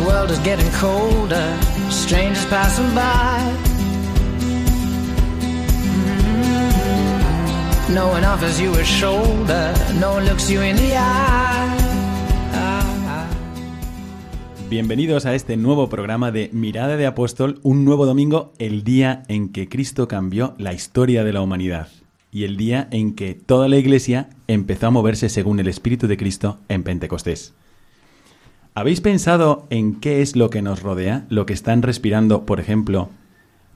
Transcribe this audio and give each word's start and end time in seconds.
World 0.00 0.30
is 0.30 0.38
getting 0.40 0.70
colder, 0.72 1.56
strangers 1.90 2.44
passing 2.46 2.94
by. 2.94 3.76
Bienvenidos 14.68 15.24
a 15.24 15.34
este 15.34 15.56
nuevo 15.56 15.88
programa 15.88 16.30
de 16.30 16.50
Mirada 16.52 16.96
de 16.96 17.06
Apóstol, 17.06 17.60
un 17.62 17.84
nuevo 17.84 18.04
domingo, 18.04 18.52
el 18.58 18.84
día 18.84 19.22
en 19.28 19.48
que 19.48 19.68
Cristo 19.68 20.08
cambió 20.08 20.54
la 20.58 20.74
historia 20.74 21.24
de 21.24 21.32
la 21.32 21.40
humanidad 21.40 21.88
y 22.30 22.44
el 22.44 22.58
día 22.58 22.86
en 22.90 23.14
que 23.14 23.34
toda 23.34 23.68
la 23.68 23.78
Iglesia 23.78 24.28
empezó 24.46 24.88
a 24.88 24.90
moverse 24.90 25.30
según 25.30 25.58
el 25.58 25.68
Espíritu 25.68 26.06
de 26.06 26.18
Cristo 26.18 26.58
en 26.68 26.82
Pentecostés. 26.82 27.54
¿Habéis 28.78 29.00
pensado 29.00 29.66
en 29.70 30.00
qué 30.00 30.20
es 30.20 30.36
lo 30.36 30.50
que 30.50 30.60
nos 30.60 30.82
rodea, 30.82 31.24
lo 31.30 31.46
que 31.46 31.54
están 31.54 31.80
respirando, 31.80 32.44
por 32.44 32.60
ejemplo, 32.60 33.08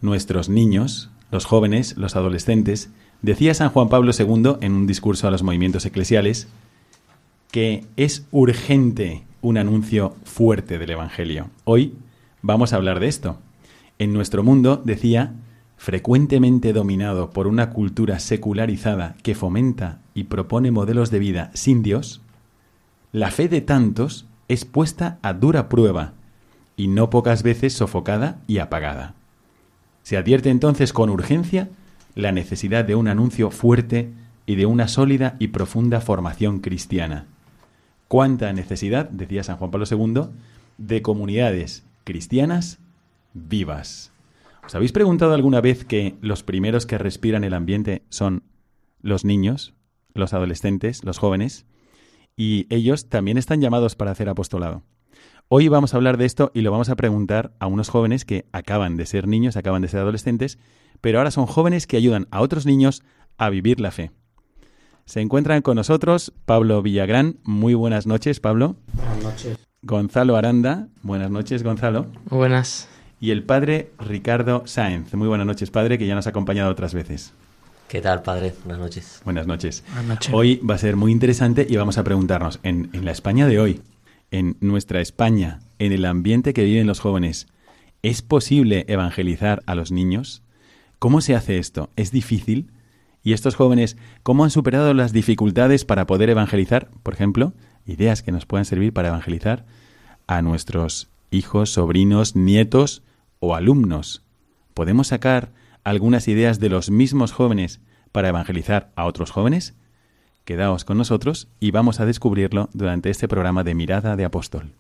nuestros 0.03 0.51
niños, 0.51 1.09
los 1.31 1.47
jóvenes, 1.47 1.97
los 1.97 2.17
adolescentes? 2.17 2.91
Decía 3.23 3.55
San 3.55 3.71
Juan 3.71 3.89
Pablo 3.89 4.13
II 4.13 4.57
en 4.61 4.75
un 4.75 4.87
discurso 4.87 5.27
a 5.27 5.31
los 5.31 5.43
movimientos 5.43 5.87
eclesiales 5.87 6.49
que 7.51 7.87
es 7.97 8.27
urgente 8.31 9.23
un 9.41 9.57
anuncio 9.57 10.17
fuerte 10.25 10.79
del 10.79 10.91
Evangelio. 10.91 11.49
Hoy 11.65 11.95
vamos 12.43 12.75
a 12.75 12.77
hablar 12.77 13.01
de 13.01 13.09
esto. 13.09 13.39
En 13.99 14.13
nuestro 14.13 14.43
mundo, 14.43 14.83
decía, 14.85 15.33
frecuentemente 15.79 16.75
dominado 16.75 17.31
por 17.31 17.47
una 17.47 17.71
cultura 17.71 18.19
secularizada 18.19 19.17
que 19.23 19.35
fomenta 19.35 20.03
y 20.13 20.25
propone 20.25 20.71
modelos 20.71 21.11
de 21.11 21.21
vida 21.21 21.51
sin 21.55 21.83
Dios, 21.83 22.21
la 23.13 23.31
fe 23.31 23.49
de 23.49 23.63
tantos 23.63 24.27
es 24.51 24.65
puesta 24.65 25.21
a 25.23 25.33
dura 25.33 25.69
prueba 25.69 26.15
y 26.77 26.89
no 26.89 27.09
pocas 27.09 27.45
veces 27.45 27.73
sofocada 27.73 28.41
y 28.49 28.59
apagada. 28.59 29.15
Se 30.03 30.17
advierte 30.17 30.51
entonces 30.51 30.93
con 30.93 31.09
urgencia 31.09 31.69
la 32.17 32.33
necesidad 32.33 32.85
de 32.85 32.97
un 32.97 33.07
anuncio 33.07 33.53
fuerte 33.53 34.11
y 34.47 34.57
de 34.57 34.67
una 34.67 34.89
sólida 34.89 35.37
y 35.39 35.49
profunda 35.49 36.01
formación 36.01 36.59
cristiana. 36.59 37.27
Cuánta 38.09 38.53
necesidad, 38.53 39.09
decía 39.09 39.45
San 39.45 39.57
Juan 39.57 39.71
Pablo 39.71 39.87
II, 39.89 40.31
de 40.79 41.01
comunidades 41.01 41.85
cristianas 42.03 42.81
vivas. 43.35 44.11
¿Os 44.67 44.75
habéis 44.75 44.91
preguntado 44.91 45.33
alguna 45.33 45.61
vez 45.61 45.85
que 45.85 46.17
los 46.23 46.43
primeros 46.43 46.87
que 46.87 46.99
respiran 46.99 47.45
el 47.45 47.55
ambiente 47.55 48.03
son 48.09 48.43
los 49.01 49.25
niños, 49.25 49.75
los 50.13 50.35
adolescentes, 50.35 51.05
los 51.05 51.19
jóvenes? 51.19 51.67
Y 52.41 52.67
ellos 52.71 53.11
también 53.11 53.37
están 53.37 53.61
llamados 53.61 53.97
para 53.97 54.13
hacer 54.13 54.31
apostolado. 54.31 54.83
Hoy 55.49 55.69
vamos 55.69 55.93
a 55.93 55.99
hablar 55.99 56.17
de 56.17 56.25
esto 56.25 56.51
y 56.55 56.63
lo 56.63 56.71
vamos 56.71 56.89
a 56.89 56.97
preguntar 56.97 57.53
a 57.61 57.67
unos 57.67 57.91
jóvenes 57.91 58.25
que 58.25 58.47
acaban 58.51 58.97
de 58.97 59.05
ser 59.05 59.29
niños, 59.29 59.59
acaban 59.59 59.83
de 59.83 59.89
ser 59.89 60.01
adolescentes, 60.01 60.59
pero 61.03 61.19
ahora 61.19 61.33
son 61.33 61.45
jóvenes 61.45 61.87
que 61.87 61.99
ayudan 61.99 62.29
a 62.31 62.41
otros 62.41 62.65
niños 62.65 63.03
a 63.37 63.51
vivir 63.51 63.79
la 63.79 63.91
fe. 63.91 64.11
Se 65.05 65.21
encuentran 65.21 65.61
con 65.61 65.77
nosotros 65.77 66.33
Pablo 66.47 66.81
Villagrán. 66.81 67.37
Muy 67.45 67.75
buenas 67.75 68.07
noches, 68.07 68.41
Pablo. 68.41 68.77
Buenas 68.95 69.23
noches. 69.23 69.59
Gonzalo 69.83 70.37
Aranda. 70.37 70.89
Buenas 71.03 71.31
noches, 71.31 71.63
Gonzalo. 71.63 72.07
Buenas. 72.31 72.89
Y 73.21 73.33
el 73.33 73.43
padre 73.43 73.93
Ricardo 73.99 74.63
Sáenz. 74.65 75.13
Muy 75.13 75.29
buenas 75.29 75.47
noches, 75.47 75.71
padre, 75.71 75.99
que 75.99 76.07
ya 76.07 76.15
nos 76.15 76.27
ha 76.27 76.31
acompañado 76.31 76.71
otras 76.71 76.95
veces. 76.95 77.35
¿Qué 77.91 78.01
tal, 78.01 78.23
padre? 78.23 78.55
Buenas 78.65 78.81
noches. 78.81 79.21
Buenas 79.25 79.49
noches. 79.49 79.83
Buenas 79.89 80.07
noches. 80.07 80.31
Hoy 80.33 80.59
va 80.59 80.77
a 80.77 80.79
ser 80.79 80.95
muy 80.95 81.11
interesante 81.11 81.67
y 81.69 81.75
vamos 81.75 81.99
a 81.99 82.05
preguntarnos, 82.05 82.61
en, 82.63 82.89
en 82.93 83.05
la 83.05 83.11
España 83.11 83.49
de 83.49 83.59
hoy, 83.59 83.81
en 84.31 84.57
nuestra 84.61 85.01
España, 85.01 85.59
en 85.81 85.91
el 85.91 86.05
ambiente 86.05 86.55
que 86.55 86.63
viven 86.63 86.87
los 86.87 87.01
jóvenes, 87.01 87.49
¿es 88.03 88.23
posible 88.23 88.85
evangelizar 88.87 89.65
a 89.67 89.75
los 89.75 89.91
niños? 89.91 90.45
¿Cómo 91.01 91.21
se 91.21 91.35
hace 91.35 91.59
esto? 91.59 91.91
¿Es 91.97 92.13
difícil? 92.13 92.71
¿Y 93.25 93.33
estos 93.33 93.57
jóvenes 93.57 93.97
cómo 94.23 94.45
han 94.45 94.51
superado 94.51 94.95
las 94.95 95.13
dificultades 95.13 95.85
para 95.85 96.07
poder 96.07 96.31
evangelizar? 96.31 96.93
Por 97.03 97.15
ejemplo, 97.15 97.55
ideas 97.87 98.23
que 98.23 98.31
nos 98.31 98.47
puedan 98.47 98.67
servir 98.67 98.93
para 98.93 99.09
evangelizar 99.09 99.67
a 100.29 100.43
nuestros 100.43 101.09
hijos, 101.33 101.71
sobrinos, 101.71 102.37
nietos 102.37 103.03
o 103.41 103.57
alumnos. 103.57 104.23
¿Podemos 104.75 105.09
sacar 105.09 105.51
algunas 105.85 106.29
ideas 106.29 106.61
de 106.61 106.69
los 106.69 106.91
mismos 106.91 107.33
jóvenes 107.33 107.81
para 108.13 108.29
evangelizar 108.29 108.93
a 108.97 109.07
otros 109.07 109.31
jóvenes? 109.31 109.75
Quedaos 110.45 110.85
con 110.85 110.99
nosotros 110.99 111.49
y 111.61 111.71
vamos 111.71 112.01
a 112.01 112.07
descubrirlo 112.07 112.69
durante 112.73 113.11
este 113.11 113.29
programa 113.29 113.63
de 113.65 113.75
Mirada 113.75 114.17
de 114.17 114.25
Apóstol. 114.25 114.73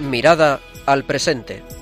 Mirada 0.00 0.60
al 0.86 1.04
presente. 1.04 1.75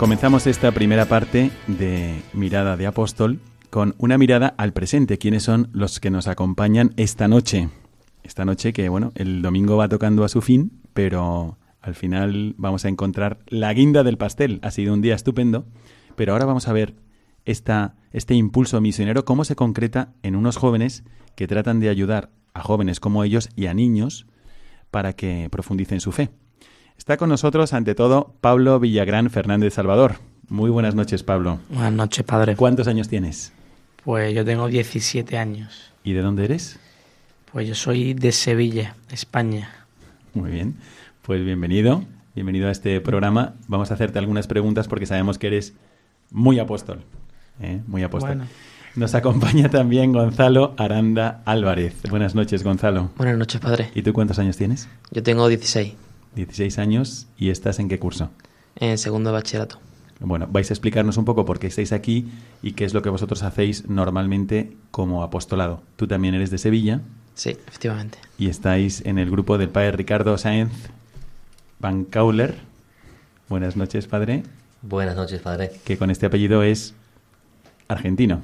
Comenzamos 0.00 0.46
esta 0.46 0.72
primera 0.72 1.04
parte 1.04 1.50
de 1.66 2.22
Mirada 2.32 2.78
de 2.78 2.86
Apóstol 2.86 3.38
con 3.68 3.94
una 3.98 4.16
mirada 4.16 4.54
al 4.56 4.72
presente. 4.72 5.18
¿Quiénes 5.18 5.42
son 5.42 5.68
los 5.74 6.00
que 6.00 6.08
nos 6.08 6.26
acompañan 6.26 6.94
esta 6.96 7.28
noche? 7.28 7.68
Esta 8.22 8.46
noche 8.46 8.72
que, 8.72 8.88
bueno, 8.88 9.12
el 9.14 9.42
domingo 9.42 9.76
va 9.76 9.90
tocando 9.90 10.24
a 10.24 10.30
su 10.30 10.40
fin, 10.40 10.72
pero 10.94 11.58
al 11.82 11.94
final 11.94 12.54
vamos 12.56 12.86
a 12.86 12.88
encontrar 12.88 13.40
la 13.46 13.74
guinda 13.74 14.02
del 14.02 14.16
pastel. 14.16 14.58
Ha 14.62 14.70
sido 14.70 14.94
un 14.94 15.02
día 15.02 15.14
estupendo, 15.14 15.66
pero 16.16 16.32
ahora 16.32 16.46
vamos 16.46 16.66
a 16.66 16.72
ver 16.72 16.94
este 17.44 18.34
impulso 18.34 18.80
misionero, 18.80 19.26
cómo 19.26 19.44
se 19.44 19.54
concreta 19.54 20.14
en 20.22 20.34
unos 20.34 20.56
jóvenes 20.56 21.04
que 21.34 21.46
tratan 21.46 21.78
de 21.78 21.90
ayudar 21.90 22.30
a 22.54 22.62
jóvenes 22.62 23.00
como 23.00 23.22
ellos 23.22 23.50
y 23.54 23.66
a 23.66 23.74
niños 23.74 24.26
para 24.90 25.12
que 25.12 25.48
profundicen 25.50 26.00
su 26.00 26.10
fe. 26.10 26.30
Está 27.00 27.16
con 27.16 27.30
nosotros, 27.30 27.72
ante 27.72 27.94
todo, 27.94 28.34
Pablo 28.42 28.78
Villagrán 28.78 29.30
Fernández 29.30 29.72
Salvador. 29.72 30.16
Muy 30.50 30.68
buenas 30.68 30.94
noches, 30.94 31.22
Pablo. 31.22 31.58
Buenas 31.70 31.94
noches, 31.94 32.22
padre. 32.26 32.56
¿Cuántos 32.56 32.88
años 32.88 33.08
tienes? 33.08 33.54
Pues 34.04 34.34
yo 34.34 34.44
tengo 34.44 34.68
17 34.68 35.38
años. 35.38 35.92
¿Y 36.04 36.12
de 36.12 36.20
dónde 36.20 36.44
eres? 36.44 36.78
Pues 37.50 37.66
yo 37.66 37.74
soy 37.74 38.12
de 38.12 38.32
Sevilla, 38.32 38.96
España. 39.10 39.86
Muy 40.34 40.50
bien. 40.50 40.74
Pues 41.22 41.42
bienvenido. 41.42 42.04
Bienvenido 42.34 42.68
a 42.68 42.70
este 42.70 43.00
programa. 43.00 43.54
Vamos 43.66 43.90
a 43.90 43.94
hacerte 43.94 44.18
algunas 44.18 44.46
preguntas 44.46 44.86
porque 44.86 45.06
sabemos 45.06 45.38
que 45.38 45.46
eres 45.46 45.72
muy 46.30 46.58
apóstol. 46.58 47.00
¿eh? 47.62 47.80
Muy 47.86 48.02
apóstol. 48.02 48.36
Bueno. 48.36 48.50
Nos 48.96 49.14
acompaña 49.14 49.70
también 49.70 50.12
Gonzalo 50.12 50.74
Aranda 50.76 51.40
Álvarez. 51.46 51.94
Buenas 52.10 52.34
noches, 52.34 52.62
Gonzalo. 52.62 53.08
Buenas 53.16 53.38
noches, 53.38 53.58
padre. 53.58 53.90
¿Y 53.94 54.02
tú 54.02 54.12
cuántos 54.12 54.38
años 54.38 54.58
tienes? 54.58 54.86
Yo 55.10 55.22
tengo 55.22 55.48
16. 55.48 55.94
16 56.34 56.78
años 56.78 57.26
y 57.36 57.50
estás 57.50 57.78
en 57.78 57.88
qué 57.88 57.98
curso? 57.98 58.30
En 58.76 58.98
segundo 58.98 59.30
de 59.30 59.34
bachillerato. 59.34 59.78
Bueno, 60.20 60.46
vais 60.50 60.70
a 60.70 60.74
explicarnos 60.74 61.16
un 61.16 61.24
poco 61.24 61.46
por 61.46 61.58
qué 61.58 61.66
estáis 61.66 61.92
aquí 61.92 62.30
y 62.62 62.72
qué 62.72 62.84
es 62.84 62.92
lo 62.92 63.00
que 63.00 63.08
vosotros 63.08 63.42
hacéis 63.42 63.88
normalmente 63.88 64.76
como 64.90 65.22
apostolado. 65.22 65.82
Tú 65.96 66.06
también 66.06 66.34
eres 66.34 66.50
de 66.50 66.58
Sevilla. 66.58 67.00
Sí, 67.34 67.50
efectivamente. 67.50 68.18
Y 68.38 68.48
estáis 68.48 69.04
en 69.06 69.18
el 69.18 69.30
grupo 69.30 69.56
del 69.56 69.70
padre 69.70 69.92
Ricardo 69.92 70.36
Sáenz 70.36 70.90
Van 71.78 72.04
Cauler. 72.04 72.54
Buenas 73.48 73.76
noches, 73.76 74.06
padre. 74.06 74.42
Buenas 74.82 75.16
noches, 75.16 75.40
padre. 75.40 75.72
Que 75.84 75.96
con 75.96 76.10
este 76.10 76.26
apellido 76.26 76.62
es 76.62 76.94
argentino. 77.88 78.42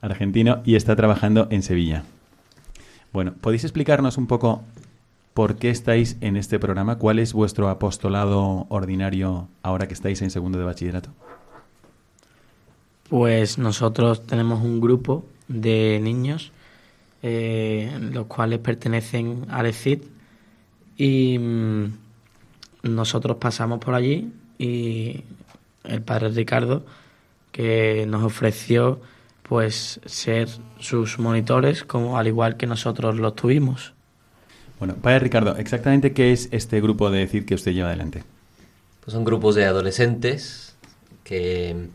Argentino 0.00 0.62
y 0.64 0.74
está 0.74 0.96
trabajando 0.96 1.46
en 1.50 1.62
Sevilla. 1.62 2.02
Bueno, 3.12 3.34
¿podéis 3.40 3.62
explicarnos 3.62 4.18
un 4.18 4.26
poco 4.26 4.62
por 5.36 5.56
qué 5.56 5.68
estáis 5.68 6.16
en 6.22 6.38
este 6.38 6.58
programa? 6.58 6.96
¿Cuál 6.96 7.18
es 7.18 7.34
vuestro 7.34 7.68
apostolado 7.68 8.64
ordinario 8.70 9.48
ahora 9.62 9.86
que 9.86 9.92
estáis 9.92 10.22
en 10.22 10.30
segundo 10.30 10.58
de 10.58 10.64
bachillerato? 10.64 11.10
Pues 13.10 13.58
nosotros 13.58 14.26
tenemos 14.26 14.64
un 14.64 14.80
grupo 14.80 15.26
de 15.46 16.00
niños, 16.02 16.52
eh, 17.22 17.98
los 18.00 18.24
cuales 18.28 18.60
pertenecen 18.60 19.44
al 19.50 19.66
ECID, 19.66 20.04
y 20.96 21.38
mm, 21.38 21.84
nosotros 22.84 23.36
pasamos 23.36 23.78
por 23.78 23.92
allí 23.92 24.32
y 24.56 25.22
el 25.84 26.00
padre 26.00 26.30
Ricardo, 26.30 26.86
que 27.52 28.06
nos 28.08 28.22
ofreció 28.22 29.02
pues 29.42 30.00
ser 30.06 30.48
sus 30.78 31.18
monitores, 31.18 31.84
como 31.84 32.16
al 32.16 32.26
igual 32.26 32.56
que 32.56 32.66
nosotros 32.66 33.18
los 33.18 33.36
tuvimos. 33.36 33.95
Bueno, 34.78 34.94
padre 34.96 35.20
Ricardo, 35.20 35.56
exactamente 35.56 36.12
qué 36.12 36.32
es 36.32 36.48
este 36.52 36.80
grupo 36.80 37.10
de 37.10 37.22
ECID 37.22 37.44
que 37.44 37.54
usted 37.54 37.72
lleva 37.72 37.88
adelante. 37.88 38.24
Pues 39.04 39.14
son 39.14 39.24
grupos 39.24 39.54
de 39.54 39.64
adolescentes 39.64 40.74
que 41.24 41.88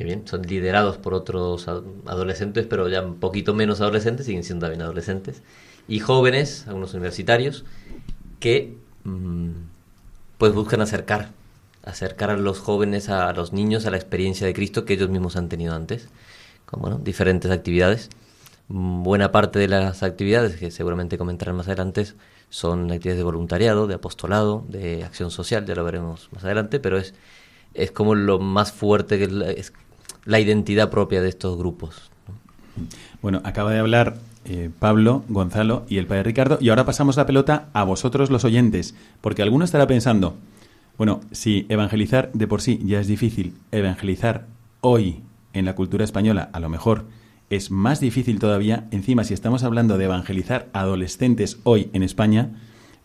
que 0.00 0.04
bien, 0.04 0.26
son 0.26 0.40
liderados 0.40 0.96
por 0.96 1.12
otros 1.12 1.68
adolescentes, 1.68 2.64
pero 2.66 2.88
ya 2.88 3.02
un 3.02 3.16
poquito 3.16 3.52
menos 3.52 3.82
adolescentes, 3.82 4.24
siguen 4.24 4.44
siendo 4.44 4.64
también 4.64 4.80
adolescentes, 4.80 5.42
y 5.88 5.98
jóvenes, 5.98 6.64
algunos 6.66 6.94
universitarios, 6.94 7.66
que 8.38 8.78
mm, 9.04 9.50
pues 10.38 10.54
buscan 10.54 10.80
acercar, 10.80 11.32
acercar 11.84 12.30
a 12.30 12.38
los 12.38 12.60
jóvenes, 12.60 13.10
a 13.10 13.30
los 13.34 13.52
niños, 13.52 13.84
a 13.84 13.90
la 13.90 13.98
experiencia 13.98 14.46
de 14.46 14.54
Cristo 14.54 14.86
que 14.86 14.94
ellos 14.94 15.10
mismos 15.10 15.36
han 15.36 15.50
tenido 15.50 15.74
antes, 15.74 16.08
con 16.64 16.80
bueno, 16.80 16.98
diferentes 16.98 17.50
actividades. 17.50 18.08
Mm, 18.70 19.02
buena 19.02 19.32
parte 19.32 19.58
de 19.58 19.66
las 19.66 20.04
actividades, 20.04 20.56
que 20.56 20.70
seguramente 20.70 21.18
comentarán 21.18 21.56
más 21.56 21.66
adelante, 21.66 22.06
son 22.50 22.90
actividades 22.92 23.18
de 23.18 23.24
voluntariado, 23.24 23.88
de 23.88 23.94
apostolado, 23.94 24.64
de 24.68 25.02
acción 25.02 25.32
social, 25.32 25.66
ya 25.66 25.74
lo 25.74 25.84
veremos 25.84 26.28
más 26.32 26.44
adelante, 26.44 26.78
pero 26.78 26.96
es, 26.96 27.14
es 27.74 27.90
como 27.90 28.14
lo 28.14 28.38
más 28.38 28.70
fuerte, 28.70 29.18
que 29.18 29.24
es 29.56 29.72
la 30.24 30.38
identidad 30.38 30.88
propia 30.88 31.20
de 31.20 31.28
estos 31.28 31.58
grupos. 31.58 32.10
Bueno, 33.20 33.40
acaba 33.44 33.72
de 33.72 33.80
hablar 33.80 34.18
eh, 34.44 34.70
Pablo, 34.78 35.24
Gonzalo 35.28 35.84
y 35.88 35.98
el 35.98 36.06
padre 36.06 36.22
Ricardo, 36.22 36.58
y 36.60 36.68
ahora 36.68 36.86
pasamos 36.86 37.16
la 37.16 37.26
pelota 37.26 37.68
a 37.72 37.82
vosotros 37.82 38.30
los 38.30 38.44
oyentes, 38.44 38.94
porque 39.20 39.42
alguno 39.42 39.64
estará 39.64 39.88
pensando, 39.88 40.36
bueno, 40.96 41.20
si 41.32 41.66
evangelizar 41.68 42.30
de 42.34 42.46
por 42.46 42.62
sí 42.62 42.80
ya 42.84 43.00
es 43.00 43.08
difícil, 43.08 43.54
evangelizar 43.72 44.46
hoy 44.80 45.22
en 45.54 45.64
la 45.64 45.74
cultura 45.74 46.04
española 46.04 46.50
a 46.52 46.60
lo 46.60 46.68
mejor 46.68 47.04
es 47.50 47.72
más 47.72 47.98
difícil 47.98 48.38
todavía, 48.38 48.86
encima 48.92 49.24
si 49.24 49.34
estamos 49.34 49.64
hablando 49.64 49.98
de 49.98 50.04
evangelizar 50.04 50.68
adolescentes 50.72 51.58
hoy 51.64 51.90
en 51.92 52.04
España, 52.04 52.50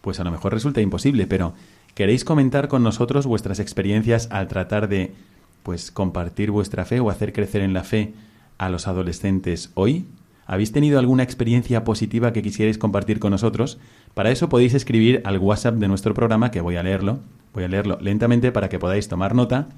pues 0.02 0.20
a 0.20 0.24
lo 0.24 0.30
mejor 0.30 0.54
resulta 0.54 0.82
imposible, 0.82 1.26
pero 1.26 1.56
¿queréis 1.96 2.24
comentar 2.24 2.68
con 2.68 2.84
nosotros 2.84 3.26
vuestras 3.26 3.60
experiencias 3.60 4.30
al 4.32 4.48
tratar 4.48 4.88
de 4.88 5.16
pues 5.64 5.90
compartir 5.90 6.52
vuestra 6.52 6.86
fe 6.86 7.00
o 7.00 7.10
hacer 7.10 7.34
crecer 7.34 7.64
en 7.64 7.74
la 7.74 7.84
fe 7.84 8.14
a 8.60 8.70
los 8.70 8.88
adolescentes 8.88 9.72
hoy? 9.74 10.06
¿Habéis 10.46 10.72
tenido 10.72 11.00
alguna 11.00 11.24
experiencia 11.24 11.84
positiva 11.84 12.32
que 12.32 12.44
quisierais 12.44 12.78
compartir 12.78 13.18
con 13.18 13.32
nosotros? 13.32 13.80
Para 14.14 14.30
eso 14.30 14.48
podéis 14.48 14.76
escribir 14.76 15.24
al 15.26 15.40
WhatsApp 15.40 15.76
de 15.76 15.88
nuestro 15.88 16.14
programa, 16.14 16.52
que 16.52 16.62
voy 16.62 16.76
a 16.76 16.84
leerlo, 16.84 17.18
voy 17.52 17.64
a 17.64 17.68
leerlo 17.68 17.98
lentamente 18.00 18.52
para 18.52 18.70
que 18.70 18.78
podáis 18.78 19.08
tomar 19.08 19.34
nota 19.34 19.70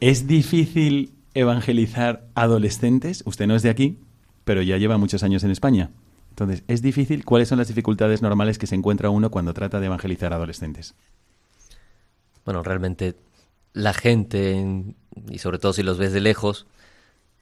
¿Es 0.00 0.26
difícil 0.26 1.12
evangelizar 1.34 2.26
adolescentes? 2.34 3.22
Usted 3.26 3.46
no 3.46 3.54
es 3.54 3.62
de 3.62 3.70
aquí, 3.70 3.98
pero 4.44 4.60
ya 4.62 4.76
lleva 4.76 4.98
muchos 4.98 5.22
años 5.22 5.44
en 5.44 5.52
España. 5.52 5.90
Entonces, 6.30 6.64
¿es 6.68 6.80
difícil? 6.82 7.24
¿Cuáles 7.24 7.48
son 7.48 7.58
las 7.58 7.68
dificultades 7.68 8.22
normales 8.22 8.58
que 8.58 8.66
se 8.66 8.74
encuentra 8.74 9.10
uno 9.10 9.30
cuando 9.30 9.52
trata 9.52 9.80
de 9.80 9.86
evangelizar 9.86 10.32
adolescentes? 10.32 10.94
Bueno, 12.44 12.62
realmente 12.62 13.16
la 13.72 13.92
gente, 13.92 14.94
y 15.28 15.38
sobre 15.38 15.58
todo 15.58 15.72
si 15.72 15.82
los 15.82 15.98
ves 15.98 16.12
de 16.12 16.20
lejos, 16.20 16.66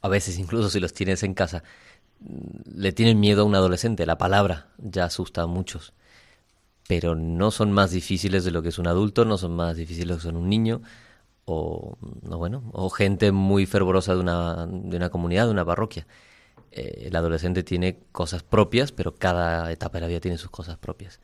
a 0.00 0.08
veces 0.08 0.38
incluso 0.38 0.70
si 0.70 0.80
los 0.80 0.92
tienes 0.92 1.22
en 1.22 1.34
casa, 1.34 1.62
le 2.74 2.92
tienen 2.92 3.20
miedo 3.20 3.42
a 3.42 3.44
un 3.44 3.54
adolescente. 3.54 4.06
La 4.06 4.18
palabra 4.18 4.68
ya 4.78 5.04
asusta 5.04 5.42
a 5.42 5.46
muchos. 5.46 5.92
Pero 6.88 7.14
no 7.14 7.50
son 7.50 7.70
más 7.70 7.90
difíciles 7.90 8.44
de 8.44 8.50
lo 8.50 8.62
que 8.62 8.70
es 8.70 8.78
un 8.78 8.86
adulto, 8.86 9.24
no 9.24 9.36
son 9.36 9.54
más 9.54 9.76
difíciles 9.76 10.08
de 10.08 10.14
lo 10.14 10.16
que 10.16 10.22
son 10.22 10.36
un 10.36 10.48
niño, 10.48 10.80
o, 11.44 11.96
no, 12.22 12.38
bueno, 12.38 12.62
o 12.72 12.90
gente 12.90 13.32
muy 13.32 13.66
fervorosa 13.66 14.14
de 14.14 14.20
una, 14.20 14.66
de 14.66 14.96
una 14.96 15.10
comunidad, 15.10 15.46
de 15.46 15.50
una 15.52 15.64
parroquia. 15.64 16.06
Eh, 16.72 17.04
el 17.06 17.16
adolescente 17.16 17.62
tiene 17.62 17.98
cosas 18.12 18.42
propias, 18.42 18.92
pero 18.92 19.14
cada 19.14 19.70
etapa 19.72 19.98
de 19.98 20.02
la 20.02 20.08
vida 20.08 20.20
tiene 20.20 20.38
sus 20.38 20.50
cosas 20.50 20.78
propias. 20.78 21.20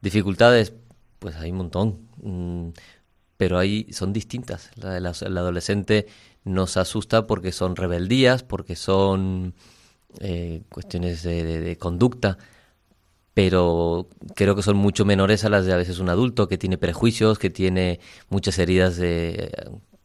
Dificultades, 0.00 0.72
pues 1.18 1.36
hay 1.36 1.50
un 1.52 1.58
montón, 1.58 2.08
mm, 2.22 2.70
pero 3.36 3.58
ahí 3.58 3.86
son 3.92 4.12
distintas. 4.12 4.70
La, 4.76 4.96
el 4.96 5.38
adolescente 5.38 6.06
nos 6.44 6.76
asusta 6.76 7.26
porque 7.26 7.52
son 7.52 7.76
rebeldías, 7.76 8.42
porque 8.42 8.76
son 8.76 9.54
eh, 10.20 10.62
cuestiones 10.68 11.22
de, 11.22 11.76
conducta, 11.78 12.38
pero 13.34 14.08
creo 14.34 14.54
que 14.54 14.62
son 14.62 14.76
mucho 14.76 15.04
menores 15.04 15.44
a 15.44 15.48
las 15.48 15.64
de 15.64 15.72
a 15.72 15.76
veces 15.76 15.98
un 16.00 16.08
adulto 16.08 16.48
que 16.48 16.58
tiene 16.58 16.78
prejuicios, 16.78 17.38
que 17.38 17.50
tiene 17.50 18.00
muchas 18.28 18.58
heridas 18.58 18.96
de, 18.96 19.50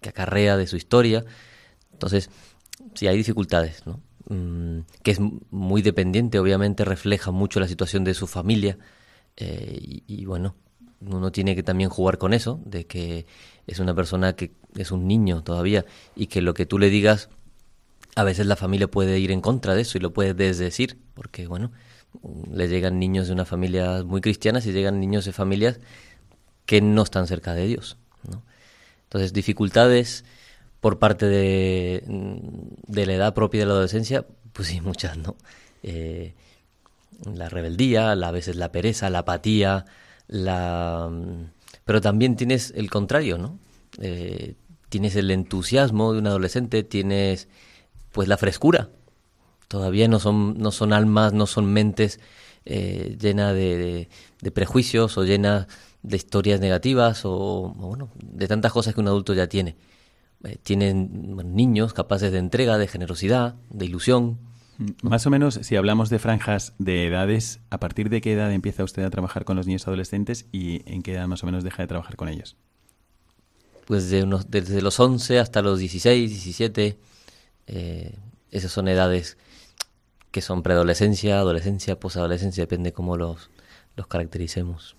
que 0.02 0.10
acarrea 0.10 0.58
de 0.58 0.68
su 0.68 0.78
historia. 0.78 1.26
Entonces, 1.92 2.30
sí 2.94 3.08
hay 3.08 3.18
dificultades, 3.18 3.86
¿no? 3.86 4.02
Mm, 4.30 4.80
que 5.04 5.12
es 5.12 5.20
muy 5.52 5.82
dependiente, 5.82 6.38
obviamente 6.40 6.84
refleja 6.84 7.32
mucho 7.32 7.62
la 7.62 7.68
situación 7.68 8.04
de 8.04 8.14
su 8.14 8.28
familia 8.28 8.78
eh, 9.38 10.02
y, 10.06 10.26
bueno, 10.26 10.56
uno 11.00 11.32
tiene 11.32 11.56
que 11.56 11.64
también 11.64 11.90
jugar 11.90 12.18
con 12.18 12.34
eso, 12.34 12.60
de 12.66 12.86
que 12.86 13.26
es 13.68 13.80
una 13.80 13.96
persona 13.96 14.36
que 14.36 14.52
es 14.76 14.92
un 14.92 15.08
niño 15.08 15.44
todavía 15.44 15.86
y 16.16 16.28
que 16.28 16.42
lo 16.42 16.54
que 16.54 16.66
tú 16.66 16.78
le 16.78 16.90
digas, 16.90 17.30
a 18.16 18.24
veces 18.26 18.48
la 18.48 18.58
familia 18.58 18.90
puede 18.90 19.18
ir 19.20 19.32
en 19.32 19.40
contra 19.40 19.76
de 19.76 19.82
eso 19.82 19.98
y 19.98 20.02
lo 20.02 20.12
puede 20.12 20.34
desdecir, 20.34 20.98
porque 21.14 21.48
bueno, 21.48 21.72
le 22.52 22.68
llegan 22.68 23.00
niños 23.00 23.28
de 23.28 23.34
una 23.34 23.46
familia 23.46 24.04
muy 24.04 24.20
cristianas 24.20 24.66
y 24.66 24.74
llegan 24.74 25.00
niños 25.00 25.24
de 25.24 25.32
familias 25.32 25.80
que 26.66 26.82
no 26.82 27.04
están 27.04 27.28
cerca 27.28 27.54
de 27.54 27.68
Dios. 27.68 27.98
Entonces, 29.04 29.32
dificultades 29.32 30.26
por 30.80 31.00
parte 31.00 31.26
de, 31.26 32.04
de, 32.06 33.06
la 33.06 33.14
edad 33.14 33.34
propia 33.34 33.62
de 33.62 33.66
la 33.66 33.74
adolescencia, 33.74 34.26
pues 34.54 34.68
sí, 34.70 34.82
muchas, 34.82 35.18
¿no? 35.18 35.36
Eh, 35.84 36.34
la 37.34 37.50
rebeldía, 37.50 38.12
a 38.12 38.32
veces 38.32 38.56
la 38.56 38.72
pereza, 38.72 39.10
la 39.10 39.20
apatía, 39.20 39.86
la... 40.28 41.10
Pero 41.86 42.02
también 42.02 42.36
tienes 42.36 42.74
el 42.76 42.90
contrario, 42.90 43.38
¿no? 43.38 43.60
Eh, 44.00 44.56
tienes 44.90 45.16
el 45.16 45.32
entusiasmo 45.32 46.14
de 46.14 46.20
un 46.20 46.28
adolescente, 46.28 46.84
tienes 46.84 47.48
pues 48.12 48.28
la 48.28 48.38
frescura. 48.38 48.90
Todavía 49.68 50.08
no 50.08 50.20
son, 50.20 50.58
no 50.58 50.72
son 50.72 50.94
almas, 50.94 51.34
no 51.34 51.46
son 51.46 51.66
mentes 51.66 52.20
eh, 52.66 53.18
llenas 53.20 53.54
de, 53.54 54.10
prejuicios 54.54 55.18
o 55.18 55.24
llenas 55.24 55.68
de 56.04 56.18
historias 56.18 56.60
negativas 56.60 57.22
o, 57.24 57.74
bueno, 57.78 58.10
de 58.22 58.48
tantas 58.48 58.72
cosas 58.72 58.94
que 58.94 59.02
un 59.02 59.08
adulto 59.08 59.34
ya 59.34 59.48
tiene. 59.48 59.76
Eh, 60.44 60.58
tienen 60.62 61.36
niños 61.56 61.94
capaces 61.94 62.32
de 62.32 62.38
entrega, 62.38 62.78
de 62.78 62.88
generosidad, 62.88 63.56
de 63.70 63.86
ilusión. 63.86 64.40
Más 65.02 65.26
o 65.26 65.32
menos, 65.32 65.56
si 65.64 65.76
hablamos 65.76 66.10
de 66.10 66.20
franjas 66.20 66.74
de 66.78 67.08
edades, 67.08 67.60
¿a 67.72 67.80
partir 67.80 68.10
de 68.10 68.22
qué 68.22 68.34
edad 68.34 68.52
empieza 68.52 68.84
usted 68.84 69.04
a 69.04 69.10
trabajar 69.10 69.44
con 69.44 69.56
los 69.56 69.66
niños 69.66 69.88
adolescentes 69.88 70.46
y 70.52 70.84
en 70.86 71.02
qué 71.02 71.14
edad 71.14 71.28
más 71.28 71.42
o 71.44 71.48
menos 71.48 71.64
deja 71.64 71.82
de 71.82 71.88
trabajar 71.88 72.16
con 72.16 72.30
ellos? 72.30 72.58
pues 73.88 74.10
de 74.10 74.24
unos, 74.24 74.52
desde 74.52 74.82
los 74.82 75.00
11 75.00 75.40
hasta 75.40 75.62
los 75.62 75.80
16, 75.80 76.30
17. 76.30 77.00
Eh, 77.68 78.16
esas 78.52 78.72
son 78.72 78.90
edades 78.90 79.38
que 80.32 80.42
son 80.42 80.62
preadolescencia, 80.62 81.38
adolescencia, 81.38 81.98
posadolescencia, 81.98 82.64
depende 82.64 82.92
cómo 82.92 83.16
los, 83.16 83.50
los 83.96 84.08
caractericemos. 84.08 84.98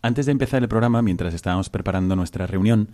Antes 0.00 0.26
de 0.26 0.32
empezar 0.32 0.62
el 0.62 0.68
programa, 0.68 1.02
mientras 1.02 1.34
estábamos 1.34 1.70
preparando 1.70 2.14
nuestra 2.14 2.46
reunión, 2.46 2.90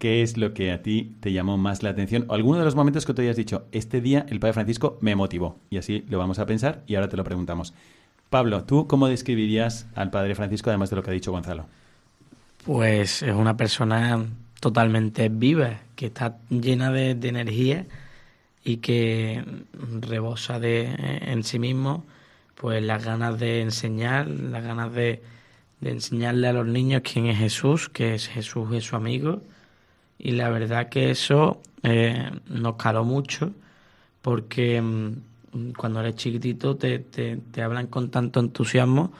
¿Qué 0.00 0.22
es 0.22 0.38
lo 0.38 0.54
que 0.54 0.72
a 0.72 0.80
ti 0.80 1.14
te 1.20 1.30
llamó 1.30 1.58
más 1.58 1.82
la 1.82 1.90
atención? 1.90 2.24
O 2.28 2.34
alguno 2.34 2.58
de 2.58 2.64
los 2.64 2.74
momentos 2.74 3.04
que 3.04 3.12
tú 3.12 3.20
hayas 3.20 3.36
dicho, 3.36 3.66
este 3.70 4.00
día 4.00 4.24
el 4.30 4.40
Padre 4.40 4.54
Francisco 4.54 4.96
me 5.02 5.14
motivó. 5.14 5.58
Y 5.68 5.76
así 5.76 6.06
lo 6.08 6.16
vamos 6.16 6.38
a 6.38 6.46
pensar 6.46 6.82
y 6.86 6.94
ahora 6.94 7.10
te 7.10 7.18
lo 7.18 7.22
preguntamos. 7.22 7.74
Pablo, 8.30 8.64
¿tú 8.64 8.86
cómo 8.86 9.08
describirías 9.08 9.88
al 9.94 10.10
Padre 10.10 10.34
Francisco 10.34 10.70
además 10.70 10.88
de 10.88 10.96
lo 10.96 11.02
que 11.02 11.10
ha 11.10 11.12
dicho 11.12 11.32
Gonzalo? 11.32 11.66
Pues 12.64 13.22
es 13.22 13.34
una 13.34 13.58
persona 13.58 14.24
totalmente 14.58 15.28
viva, 15.28 15.80
que 15.96 16.06
está 16.06 16.38
llena 16.48 16.90
de, 16.90 17.10
energía 17.10 17.84
y 18.64 18.78
que 18.78 19.44
rebosa 20.00 20.58
de, 20.58 20.94
en 21.26 21.44
sí 21.44 21.58
mismo 21.58 22.06
pues 22.54 22.82
las 22.82 23.04
ganas 23.04 23.38
de 23.38 23.60
enseñar, 23.60 24.28
las 24.28 24.64
ganas 24.64 24.94
de, 24.94 25.22
de 25.82 25.90
enseñarle 25.90 26.48
a 26.48 26.54
los 26.54 26.66
niños 26.66 27.02
quién 27.04 27.26
es 27.26 27.36
Jesús, 27.36 27.90
que 27.90 28.14
es 28.14 28.28
Jesús 28.28 28.72
es 28.72 28.84
su 28.84 28.96
amigo. 28.96 29.42
Y 30.22 30.32
la 30.32 30.50
verdad 30.50 30.90
que 30.90 31.10
eso 31.10 31.62
eh, 31.82 32.30
nos 32.48 32.76
caló 32.76 33.04
mucho 33.04 33.52
porque 34.22 34.80
mm, 34.82 35.72
cuando 35.76 36.00
eres 36.00 36.16
chiquitito 36.16 36.76
te, 36.76 36.98
te, 36.98 37.62
hablan 37.62 37.86
con 37.86 38.10
tanto 38.10 38.40
entusiasmo 38.40 39.12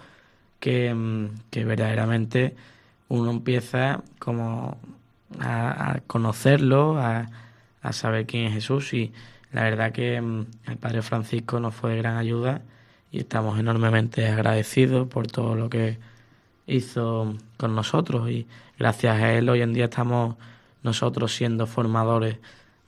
que, 0.60 0.92
mm, 0.94 1.28
que 1.50 1.64
verdaderamente 1.64 2.54
uno 3.08 3.30
empieza 3.30 4.02
como 4.18 4.78
a, 5.40 5.92
a 5.92 6.00
conocerlo, 6.00 6.98
a, 6.98 7.30
a 7.82 7.92
saber 7.94 8.26
quién 8.26 8.44
es 8.46 8.54
Jesús 8.54 8.92
y 8.92 9.12
la 9.52 9.62
verdad 9.64 9.92
que 9.92 10.20
mm, 10.20 10.46
el 10.66 10.76
Padre 10.76 11.02
Francisco 11.02 11.60
nos 11.60 11.74
fue 11.74 11.92
de 11.92 11.98
gran 11.98 12.18
ayuda 12.18 12.62
y 13.10 13.20
estamos 13.20 13.58
enormemente 13.58 14.28
agradecidos 14.28 15.08
por 15.08 15.28
todo 15.28 15.54
lo 15.54 15.70
que 15.70 15.98
hizo 16.66 17.36
con 17.56 17.74
nosotros 17.74 18.30
y 18.30 18.46
gracias 18.78 19.16
a 19.20 19.32
él 19.32 19.48
hoy 19.48 19.62
en 19.62 19.72
día 19.72 19.86
estamos 19.86 20.36
nosotros 20.82 21.34
siendo 21.34 21.66
formadores 21.66 22.38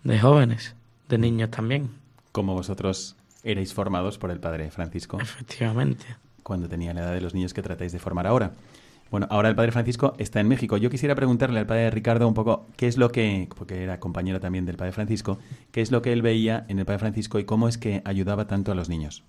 de 0.04 0.18
jóvenes, 0.18 0.74
de 1.08 1.18
niños 1.18 1.50
también, 1.50 1.90
Como 2.32 2.54
vosotros 2.54 3.16
erais 3.44 3.74
formados 3.74 4.18
por 4.18 4.30
el 4.30 4.40
Padre 4.40 4.70
Francisco 4.70 5.18
efectivamente. 5.20 6.04
cuando 6.42 6.68
tenía 6.68 6.94
la 6.94 7.02
edad 7.02 7.12
de 7.12 7.20
los 7.20 7.34
niños 7.34 7.52
que 7.52 7.62
tratáis 7.62 7.92
de 7.92 7.98
formar 7.98 8.26
ahora. 8.26 8.52
Bueno, 9.10 9.26
ahora 9.28 9.50
el 9.50 9.54
Padre 9.54 9.72
Francisco 9.72 10.14
está 10.16 10.40
en 10.40 10.48
México. 10.48 10.78
Yo 10.78 10.88
quisiera 10.88 11.14
preguntarle 11.14 11.60
al 11.60 11.66
Padre 11.66 11.90
Ricardo 11.90 12.26
un 12.26 12.32
poco 12.32 12.66
qué 12.78 12.88
es 12.88 12.96
lo 12.96 13.12
que, 13.12 13.46
porque 13.54 13.82
era 13.82 14.00
compañero 14.00 14.40
también 14.40 14.64
del 14.64 14.76
Padre 14.78 14.92
Francisco, 14.92 15.38
qué 15.70 15.82
es 15.82 15.90
lo 15.90 16.00
que 16.00 16.14
él 16.14 16.22
veía 16.22 16.64
en 16.68 16.78
el 16.78 16.86
Padre 16.86 17.00
Francisco 17.00 17.38
y 17.38 17.44
cómo 17.44 17.68
es 17.68 17.76
que 17.76 18.00
ayudaba 18.06 18.46
tanto 18.46 18.72
a 18.72 18.74
los 18.74 18.88
niños. 18.88 19.22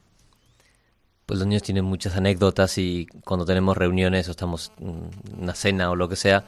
Pues 1.25 1.39
los 1.39 1.47
niños 1.47 1.63
tienen 1.63 1.83
muchas 1.83 2.15
anécdotas 2.15 2.77
y 2.77 3.07
cuando 3.25 3.45
tenemos 3.45 3.75
reuniones 3.75 4.29
o 4.29 4.31
estamos 4.31 4.71
en 4.79 5.09
una 5.37 5.53
cena 5.53 5.91
o 5.91 5.97
lo 5.97 6.07
que 6.07 6.15
sea, 6.15 6.45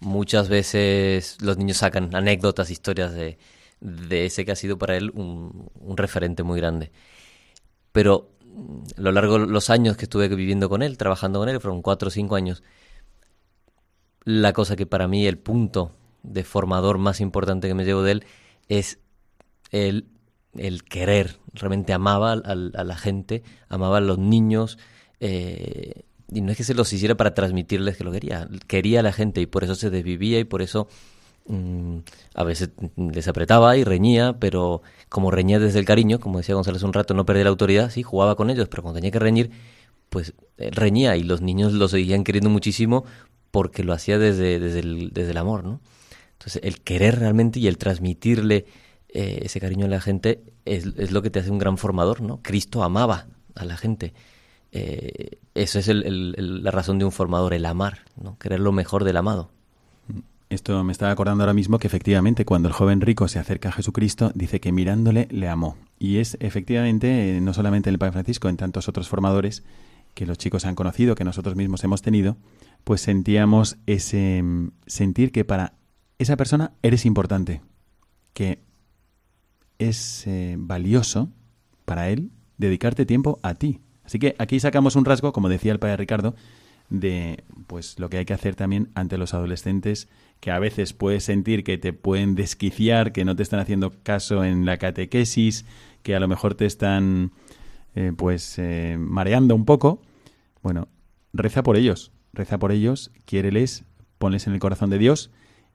muchas 0.00 0.48
veces 0.48 1.38
los 1.42 1.58
niños 1.58 1.78
sacan 1.78 2.14
anécdotas, 2.14 2.70
historias 2.70 3.14
de, 3.14 3.38
de 3.80 4.26
ese 4.26 4.44
que 4.44 4.52
ha 4.52 4.56
sido 4.56 4.78
para 4.78 4.96
él 4.96 5.10
un, 5.14 5.70
referente 5.96 6.42
muy 6.42 6.58
grande. 6.60 6.92
Pero 7.92 8.30
mm, 8.44 8.82
a 8.98 9.00
lo 9.00 9.12
largo 9.12 9.38
de 9.38 9.46
los 9.46 9.70
años 9.70 9.96
que 9.96 10.04
estuve 10.04 10.28
viviendo 10.28 10.68
con 10.68 10.82
él, 10.82 10.98
trabajando 10.98 11.38
con 11.40 11.48
él, 11.48 11.60
fueron 11.60 11.82
cuatro 11.82 12.08
o 12.08 12.10
cinco 12.10 12.36
años, 12.36 12.62
la 14.24 14.52
cosa 14.52 14.76
que 14.76 14.86
para 14.86 15.08
mí 15.08 15.26
el 15.26 15.38
punto 15.38 15.92
de 16.22 16.44
formador 16.44 16.98
más 16.98 17.20
importante 17.20 17.68
que 17.68 17.74
me 17.74 17.84
llevo 17.84 18.02
de 18.02 18.12
él 18.12 18.24
es 18.68 18.98
el, 19.72 20.08
el 20.56 20.84
querer. 20.84 21.38
Realmente 21.54 21.92
amaba 21.92 22.32
al- 22.32 22.72
a 22.76 22.84
la 22.84 22.96
gente, 22.96 23.42
amaba 23.68 23.98
a 23.98 24.02
los 24.02 24.18
niños. 24.18 24.78
eh, 25.20 26.04
y 26.32 26.40
no 26.40 26.50
es 26.52 26.56
que 26.56 26.64
se 26.64 26.74
los 26.74 26.92
hiciera 26.92 27.16
para 27.16 27.34
transmitirles 27.34 27.96
que 27.96 28.04
lo 28.04 28.12
quería. 28.12 28.48
Quería 28.66 29.00
a 29.00 29.02
la 29.02 29.12
gente 29.12 29.40
y 29.40 29.46
por 29.46 29.64
eso 29.64 29.74
se 29.74 29.90
desvivía 29.90 30.38
y 30.40 30.44
por 30.44 30.62
eso 30.62 30.88
mm, 31.46 31.98
a 32.34 32.44
veces 32.44 32.70
les 32.96 33.28
apretaba 33.28 33.76
y 33.76 33.84
reñía, 33.84 34.36
pero 34.38 34.82
como 35.08 35.30
reñía 35.30 35.58
desde 35.58 35.78
el 35.78 35.84
cariño, 35.84 36.20
como 36.20 36.38
decía 36.38 36.54
González 36.54 36.82
un 36.82 36.92
rato, 36.92 37.14
no 37.14 37.26
perdía 37.26 37.44
la 37.44 37.50
autoridad, 37.50 37.90
sí, 37.90 38.02
jugaba 38.02 38.36
con 38.36 38.50
ellos, 38.50 38.68
pero 38.68 38.82
cuando 38.82 38.98
tenía 38.98 39.10
que 39.10 39.18
reñir, 39.18 39.50
pues 40.08 40.34
eh, 40.58 40.70
reñía 40.70 41.16
y 41.16 41.24
los 41.24 41.40
niños 41.40 41.72
lo 41.72 41.88
seguían 41.88 42.24
queriendo 42.24 42.50
muchísimo 42.50 43.04
porque 43.50 43.84
lo 43.84 43.92
hacía 43.92 44.18
desde, 44.18 44.58
desde, 44.58 44.80
el, 44.80 45.10
desde 45.12 45.32
el 45.32 45.36
amor, 45.36 45.64
¿no? 45.64 45.80
Entonces, 46.32 46.60
el 46.64 46.80
querer 46.80 47.20
realmente 47.20 47.60
y 47.60 47.68
el 47.68 47.78
transmitirle 47.78 48.66
eh, 49.08 49.40
ese 49.44 49.60
cariño 49.60 49.86
a 49.86 49.88
la 49.88 50.00
gente 50.00 50.42
es, 50.64 50.86
es 50.98 51.12
lo 51.12 51.22
que 51.22 51.30
te 51.30 51.38
hace 51.38 51.50
un 51.50 51.58
gran 51.58 51.78
formador, 51.78 52.20
¿no? 52.20 52.40
Cristo 52.42 52.82
amaba 52.82 53.28
a 53.54 53.64
la 53.64 53.76
gente. 53.76 54.12
Eh, 54.76 55.38
eso 55.54 55.78
es 55.78 55.88
la 55.88 56.70
razón 56.72 56.98
de 56.98 57.04
un 57.04 57.12
formador, 57.12 57.54
el 57.54 57.64
amar, 57.64 58.00
¿no? 58.20 58.36
Querer 58.38 58.58
lo 58.58 58.72
mejor 58.72 59.04
del 59.04 59.16
amado. 59.16 59.50
Esto 60.50 60.82
me 60.82 60.92
estaba 60.92 61.12
acordando 61.12 61.44
ahora 61.44 61.54
mismo 61.54 61.78
que 61.78 61.86
efectivamente 61.86 62.44
cuando 62.44 62.68
el 62.68 62.74
joven 62.74 63.00
rico 63.00 63.28
se 63.28 63.38
acerca 63.38 63.68
a 63.68 63.72
Jesucristo 63.72 64.32
dice 64.34 64.60
que 64.60 64.72
mirándole 64.72 65.28
le 65.30 65.48
amó. 65.48 65.76
Y 65.98 66.18
es 66.18 66.36
efectivamente 66.40 67.36
eh, 67.36 67.40
no 67.40 67.54
solamente 67.54 67.88
en 67.88 67.94
el 67.94 67.98
Padre 68.00 68.12
Francisco, 68.12 68.48
en 68.48 68.56
tantos 68.56 68.88
otros 68.88 69.08
formadores 69.08 69.62
que 70.14 70.26
los 70.26 70.38
chicos 70.38 70.64
han 70.64 70.74
conocido, 70.74 71.14
que 71.14 71.24
nosotros 71.24 71.54
mismos 71.54 71.84
hemos 71.84 72.02
tenido, 72.02 72.36
pues 72.82 73.00
sentíamos 73.00 73.78
ese 73.86 74.42
mm, 74.42 74.72
sentir 74.86 75.30
que 75.30 75.44
para 75.44 75.74
esa 76.18 76.36
persona 76.36 76.72
eres 76.82 77.06
importante, 77.06 77.62
que 78.32 78.60
es 79.78 80.26
eh, 80.26 80.56
valioso 80.58 81.30
para 81.84 82.10
él 82.10 82.30
dedicarte 82.58 83.06
tiempo 83.06 83.38
a 83.42 83.54
ti. 83.54 83.80
Así 84.04 84.18
que 84.18 84.34
aquí 84.38 84.60
sacamos 84.60 84.96
un 84.96 85.04
rasgo, 85.04 85.32
como 85.32 85.48
decía 85.48 85.72
el 85.72 85.78
padre 85.78 85.96
Ricardo, 85.96 86.34
de 86.90 87.44
pues 87.66 87.98
lo 87.98 88.10
que 88.10 88.18
hay 88.18 88.24
que 88.24 88.34
hacer 88.34 88.54
también 88.54 88.90
ante 88.94 89.18
los 89.18 89.34
adolescentes 89.34 90.08
que 90.40 90.50
a 90.50 90.58
veces 90.58 90.92
puedes 90.92 91.24
sentir 91.24 91.64
que 91.64 91.78
te 91.78 91.92
pueden 91.92 92.34
desquiciar, 92.34 93.12
que 93.12 93.24
no 93.24 93.34
te 93.34 93.42
están 93.42 93.60
haciendo 93.60 93.92
caso 94.02 94.44
en 94.44 94.66
la 94.66 94.76
catequesis, 94.76 95.64
que 96.02 96.14
a 96.14 96.20
lo 96.20 96.28
mejor 96.28 96.54
te 96.54 96.66
están 96.66 97.32
eh, 97.94 98.12
pues 98.14 98.58
eh, 98.58 98.96
mareando 98.98 99.54
un 99.54 99.64
poco. 99.64 100.02
Bueno, 100.62 100.88
reza 101.32 101.62
por 101.62 101.76
ellos, 101.76 102.12
reza 102.34 102.58
por 102.58 102.72
ellos, 102.72 103.10
quiéreles, 103.24 103.84
ponles 104.18 104.46
en 104.46 104.52
el 104.52 104.58
corazón 104.58 104.90
de 104.90 104.98
Dios 104.98 105.30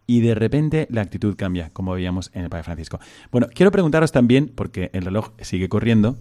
y 0.05 0.21
de 0.21 0.35
repente 0.35 0.87
la 0.89 1.01
actitud 1.01 1.35
cambia, 1.35 1.69
como 1.71 1.93
veíamos 1.93 2.31
en 2.33 2.43
el 2.43 2.49
Padre 2.49 2.63
Francisco. 2.63 2.99
Bueno, 3.31 3.47
quiero 3.53 3.71
preguntaros 3.71 4.11
también, 4.11 4.51
porque 4.53 4.89
el 4.93 5.03
reloj 5.03 5.31
sigue 5.41 5.69
corriendo, 5.69 6.17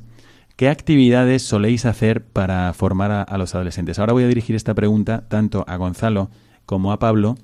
¿qué 0.59 0.69
actividades 0.69 1.43
soléis 1.43 1.87
hacer 1.87 2.25
para 2.25 2.73
formar 2.73 3.13
a, 3.13 3.39
los 3.39 3.55
adolescentes? 3.55 4.01
Ahora 4.01 4.13
voy 4.13 4.25
a 4.25 4.27
dirigir 4.27 4.57
esta 4.57 4.75
pregunta 4.75 5.29
tanto 5.29 5.65
a 5.69 5.77
Gonzalo 5.77 6.31
como 6.67 6.91
a 6.91 6.99
Pablo, 6.99 7.39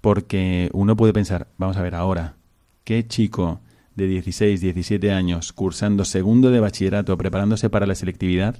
porque 0.00 0.68
uno 0.72 0.96
puede 0.96 1.12
pensar, 1.12 1.46
vamos 1.58 1.76
a 1.76 1.82
ver 1.82 1.94
ahora, 1.94 2.34
¿qué 2.82 3.06
chico 3.06 3.60
de 3.94 4.08
16, 4.08 4.60
17 4.60 5.12
años 5.12 5.52
cursando 5.52 6.04
segundo 6.04 6.50
de 6.50 6.58
bachillerato, 6.58 7.16
preparándose 7.16 7.70
para 7.70 7.86
la 7.86 7.94
selectividad, 7.94 8.56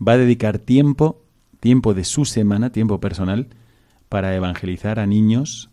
va 0.00 0.12
a 0.12 0.18
dedicar 0.18 0.58
tiempo, 0.58 1.22
tiempo 1.60 1.92
de 1.92 2.04
su 2.04 2.24
semana, 2.24 2.72
tiempo 2.72 2.98
personal, 2.98 3.48
para 4.08 4.34
evangelizar 4.34 4.98
a 4.98 5.06
niños 5.06 5.68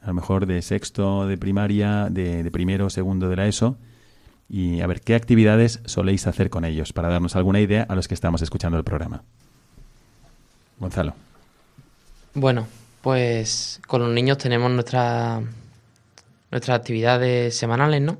a 0.00 0.06
lo 0.06 0.14
mejor 0.14 0.46
de 0.46 0.62
sexto 0.62 1.26
de 1.26 1.36
primaria, 1.36 2.10
de, 2.10 2.44
de 2.44 2.50
primero, 2.52 2.90
segundo 2.90 3.28
de 3.28 3.34
la 3.34 3.48
ESO, 3.48 3.76
y 4.48 4.80
a 4.80 4.86
ver 4.86 5.00
qué 5.00 5.14
actividades 5.14 5.80
soléis 5.84 6.26
hacer 6.26 6.50
con 6.50 6.64
ellos 6.64 6.92
para 6.92 7.08
darnos 7.08 7.36
alguna 7.36 7.60
idea 7.60 7.84
a 7.88 7.94
los 7.94 8.08
que 8.08 8.14
estamos 8.14 8.42
escuchando 8.42 8.78
el 8.78 8.84
programa. 8.84 9.22
Gonzalo. 10.78 11.14
Bueno, 12.34 12.66
pues 13.02 13.80
con 13.86 14.02
los 14.02 14.10
niños 14.10 14.38
tenemos 14.38 14.70
nuestra, 14.70 15.42
nuestras 16.50 16.78
actividades 16.78 17.56
semanales, 17.56 18.00
¿no? 18.00 18.18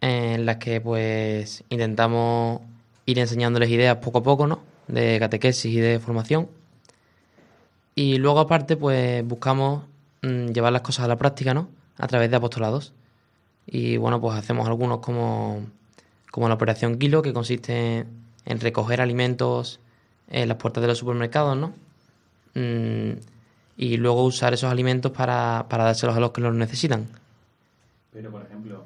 En 0.00 0.44
las 0.44 0.56
que 0.56 0.80
pues 0.80 1.64
intentamos 1.68 2.60
ir 3.06 3.18
enseñándoles 3.18 3.70
ideas 3.70 3.96
poco 3.98 4.18
a 4.18 4.22
poco, 4.22 4.46
¿no? 4.46 4.60
De 4.88 5.18
catequesis 5.18 5.72
y 5.72 5.80
de 5.80 5.98
formación. 6.00 6.48
Y 7.94 8.18
luego 8.18 8.40
aparte 8.40 8.76
pues 8.76 9.24
buscamos 9.26 9.84
Mm, 10.24 10.52
llevar 10.52 10.72
las 10.72 10.80
cosas 10.82 11.04
a 11.04 11.08
la 11.08 11.16
práctica, 11.16 11.52
¿no? 11.52 11.68
A 11.98 12.06
través 12.06 12.30
de 12.30 12.36
apostolados. 12.36 12.94
Y 13.66 13.96
bueno, 13.96 14.20
pues 14.20 14.36
hacemos 14.36 14.66
algunos 14.66 14.98
como, 14.98 15.60
como 16.30 16.48
la 16.48 16.54
operación 16.54 16.98
Kilo, 16.98 17.22
que 17.22 17.32
consiste 17.32 18.04
en 18.44 18.60
recoger 18.60 19.00
alimentos 19.00 19.80
en 20.28 20.48
las 20.48 20.58
puertas 20.58 20.82
de 20.82 20.88
los 20.88 20.98
supermercados, 20.98 21.56
¿no? 21.56 21.72
Mm, 22.54 23.18
y 23.76 23.96
luego 23.96 24.24
usar 24.24 24.54
esos 24.54 24.70
alimentos 24.70 25.12
para, 25.12 25.66
para 25.68 25.84
dárselos 25.84 26.16
a 26.16 26.20
los 26.20 26.30
que 26.30 26.40
los 26.40 26.54
necesitan. 26.54 27.08
Pero 28.12 28.30
por 28.30 28.42
ejemplo. 28.42 28.84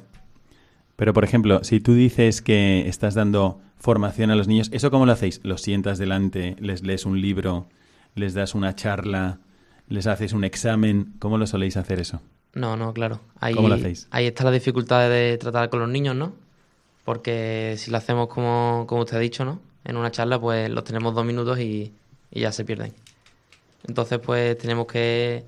Pero 0.96 1.12
por 1.12 1.24
ejemplo, 1.24 1.62
si 1.64 1.80
tú 1.80 1.94
dices 1.94 2.40
que 2.40 2.88
estás 2.88 3.14
dando 3.14 3.60
formación 3.78 4.30
a 4.30 4.36
los 4.36 4.48
niños, 4.48 4.70
¿eso 4.72 4.90
cómo 4.90 5.06
lo 5.06 5.12
hacéis? 5.12 5.40
¿Los 5.44 5.62
sientas 5.62 5.98
delante, 5.98 6.56
les 6.58 6.82
lees 6.82 7.04
un 7.04 7.20
libro, 7.20 7.66
les 8.14 8.34
das 8.34 8.54
una 8.54 8.74
charla? 8.74 9.38
les 9.88 10.06
haces 10.06 10.32
un 10.32 10.44
examen. 10.44 11.14
¿Cómo 11.18 11.38
lo 11.38 11.46
soléis 11.46 11.76
hacer 11.76 12.00
eso? 12.00 12.20
No, 12.54 12.76
no, 12.76 12.92
claro. 12.92 13.20
Ahí, 13.40 13.54
¿Cómo 13.54 13.68
lo 13.68 13.74
hacéis? 13.74 14.08
Ahí 14.10 14.26
está 14.26 14.44
la 14.44 14.50
dificultad 14.50 15.08
de 15.08 15.38
tratar 15.38 15.70
con 15.70 15.80
los 15.80 15.88
niños, 15.88 16.16
¿no? 16.16 16.34
Porque 17.04 17.76
si 17.78 17.90
lo 17.90 17.98
hacemos 17.98 18.28
como, 18.28 18.84
como 18.88 19.02
usted 19.02 19.16
ha 19.16 19.20
dicho, 19.20 19.44
¿no? 19.44 19.60
En 19.84 19.96
una 19.96 20.10
charla, 20.10 20.40
pues 20.40 20.68
los 20.70 20.84
tenemos 20.84 21.14
dos 21.14 21.24
minutos 21.24 21.58
y, 21.58 21.92
ya 22.30 22.52
se 22.52 22.64
pierden. 22.64 22.92
Entonces, 23.86 24.18
pues 24.18 24.58
tenemos 24.58 24.86
que, 24.86 25.44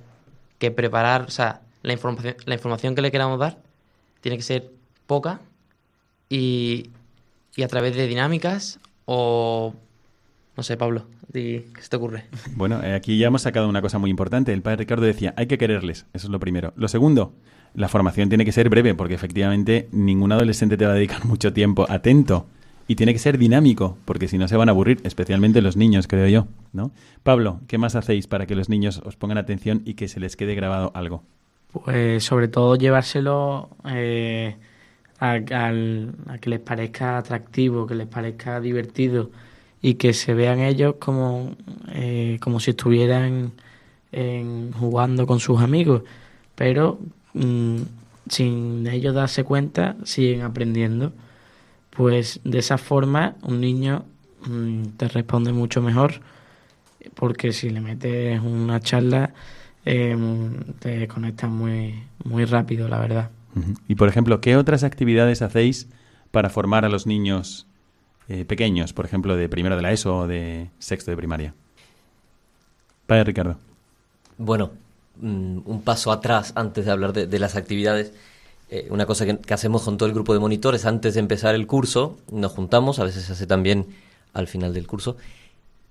que 0.59 0.71
preparar, 0.71 1.23
o 1.23 1.31
sea, 1.31 1.61
la 1.83 1.93
información, 1.93 2.37
la 2.47 2.55
información 2.55 2.95
que 2.95 3.03
le 3.03 3.11
queramos 3.11 3.39
dar 3.39 3.59
tiene 4.21 4.37
que 4.37 4.43
ser 4.43 4.71
poca 5.07 5.41
y, 6.29 6.91
y 7.57 7.63
a 7.63 7.69
través 7.69 7.97
de 7.97 8.07
dinámicas 8.07 8.79
o, 9.05 9.75
no 10.61 10.65
sé, 10.65 10.77
Pablo, 10.77 11.07
¿Qué 11.33 11.65
se 11.81 11.89
te 11.89 11.97
ocurre? 11.97 12.25
Bueno, 12.55 12.83
eh, 12.83 12.93
aquí 12.93 13.17
ya 13.17 13.29
hemos 13.29 13.41
sacado 13.41 13.67
una 13.67 13.81
cosa 13.81 13.97
muy 13.97 14.11
importante. 14.11 14.53
El 14.53 14.61
padre 14.61 14.81
Ricardo 14.81 15.07
decía, 15.07 15.33
hay 15.39 15.47
que 15.47 15.57
quererles. 15.57 16.05
Eso 16.13 16.27
es 16.27 16.31
lo 16.31 16.39
primero. 16.39 16.75
Lo 16.77 16.87
segundo, 16.87 17.33
la 17.73 17.89
formación 17.89 18.29
tiene 18.29 18.45
que 18.45 18.53
ser 18.53 18.69
breve, 18.69 18.95
porque 18.95 19.15
efectivamente 19.15 19.89
ningún 19.91 20.33
adolescente 20.33 20.77
te 20.77 20.85
va 20.85 20.93
a 20.93 20.97
dedicar 20.97 21.25
mucho 21.25 21.55
tiempo 21.55 21.87
atento. 21.89 22.45
Y 22.89 22.97
tiene 22.97 23.15
que 23.15 23.19
ser 23.19 23.39
dinámico, 23.39 23.97
porque 24.05 24.29
si 24.29 24.37
no 24.37 24.49
se 24.49 24.57
van 24.59 24.69
a 24.69 24.73
aburrir, 24.73 25.01
especialmente 25.03 25.63
los 25.63 25.79
niños, 25.79 26.07
creo 26.07 26.29
yo. 26.29 26.47
¿no? 26.75 26.91
Pablo, 27.23 27.61
¿qué 27.67 27.79
más 27.79 27.97
hacéis 27.97 28.27
para 28.27 28.45
que 28.45 28.55
los 28.55 28.69
niños 28.69 29.01
os 29.03 29.17
pongan 29.17 29.39
atención 29.39 29.81
y 29.87 29.95
que 29.95 30.09
se 30.09 30.21
les 30.21 30.37
quede 30.37 30.55
grabado 30.55 30.93
algo? 30.95 31.23
Pues 31.73 32.23
sobre 32.23 32.49
todo 32.49 32.77
llevárselo 32.77 33.71
eh, 33.87 34.57
a, 35.21 35.37
a 35.37 36.39
que 36.39 36.51
les 36.51 36.61
parezca 36.61 37.17
atractivo, 37.17 37.87
que 37.87 37.95
les 37.95 38.09
parezca 38.09 38.61
divertido 38.61 39.31
y 39.83 39.95
que 39.95 40.13
se 40.13 40.35
vean 40.35 40.61
ellos 40.61 40.97
como, 40.99 41.57
eh, 41.93 42.39
como 42.41 42.61
si 42.61 42.71
estuvieran 42.71 43.53
jugando 44.79 45.25
con 45.25 45.39
sus 45.39 45.61
amigos, 45.61 46.03
pero 46.57 46.99
mm, 47.35 47.77
sin 48.29 48.87
ellos 48.89 49.15
darse 49.15 49.45
cuenta 49.45 49.97
siguen 50.05 50.43
aprendiendo. 50.43 51.13
Pues 51.91 52.41
de 52.45 52.59
esa 52.59 52.77
forma 52.77 53.37
un 53.43 53.61
niño 53.61 54.05
mm, 54.47 54.97
te 54.97 55.09
responde 55.09 55.53
mucho 55.53 55.81
mejor 55.81 56.21
porque 57.15 57.53
si 57.53 57.71
le 57.71 57.81
metes 57.81 58.41
una 58.41 58.81
charla 58.81 59.33
em, 59.85 60.55
te 60.79 61.09
conectas 61.09 61.51
muy, 61.51 62.03
muy 62.25 62.45
rápido, 62.45 62.89
la 62.89 62.99
verdad. 62.99 63.31
Y 63.89 63.97
por 63.97 64.09
ejemplo, 64.09 64.41
¿qué 64.41 64.57
otras 64.57 64.85
actividades 64.85 65.43
hacéis 65.43 65.89
para 66.31 66.51
formar 66.51 66.85
a 66.85 66.89
los 66.89 67.07
niños 67.07 67.67
eh, 68.33 68.45
pequeños, 68.45 68.93
por 68.93 69.05
ejemplo, 69.05 69.35
de 69.35 69.49
primero 69.49 69.75
de 69.75 69.83
la 69.83 69.91
ESO 69.91 70.19
o 70.19 70.27
de 70.29 70.71
sexto 70.79 71.11
de 71.11 71.17
primaria? 71.17 71.53
Padre 73.05 73.25
Ricardo. 73.25 73.57
Bueno, 74.39 74.71
mm, 75.21 75.63
un 75.65 75.83
paso 75.83 76.13
atrás 76.13 76.53
antes 76.55 76.85
de 76.85 76.93
hablar 76.93 77.13
de, 77.13 77.39
las 77.41 77.57
actividades. 77.57 78.13
Eh, 78.71 78.87
una 78.91 79.05
cosa 79.05 79.27
que, 79.27 79.53
hacemos 79.53 79.83
con 79.83 79.99
todo 79.99 80.07
el 80.09 80.15
grupo 80.15 80.33
de 80.33 80.39
monitores 80.39 80.87
antes 80.87 81.15
de 81.15 81.21
empezar 81.21 81.57
el 81.57 81.67
curso, 81.67 82.19
nos 82.31 82.53
juntamos, 82.53 83.01
a 83.01 83.05
veces 83.05 83.25
se 83.25 83.33
hace 83.33 83.49
también 83.49 83.89
al 84.33 84.47
final 84.47 84.73
del 84.75 84.87
curso, 84.87 85.17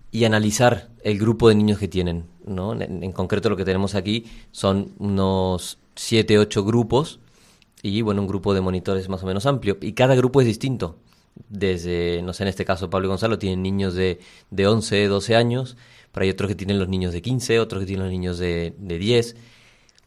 y 0.10 0.24
analizar 0.24 0.88
el 1.04 1.20
grupo 1.20 1.50
de 1.50 1.56
niños 1.56 1.78
que 1.78 1.90
tienen. 1.90 2.24
¿no? 2.46 2.72
En, 2.72 3.04
en 3.04 3.12
concreto 3.12 3.50
lo 3.50 3.58
que 3.58 3.66
tenemos 3.66 3.96
aquí 3.96 4.28
son 4.54 4.94
unos 4.98 5.78
7, 5.96 6.40
8 6.40 6.64
grupos 6.64 7.20
y 7.84 8.02
bueno, 8.02 8.22
un 8.22 8.30
grupo 8.30 8.54
de 8.54 8.62
monitores 8.62 9.10
más 9.10 9.24
o 9.24 9.26
menos 9.26 9.46
amplio. 9.46 9.78
Y 9.82 9.92
cada 9.92 10.16
grupo 10.16 10.40
es 10.40 10.48
distinto 10.48 10.96
desde, 11.50 12.22
no 12.22 12.34
sé, 12.34 12.44
en 12.44 12.50
este 12.50 12.66
caso 12.66 12.90
Pablo 12.90 13.08
y 13.08 13.10
Gonzalo 13.10 13.40
tienen 13.40 13.62
niños 13.64 13.94
de, 13.94 14.20
de 14.52 14.68
11, 14.68 15.08
12 15.08 15.36
años, 15.36 15.78
pero 16.12 16.24
hay 16.24 16.30
otros 16.30 16.48
que 16.48 16.56
tienen 16.56 16.80
los 16.80 16.90
niños 16.90 17.14
de 17.14 17.22
15, 17.22 17.60
otros 17.60 17.82
que 17.82 17.86
tienen 17.88 18.06
los 18.06 18.12
niños 18.12 18.38
de, 18.38 18.74
de 18.78 18.98
10. 18.98 19.36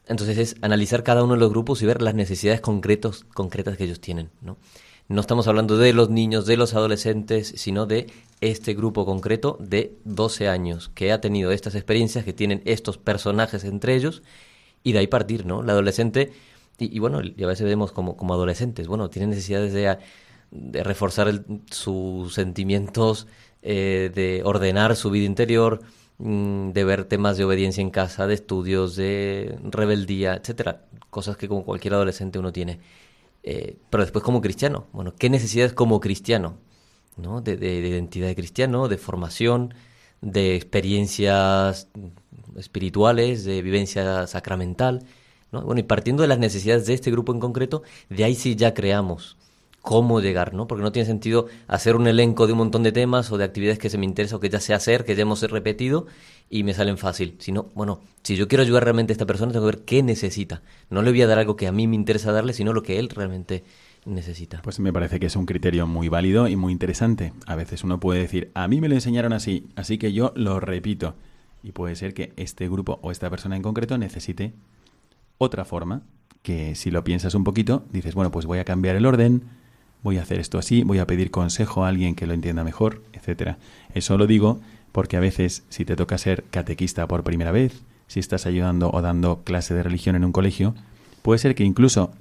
Entonces 0.07 0.37
es 0.37 0.55
analizar 0.61 1.03
cada 1.03 1.23
uno 1.23 1.33
de 1.33 1.39
los 1.39 1.49
grupos 1.49 1.81
y 1.81 1.85
ver 1.85 2.01
las 2.01 2.13
necesidades 2.13 2.61
concretos, 2.61 3.25
concretas 3.33 3.77
que 3.77 3.85
ellos 3.85 4.01
tienen. 4.01 4.29
¿no? 4.41 4.57
no 5.07 5.21
estamos 5.21 5.47
hablando 5.47 5.77
de 5.77 5.93
los 5.93 6.09
niños, 6.09 6.45
de 6.45 6.57
los 6.57 6.73
adolescentes, 6.73 7.53
sino 7.57 7.85
de 7.85 8.07
este 8.41 8.73
grupo 8.73 9.05
concreto 9.05 9.57
de 9.59 9.95
12 10.05 10.47
años 10.47 10.89
que 10.93 11.11
ha 11.11 11.21
tenido 11.21 11.51
estas 11.51 11.75
experiencias, 11.75 12.25
que 12.25 12.33
tienen 12.33 12.61
estos 12.65 12.97
personajes 12.97 13.63
entre 13.63 13.95
ellos, 13.95 14.23
y 14.83 14.93
de 14.93 14.99
ahí 14.99 15.07
partir, 15.07 15.45
¿no? 15.45 15.61
La 15.63 15.73
adolescente, 15.73 16.33
y, 16.79 16.99
bueno, 16.99 17.21
y 17.21 17.43
a 17.43 17.47
veces 17.47 17.65
vemos 17.65 17.91
como, 17.91 18.17
como 18.17 18.33
adolescentes, 18.33 18.87
bueno, 18.87 19.09
tienen 19.09 19.29
necesidades 19.29 19.71
de 19.73 19.97
de 20.53 20.83
reforzar 20.83 21.43
sus 21.71 22.33
sentimientos, 22.33 23.27
eh, 23.63 24.11
de 24.13 24.43
ordenar 24.45 24.95
su 24.95 25.09
vida 25.09 25.25
interior, 25.25 25.81
mm, 26.19 26.71
de 26.71 26.83
ver 26.83 27.05
temas 27.05 27.37
de 27.37 27.43
obediencia 27.43 27.81
en 27.81 27.89
casa, 27.89 28.27
de 28.27 28.35
estudios, 28.35 28.95
de 28.95 29.57
rebeldía, 29.63 30.35
etcétera, 30.35 30.85
cosas 31.09 31.37
que 31.37 31.47
como 31.47 31.65
cualquier 31.65 31.95
adolescente 31.95 32.39
uno 32.39 32.53
tiene. 32.53 32.79
Eh, 33.43 33.77
pero 33.89 34.03
después 34.03 34.23
como 34.23 34.41
cristiano, 34.41 34.87
bueno, 34.93 35.15
¿qué 35.17 35.29
necesidades 35.29 35.73
como 35.73 35.99
cristiano? 35.99 36.57
¿no? 37.17 37.41
De, 37.41 37.57
de, 37.57 37.75
identidad 37.79 38.27
de 38.27 38.35
cristiano, 38.35 38.87
de 38.87 38.97
formación, 38.97 39.73
de 40.21 40.55
experiencias 40.55 41.89
espirituales, 42.57 43.43
de 43.43 43.61
vivencia 43.61 44.27
sacramental. 44.27 45.05
¿no? 45.51 45.63
Bueno, 45.63 45.79
y 45.79 45.83
partiendo 45.83 46.21
de 46.21 46.27
las 46.27 46.39
necesidades 46.39 46.85
de 46.85 46.93
este 46.93 47.11
grupo 47.11 47.33
en 47.33 47.39
concreto, 47.39 47.83
de 48.09 48.23
ahí 48.23 48.35
sí 48.35 48.55
ya 48.55 48.73
creamos 48.73 49.37
cómo 49.83 50.21
llegar, 50.21 50.53
¿no? 50.53 50.65
Porque 50.65 50.81
no 50.81 50.93
tiene 50.93 51.05
sentido 51.05 51.47
hacer 51.67 51.97
un 51.97 52.07
elenco 52.07 52.47
de 52.47 52.53
un 52.53 52.59
montón 52.59 52.83
de 52.83 52.93
temas 52.93 53.29
o 53.33 53.37
de 53.37 53.43
actividades 53.43 53.77
que 53.77 53.89
se 53.89 53.97
me 53.97 54.05
interesa 54.05 54.37
o 54.37 54.39
que 54.39 54.49
ya 54.49 54.61
sé 54.61 54.73
hacer, 54.73 55.03
que 55.03 55.13
ya 55.13 55.23
hemos 55.23 55.43
repetido 55.43 56.07
y 56.49 56.63
me 56.63 56.73
salen 56.73 56.97
fácil. 56.97 57.35
Sino, 57.39 57.69
bueno, 57.75 57.99
si 58.23 58.37
yo 58.37 58.47
quiero 58.47 58.63
ayudar 58.63 58.85
realmente 58.85 59.11
a 59.11 59.15
esta 59.15 59.25
persona, 59.25 59.51
tengo 59.51 59.65
que 59.65 59.75
ver 59.75 59.85
qué 59.85 60.01
necesita. 60.01 60.61
No 60.89 61.01
le 61.01 61.11
voy 61.11 61.21
a 61.21 61.27
dar 61.27 61.37
algo 61.37 61.57
que 61.57 61.67
a 61.67 61.73
mí 61.73 61.85
me 61.85 61.97
interesa 61.97 62.31
darle, 62.31 62.53
sino 62.53 62.71
lo 62.71 62.81
que 62.81 62.97
él 62.97 63.09
realmente 63.09 63.65
necesita. 64.05 64.61
Pues 64.61 64.79
me 64.79 64.93
parece 64.93 65.19
que 65.19 65.25
es 65.25 65.35
un 65.35 65.45
criterio 65.45 65.85
muy 65.85 66.07
válido 66.07 66.47
y 66.47 66.55
muy 66.55 66.71
interesante. 66.71 67.33
A 67.45 67.55
veces 67.55 67.83
uno 67.83 67.99
puede 67.99 68.21
decir, 68.21 68.51
a 68.53 68.69
mí 68.69 68.79
me 68.79 68.87
lo 68.87 68.95
enseñaron 68.95 69.33
así, 69.33 69.67
así 69.75 69.97
que 69.97 70.13
yo 70.13 70.31
lo 70.37 70.61
repito. 70.61 71.15
Y 71.61 71.73
puede 71.73 71.97
ser 71.97 72.13
que 72.13 72.31
este 72.37 72.69
grupo 72.69 72.99
o 73.01 73.11
esta 73.11 73.29
persona 73.29 73.57
en 73.57 73.61
concreto 73.61 73.97
necesite 73.97 74.53
otra 75.37 75.65
forma, 75.65 76.03
que 76.41 76.73
si 76.75 76.89
lo 76.89 77.03
piensas 77.03 77.35
un 77.35 77.43
poquito, 77.43 77.85
dices, 77.91 78.15
bueno, 78.15 78.31
pues 78.31 78.45
voy 78.45 78.59
a 78.59 78.65
cambiar 78.65 78.95
el 78.95 79.05
orden, 79.05 79.43
voy 80.03 80.17
a 80.17 80.21
hacer 80.21 80.39
esto 80.39 80.59
así, 80.59 80.83
voy 80.83 80.99
a 80.99 81.07
pedir 81.07 81.31
consejo 81.31 81.83
a 81.83 81.87
alguien 81.87 82.13
que 82.13 82.27
lo 82.27 82.33
entienda 82.33 82.63
mejor, 82.63 83.01
etcétera. 83.13 83.57
Eso 83.95 84.17
lo 84.17 84.27
digo 84.27 84.59
porque 84.91 85.17
a 85.17 85.21
veces 85.21 85.63
si 85.69 85.85
te 85.85 85.95
toca 85.95 86.17
ser 86.17 86.43
catequista 86.51 87.07
por 87.07 87.23
primera 87.23 87.51
vez, 87.51 87.81
si 88.07 88.19
estás 88.19 88.45
ayudando 88.45 88.91
o 88.91 89.01
dando 89.01 89.43
clase 89.43 89.73
de 89.73 89.81
religión 89.81 90.15
en 90.15 90.25
un 90.25 90.31
colegio, 90.31 90.75
puede 91.23 91.39
ser 91.39 91.55
que 91.55 91.63
incluso 91.63 92.11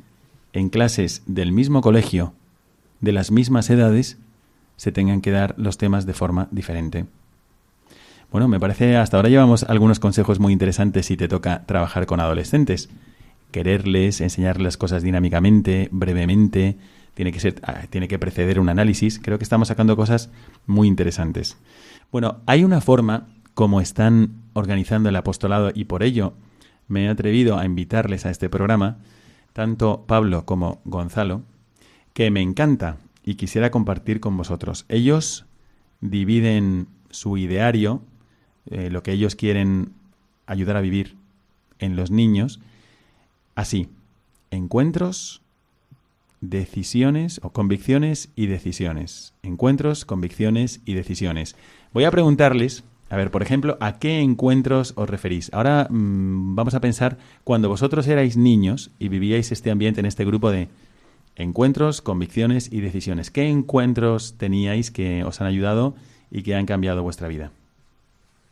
en 0.52 0.70
clases 0.70 1.22
del 1.26 1.52
mismo 1.52 1.82
colegio, 1.82 2.32
de 3.00 3.12
las 3.12 3.30
mismas 3.30 3.68
edades, 3.68 4.18
se 4.76 4.92
tengan 4.92 5.20
que 5.20 5.32
dar 5.32 5.54
los 5.58 5.76
temas 5.76 6.06
de 6.06 6.14
forma 6.14 6.48
diferente. 6.50 7.06
Bueno, 8.30 8.48
me 8.48 8.58
parece 8.58 8.96
hasta 8.96 9.18
ahora 9.18 9.28
llevamos 9.28 9.64
algunos 9.64 10.00
consejos 10.00 10.40
muy 10.40 10.52
interesantes 10.52 11.06
si 11.06 11.16
te 11.16 11.28
toca 11.28 11.64
trabajar 11.66 12.06
con 12.06 12.20
adolescentes. 12.20 12.88
Quererles, 13.50 14.22
enseñarles 14.22 14.64
las 14.64 14.76
cosas 14.78 15.02
dinámicamente, 15.02 15.88
brevemente, 15.92 16.78
tiene 17.14 17.32
que 17.32 17.40
ser 17.40 17.60
ah, 17.64 17.82
tiene 17.90 18.08
que 18.08 18.18
preceder 18.18 18.58
un 18.60 18.68
análisis. 18.68 19.18
Creo 19.18 19.38
que 19.38 19.44
estamos 19.44 19.68
sacando 19.68 19.96
cosas 19.96 20.30
muy 20.66 20.88
interesantes. 20.88 21.56
Bueno, 22.10 22.40
hay 22.46 22.64
una 22.64 22.80
forma 22.80 23.28
como 23.54 23.80
están 23.80 24.42
organizando 24.54 25.08
el 25.08 25.16
apostolado 25.16 25.70
y 25.74 25.84
por 25.84 26.02
ello 26.02 26.34
me 26.88 27.04
he 27.04 27.08
atrevido 27.08 27.58
a 27.58 27.64
invitarles 27.64 28.26
a 28.26 28.30
este 28.30 28.48
programa, 28.48 28.98
tanto 29.52 30.04
Pablo 30.06 30.44
como 30.44 30.80
Gonzalo, 30.84 31.42
que 32.14 32.30
me 32.30 32.40
encanta 32.40 32.96
y 33.24 33.34
quisiera 33.34 33.70
compartir 33.70 34.20
con 34.20 34.36
vosotros. 34.36 34.84
Ellos 34.88 35.46
dividen 36.00 36.88
su 37.10 37.36
ideario 37.36 38.02
eh, 38.66 38.90
lo 38.90 39.02
que 39.02 39.12
ellos 39.12 39.34
quieren 39.34 39.92
ayudar 40.46 40.76
a 40.76 40.80
vivir 40.80 41.16
en 41.78 41.96
los 41.96 42.10
niños, 42.10 42.60
así, 43.54 43.88
encuentros, 44.50 45.41
decisiones 46.42 47.40
o 47.42 47.50
convicciones 47.50 48.28
y 48.36 48.46
decisiones. 48.46 49.32
Encuentros, 49.42 50.04
convicciones 50.04 50.80
y 50.84 50.92
decisiones. 50.92 51.56
Voy 51.94 52.04
a 52.04 52.10
preguntarles, 52.10 52.84
a 53.08 53.16
ver, 53.16 53.30
por 53.30 53.42
ejemplo, 53.42 53.78
¿a 53.80 53.98
qué 53.98 54.20
encuentros 54.20 54.92
os 54.96 55.08
referís? 55.08 55.50
Ahora 55.54 55.86
mmm, 55.88 56.54
vamos 56.54 56.74
a 56.74 56.80
pensar 56.80 57.16
cuando 57.44 57.68
vosotros 57.68 58.06
erais 58.08 58.36
niños 58.36 58.90
y 58.98 59.08
vivíais 59.08 59.52
este 59.52 59.70
ambiente 59.70 60.00
en 60.00 60.06
este 60.06 60.24
grupo 60.24 60.50
de 60.50 60.68
encuentros, 61.36 62.02
convicciones 62.02 62.70
y 62.72 62.80
decisiones. 62.80 63.30
¿Qué 63.30 63.48
encuentros 63.48 64.34
teníais 64.36 64.90
que 64.90 65.24
os 65.24 65.40
han 65.40 65.46
ayudado 65.46 65.94
y 66.30 66.42
que 66.42 66.54
han 66.56 66.66
cambiado 66.66 67.02
vuestra 67.02 67.28
vida? 67.28 67.52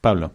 Pablo. 0.00 0.30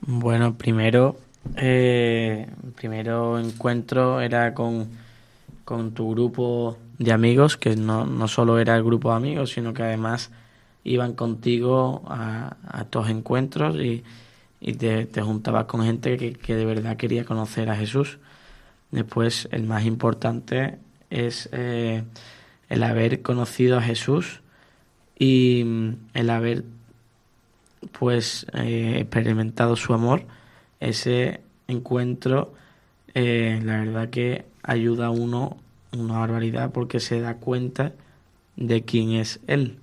Bueno, 0.00 0.54
primero, 0.54 1.16
eh, 1.56 2.48
primero 2.74 3.38
encuentro 3.38 4.20
era 4.20 4.54
con, 4.54 4.88
con, 5.72 5.92
tu 5.92 6.10
grupo 6.10 6.76
de 6.98 7.12
amigos, 7.12 7.56
que 7.56 7.76
no, 7.76 8.04
no, 8.04 8.28
solo 8.28 8.58
era 8.58 8.76
el 8.76 8.84
grupo 8.84 9.10
de 9.10 9.16
amigos, 9.16 9.52
sino 9.52 9.72
que 9.72 9.82
además 9.82 10.30
iban 10.84 11.14
contigo 11.14 12.02
a, 12.06 12.56
a 12.68 12.82
estos 12.82 13.08
encuentros 13.08 13.76
y, 13.76 14.04
y 14.60 14.74
te, 14.74 15.06
te, 15.06 15.22
juntabas 15.22 15.64
con 15.64 15.82
gente 15.82 16.18
que, 16.18 16.34
que, 16.34 16.54
de 16.54 16.66
verdad 16.66 16.98
quería 16.98 17.24
conocer 17.24 17.70
a 17.70 17.76
Jesús. 17.76 18.18
Después, 18.90 19.48
el 19.50 19.62
más 19.64 19.86
importante 19.86 20.78
es 21.08 21.48
eh, 21.52 22.04
el 22.68 22.82
haber 22.82 23.22
conocido 23.22 23.78
a 23.78 23.82
Jesús 23.82 24.42
y 25.18 25.62
mm, 25.64 25.94
el 26.12 26.28
haber 26.28 26.64
pues 27.98 28.46
eh, 28.52 28.96
experimentado 28.98 29.76
su 29.76 29.94
amor, 29.94 30.24
ese 30.80 31.40
encuentro, 31.66 32.52
eh, 33.14 33.60
la 33.64 33.80
verdad 33.80 34.10
que 34.10 34.44
ayuda 34.62 35.06
a 35.06 35.10
uno 35.10 35.61
una 35.92 36.18
barbaridad 36.18 36.72
porque 36.72 37.00
se 37.00 37.20
da 37.20 37.36
cuenta 37.36 37.92
de 38.56 38.82
quién 38.82 39.12
es 39.12 39.40
él. 39.46 39.78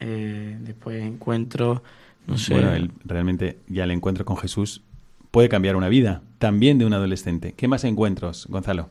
Eh, 0.00 0.56
después 0.60 1.02
encuentro, 1.02 1.82
no 2.26 2.38
sé. 2.38 2.54
Bueno, 2.54 2.74
el, 2.74 2.90
realmente 3.04 3.58
ya 3.68 3.84
el 3.84 3.90
encuentro 3.90 4.24
con 4.24 4.36
Jesús 4.36 4.82
puede 5.30 5.48
cambiar 5.48 5.76
una 5.76 5.88
vida, 5.88 6.22
también 6.38 6.78
de 6.78 6.86
un 6.86 6.94
adolescente. 6.94 7.52
¿Qué 7.52 7.68
más 7.68 7.84
encuentros, 7.84 8.46
Gonzalo? 8.48 8.90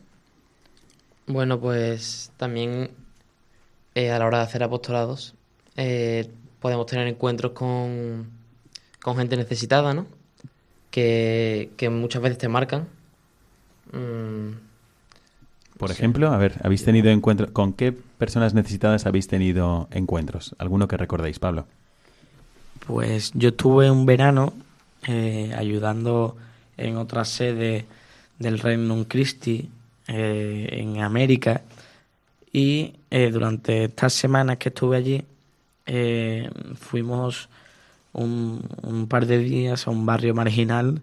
Bueno, 1.28 1.60
pues 1.60 2.32
también 2.38 2.92
eh, 3.96 4.12
a 4.12 4.20
la 4.20 4.26
hora 4.26 4.40
de 4.40 4.44
hacer 4.44 4.64
apostolados 4.64 5.36
eh, 5.78 6.30
podemos 6.60 6.86
tener 6.86 7.08
encuentros 7.08 7.54
con, 7.54 8.30
con 9.02 9.18
gente 9.18 9.38
necesitada, 9.38 9.94
¿no? 9.94 10.06
Que, 10.92 11.72
que, 11.78 11.90
muchas 11.90 12.22
veces 12.22 12.38
te 12.38 12.48
marcan. 12.48 12.88
Mm, 13.92 14.73
Por 15.84 15.92
sí. 15.92 15.98
ejemplo, 15.98 16.32
a 16.32 16.38
ver, 16.38 16.56
¿habéis 16.64 16.86
tenido 16.86 17.10
encuentros? 17.10 17.52
¿Con 17.52 17.74
qué 17.74 17.92
personas 17.92 18.54
necesitadas 18.54 19.06
habéis 19.06 19.28
tenido 19.28 19.90
encuentros? 19.92 20.56
¿Alguno 20.58 20.88
que 20.88 20.96
recordéis, 20.96 21.40
Pablo? 21.40 21.66
Pues 22.88 23.32
yo 23.34 23.54
tuve 23.54 23.92
un 23.92 24.06
verano 24.06 24.54
eh, 25.08 25.54
ayudando 25.58 26.38
en 26.78 26.96
otra 26.96 27.26
sede 27.26 27.86
del 28.40 28.60
Reino 28.60 29.06
Christi 29.08 29.70
eh, 30.08 30.70
en 30.72 31.02
América 31.02 31.64
y 32.52 32.94
eh, 33.10 33.30
durante 33.32 33.86
estas 33.86 34.14
semanas 34.14 34.58
que 34.58 34.70
estuve 34.70 34.98
allí 34.98 35.24
eh, 35.86 36.50
fuimos 36.80 37.50
un, 38.14 38.62
un, 38.84 39.08
par 39.08 39.26
de 39.26 39.40
días 39.40 39.88
a 39.88 39.92
un 39.92 40.06
barrio 40.06 40.34
marginal 40.34 41.02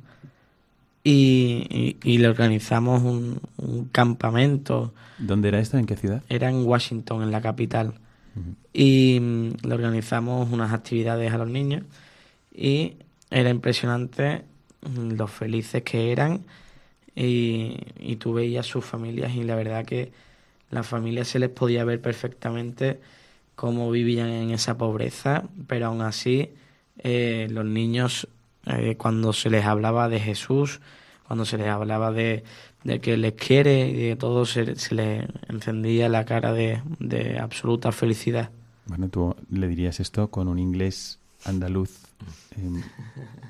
y, 1.03 1.67
y, 1.71 1.97
y 2.03 2.19
le 2.19 2.29
organizamos 2.29 3.03
un, 3.03 3.41
un, 3.57 3.87
campamento. 3.87 4.93
¿Dónde 5.19 5.49
era 5.49 5.61
esto? 5.61 5.79
¿En 5.79 5.87
qué 5.87 5.97
ciudad? 5.97 6.23
Era 6.29 6.51
en 6.51 6.65
Washington, 6.67 7.23
en 7.23 7.31
la 7.31 7.41
capital. 7.41 7.95
Uh 8.37 8.41
-huh. 8.41 8.55
Y 8.73 9.19
mm, 9.21 9.67
le 9.67 9.75
organizamos 9.75 10.51
unas 10.53 10.73
actividades 10.73 11.33
a 11.33 11.39
los 11.39 11.49
niños 11.49 11.85
y 12.55 12.97
era 13.31 13.51
impresionante 13.51 14.45
mm, 14.83 15.13
los 15.13 15.31
felices 15.31 15.83
que 15.83 16.13
eran 16.13 16.45
y, 17.15 17.77
y 17.99 18.17
tú 18.17 18.33
veías 18.35 18.67
sus 18.67 18.85
familias 18.85 19.35
y 19.35 19.43
la 19.45 19.57
verdad 19.57 19.85
que 19.85 20.13
las 20.71 20.87
familias 20.87 21.29
se 21.29 21.39
les 21.39 21.51
podía 21.51 21.85
ver 21.85 22.01
perfectamente 22.01 23.01
cómo 23.57 23.91
vivían 23.91 24.29
en 24.29 24.51
esa 24.53 24.79
pobreza, 24.79 25.45
pero 25.67 25.87
aún 25.87 26.01
así 26.01 26.51
eh, 26.99 27.49
los 27.51 27.65
niños 27.65 28.29
eh, 28.67 28.97
cuando 28.97 29.33
se 29.33 29.51
les 29.51 29.65
hablaba 29.65 30.09
de 30.09 30.21
Jesús, 30.21 30.81
cuando 31.27 31.45
se 31.45 31.59
les 31.59 31.69
hablaba 31.69 32.13
de, 32.13 32.45
de 32.85 33.01
que 33.01 33.17
les 33.17 33.35
quiere 33.35 33.89
y 33.89 34.09
de 34.09 34.17
todo, 34.17 34.45
se, 34.47 34.77
se 34.77 34.95
les 34.95 35.25
encendía 35.49 36.09
la 36.09 36.25
cara 36.25 36.53
de, 36.53 36.83
de, 36.99 37.39
absoluta 37.39 37.93
felicidad. 37.93 38.51
Bueno, 38.87 39.09
tú 39.09 39.37
le 39.51 39.69
dirías 39.69 40.01
esto 40.01 40.29
con 40.29 40.49
un 40.49 40.59
inglés 40.59 41.19
andaluz 41.45 41.91
eh, 42.57 42.83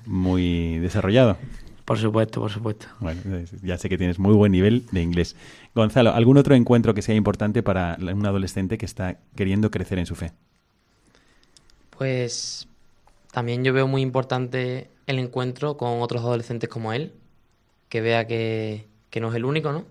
muy 0.06 0.78
desarrollado. 0.78 1.36
Por 1.84 1.98
supuesto, 1.98 2.40
por 2.40 2.50
supuesto. 2.50 2.86
Bueno, 3.00 3.20
ya 3.62 3.76
sé 3.76 3.88
que 3.88 3.98
tienes 3.98 4.18
muy 4.18 4.34
buen 4.34 4.52
nivel 4.52 4.86
de 4.92 5.02
inglés. 5.02 5.34
Gonzalo, 5.74 6.14
¿algún 6.14 6.36
otro 6.36 6.54
encuentro 6.54 6.94
que 6.94 7.02
sea 7.02 7.16
importante 7.16 7.64
para 7.64 7.98
un 8.00 8.24
adolescente 8.26 8.78
que 8.78 8.86
está 8.86 9.18
queriendo 9.34 9.72
crecer 9.72 9.98
en 9.98 10.06
su 10.06 10.14
fe? 10.14 10.32
Pues 11.98 12.68
también 13.32 13.64
yo 13.64 13.72
veo 13.72 13.88
muy 13.88 14.02
importante 14.02 14.88
el 15.10 15.18
encuentro 15.18 15.76
con 15.76 16.00
otros 16.02 16.22
adolescentes 16.22 16.68
como 16.68 16.92
él, 16.92 17.12
que 17.88 18.00
vea 18.00 18.26
que, 18.26 18.86
que 19.10 19.20
no 19.20 19.28
es 19.28 19.34
el 19.34 19.44
único, 19.44 19.72
¿no? 19.72 19.84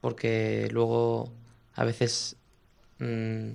Porque 0.00 0.68
luego 0.72 1.32
a 1.74 1.84
veces 1.84 2.36
mmm, 2.98 3.50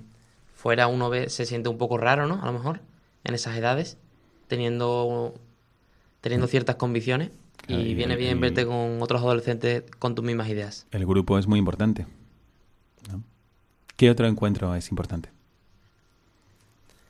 fuera 0.54 0.86
uno 0.86 1.10
ve, 1.10 1.28
se 1.28 1.44
siente 1.44 1.68
un 1.68 1.78
poco 1.78 1.98
raro, 1.98 2.26
¿no? 2.26 2.40
A 2.42 2.46
lo 2.46 2.52
mejor 2.52 2.80
en 3.24 3.34
esas 3.34 3.56
edades, 3.56 3.98
teniendo, 4.48 5.34
teniendo 6.20 6.46
ciertas 6.46 6.76
convicciones. 6.76 7.30
Y 7.68 7.74
Ay, 7.74 7.94
viene 7.94 8.16
bien 8.16 8.32
el, 8.32 8.38
verte 8.38 8.66
con 8.66 9.00
otros 9.02 9.22
adolescentes 9.22 9.84
con 9.98 10.14
tus 10.14 10.24
mismas 10.24 10.48
ideas. 10.48 10.86
El 10.90 11.06
grupo 11.06 11.38
es 11.38 11.46
muy 11.46 11.58
importante. 11.58 12.06
¿no? 13.10 13.22
¿Qué 13.96 14.10
otro 14.10 14.26
encuentro 14.26 14.74
es 14.74 14.90
importante? 14.90 15.28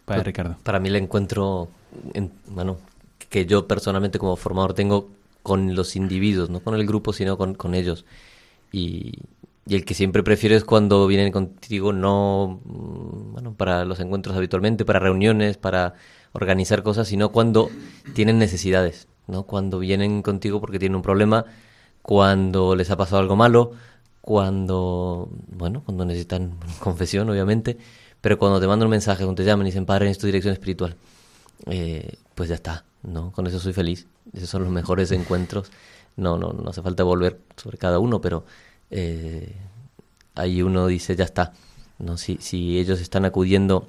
Para 0.05 0.19
pues, 0.19 0.27
Ricardo. 0.27 0.57
Para 0.63 0.79
mí 0.79 0.89
el 0.89 0.97
encuentro, 0.97 1.69
en, 2.13 2.31
bueno, 2.49 2.79
que 3.27 3.47
yo 3.47 3.67
personalmente 3.69 4.19
como 4.19 4.37
formador 4.37 4.75
tengo 4.75 5.11
con 5.43 5.75
los 5.75 5.97
individuos, 5.97 6.51
no 6.51 6.61
con 6.61 6.75
el 6.75 6.87
grupo, 6.87 7.13
sino 7.13 7.37
con, 7.37 7.55
con 7.55 7.75
ellos. 7.75 8.05
Y, 8.73 9.19
y, 9.67 9.75
el 9.75 9.85
que 9.85 9.95
siempre 9.95 10.23
prefiero 10.23 10.57
es 10.57 10.65
cuando 10.65 11.07
vienen 11.07 11.33
contigo, 11.33 11.93
no 11.93 12.61
bueno, 12.65 13.55
para 13.55 13.85
los 13.85 14.01
encuentros 14.01 14.37
habitualmente, 14.37 14.85
para 14.85 14.99
reuniones, 14.99 15.57
para 15.57 15.95
organizar 16.33 16.83
cosas, 16.83 17.09
sino 17.09 17.33
cuando 17.33 17.71
tienen 18.15 18.39
necesidades. 18.39 19.09
¿no? 19.27 19.45
Cuando 19.45 19.79
vienen 19.79 20.23
contigo 20.23 20.61
porque 20.61 20.79
tienen 20.79 20.97
un 20.97 21.03
problema, 21.03 21.45
cuando 22.03 22.75
les 22.77 22.91
ha 22.91 22.97
pasado 22.97 23.21
algo 23.21 23.37
malo, 23.37 23.73
cuando, 24.21 25.29
bueno, 25.49 25.83
cuando 25.85 26.05
necesitan 26.05 26.57
confesión, 26.81 27.29
obviamente, 27.31 27.79
pero 28.21 28.39
cuando 28.39 28.61
te 28.61 28.67
mandan 28.67 28.87
un 28.87 28.91
mensaje, 28.91 29.25
cuando 29.25 29.43
te 29.43 29.47
llaman 29.47 29.67
y 29.67 29.71
dicen, 29.71 29.87
Padre, 29.87 30.09
en 30.09 30.17
tu 30.17 30.27
dirección 30.27 30.53
espiritual, 30.53 30.97
eh, 31.67 32.15
pues 32.35 32.49
ya 32.49 32.55
está, 32.55 32.85
¿no? 33.03 33.33
Con 33.33 33.47
eso 33.47 33.59
soy 33.59 33.73
feliz. 33.73 34.07
Esos 34.33 34.49
son 34.49 34.65
los 34.65 34.73
mejores 34.73 35.13
encuentros. 35.13 35.71
No, 36.17 36.39
no, 36.39 36.53
no 36.53 36.71
hace 36.71 36.83
falta 36.83 37.05
volver 37.05 37.41
sobre 37.57 37.79
cada 37.79 37.99
uno, 37.99 38.21
pero 38.21 38.45
eh, 38.91 39.55
ahí 40.35 40.63
uno 40.63 40.87
dice, 40.87 41.17
ya 41.17 41.25
está. 41.25 41.53
¿no? 41.99 42.17
Si, 42.17 42.39
si 42.41 42.79
ellos 42.79 43.01
están 43.01 43.25
acudiendo, 43.25 43.89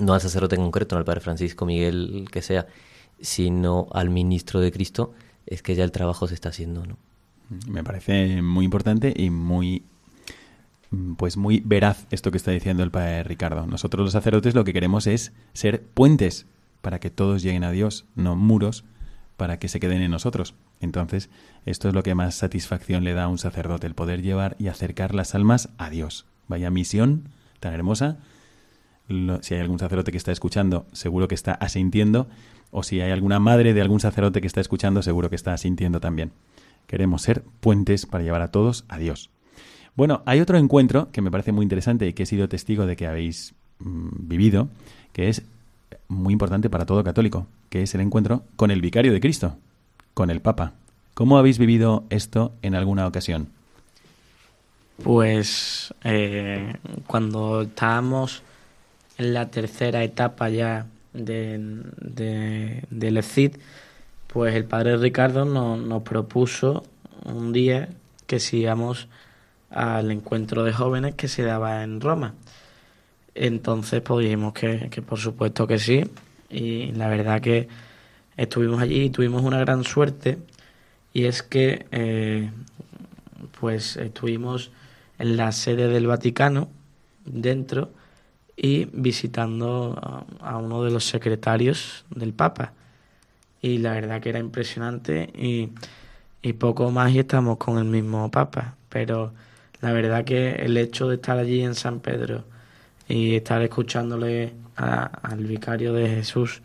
no 0.00 0.14
al 0.14 0.20
sacerdote 0.20 0.56
en 0.56 0.62
concreto, 0.62 0.94
no 0.94 1.00
al 1.00 1.04
Padre 1.04 1.20
Francisco, 1.20 1.66
Miguel, 1.66 2.10
el 2.14 2.30
que 2.30 2.42
sea, 2.42 2.66
sino 3.20 3.86
al 3.92 4.10
ministro 4.10 4.60
de 4.60 4.72
Cristo, 4.72 5.12
es 5.46 5.62
que 5.62 5.74
ya 5.74 5.84
el 5.84 5.92
trabajo 5.92 6.26
se 6.26 6.34
está 6.34 6.48
haciendo, 6.48 6.86
¿no? 6.86 6.96
Me 7.68 7.84
parece 7.84 8.42
muy 8.42 8.64
importante 8.64 9.12
y 9.14 9.30
muy 9.30 9.84
pues 11.16 11.36
muy 11.36 11.60
veraz 11.64 12.06
esto 12.10 12.30
que 12.30 12.36
está 12.36 12.50
diciendo 12.50 12.82
el 12.82 12.90
padre 12.90 13.22
Ricardo. 13.24 13.66
Nosotros 13.66 14.04
los 14.04 14.12
sacerdotes 14.12 14.54
lo 14.54 14.64
que 14.64 14.72
queremos 14.72 15.06
es 15.06 15.32
ser 15.52 15.82
puentes 15.82 16.46
para 16.84 17.00
que 17.00 17.10
todos 17.10 17.42
lleguen 17.42 17.64
a 17.64 17.72
Dios, 17.72 18.04
no 18.14 18.36
muros 18.36 18.84
para 19.38 19.58
que 19.58 19.68
se 19.68 19.80
queden 19.80 20.02
en 20.02 20.10
nosotros. 20.10 20.54
Entonces, 20.80 21.30
esto 21.64 21.88
es 21.88 21.94
lo 21.94 22.02
que 22.02 22.14
más 22.14 22.34
satisfacción 22.34 23.04
le 23.04 23.14
da 23.14 23.24
a 23.24 23.28
un 23.28 23.38
sacerdote, 23.38 23.86
el 23.86 23.94
poder 23.94 24.20
llevar 24.20 24.54
y 24.58 24.68
acercar 24.68 25.14
las 25.14 25.34
almas 25.34 25.70
a 25.78 25.88
Dios. 25.88 26.26
Vaya 26.46 26.70
misión 26.70 27.30
tan 27.58 27.72
hermosa. 27.72 28.18
si 29.40 29.54
hay 29.54 29.60
algún 29.60 29.78
sacerdote 29.78 30.12
que 30.12 30.18
está 30.18 30.30
escuchando, 30.30 30.86
seguro 30.92 31.26
que 31.26 31.34
está 31.34 31.54
asintiendo. 31.54 32.28
O 32.70 32.82
si 32.82 33.00
hay 33.00 33.12
alguna 33.12 33.40
madre 33.40 33.72
de 33.72 33.80
algún 33.80 34.00
sacerdote 34.00 34.42
que 34.42 34.46
está 34.46 34.60
escuchando, 34.60 35.02
seguro 35.02 35.30
que 35.30 35.36
está 35.36 35.54
asintiendo 35.54 36.00
también. 36.00 36.32
Queremos 36.86 37.22
ser 37.22 37.44
puentes 37.60 38.04
para 38.04 38.24
llevar 38.24 38.42
a 38.42 38.50
todos 38.50 38.84
a 38.88 38.98
Dios. 38.98 39.30
Bueno, 39.96 40.22
hay 40.26 40.40
otro 40.40 40.58
encuentro 40.58 41.10
que 41.12 41.22
me 41.22 41.30
parece 41.30 41.52
muy 41.52 41.62
interesante 41.62 42.06
y 42.06 42.12
que 42.12 42.24
he 42.24 42.26
sido 42.26 42.48
testigo 42.48 42.84
de 42.84 42.96
que 42.96 43.06
habéis 43.06 43.54
mm, 43.78 44.28
vivido, 44.28 44.68
que 45.12 45.30
es 45.30 45.44
muy 46.08 46.32
importante 46.32 46.70
para 46.70 46.86
todo 46.86 47.02
católico, 47.04 47.46
que 47.68 47.82
es 47.82 47.94
el 47.94 48.00
encuentro 48.00 48.42
con 48.56 48.70
el 48.70 48.80
vicario 48.80 49.12
de 49.12 49.20
Cristo, 49.20 49.56
con 50.14 50.30
el 50.30 50.40
Papa. 50.40 50.72
¿Cómo 51.14 51.38
habéis 51.38 51.58
vivido 51.58 52.04
esto 52.10 52.52
en 52.62 52.74
alguna 52.74 53.06
ocasión? 53.06 53.48
Pues 55.02 55.92
eh, 56.04 56.74
cuando 57.06 57.62
estábamos 57.62 58.42
en 59.18 59.34
la 59.34 59.50
tercera 59.50 60.02
etapa 60.02 60.48
ya 60.48 60.86
de, 61.12 61.58
de, 62.00 62.84
del 62.90 63.16
ECID, 63.16 63.56
pues 64.34 64.54
el 64.56 64.64
padre 64.64 64.96
Ricardo 64.96 65.44
nos, 65.44 66.02
propuso 66.02 66.82
un 67.24 67.52
día 67.52 67.88
que 68.26 68.40
sigamos 68.40 69.08
al 69.70 70.10
encuentro 70.10 70.64
de 70.64 70.72
jóvenes 70.72 71.14
que 71.14 71.28
se 71.28 71.44
daba 71.44 71.84
en 71.84 72.00
Roma. 72.00 72.34
Entonces, 73.34 74.00
pues 74.02 74.24
dijimos 74.24 74.52
que, 74.52 74.90
por 75.06 75.18
supuesto 75.18 75.66
que 75.66 75.78
sí. 75.78 76.04
Y 76.50 76.92
la 76.92 77.08
verdad 77.08 77.40
que 77.40 77.68
estuvimos 78.36 78.80
allí 78.80 79.04
y 79.04 79.10
tuvimos 79.10 79.42
una 79.42 79.58
gran 79.60 79.84
suerte. 79.84 80.38
Y 81.12 81.24
es 81.24 81.42
que, 81.42 81.86
eh, 81.92 82.50
pues, 83.60 83.96
estuvimos 83.96 84.72
en 85.18 85.36
la 85.36 85.52
sede 85.52 85.88
del 85.88 86.06
Vaticano, 86.06 86.68
dentro, 87.24 87.90
y 88.56 88.86
visitando 88.92 90.26
a 90.40 90.56
uno 90.58 90.84
de 90.84 90.90
los 90.90 91.04
secretarios 91.04 92.04
del 92.10 92.32
Papa 92.32 92.72
y 93.64 93.78
la 93.78 93.94
verdad 93.94 94.20
que 94.20 94.28
era 94.28 94.38
impresionante 94.40 95.30
y, 95.34 95.72
poco 96.52 96.90
más 96.90 97.12
y 97.12 97.20
estamos 97.20 97.56
con 97.56 97.78
el 97.78 97.86
mismo 97.86 98.30
Papa. 98.30 98.76
Pero 98.90 99.32
la 99.80 99.90
verdad 99.92 100.22
que 100.24 100.50
el 100.56 100.76
hecho 100.76 101.08
de 101.08 101.14
estar 101.14 101.38
allí 101.38 101.62
en 101.62 101.74
San 101.74 102.00
Pedro 102.00 102.44
y 103.08 103.36
estar 103.36 103.62
escuchándole 103.62 104.54
al 104.76 105.44
vicario 105.44 105.92
de 105.92 106.08
Jesús 106.08 106.62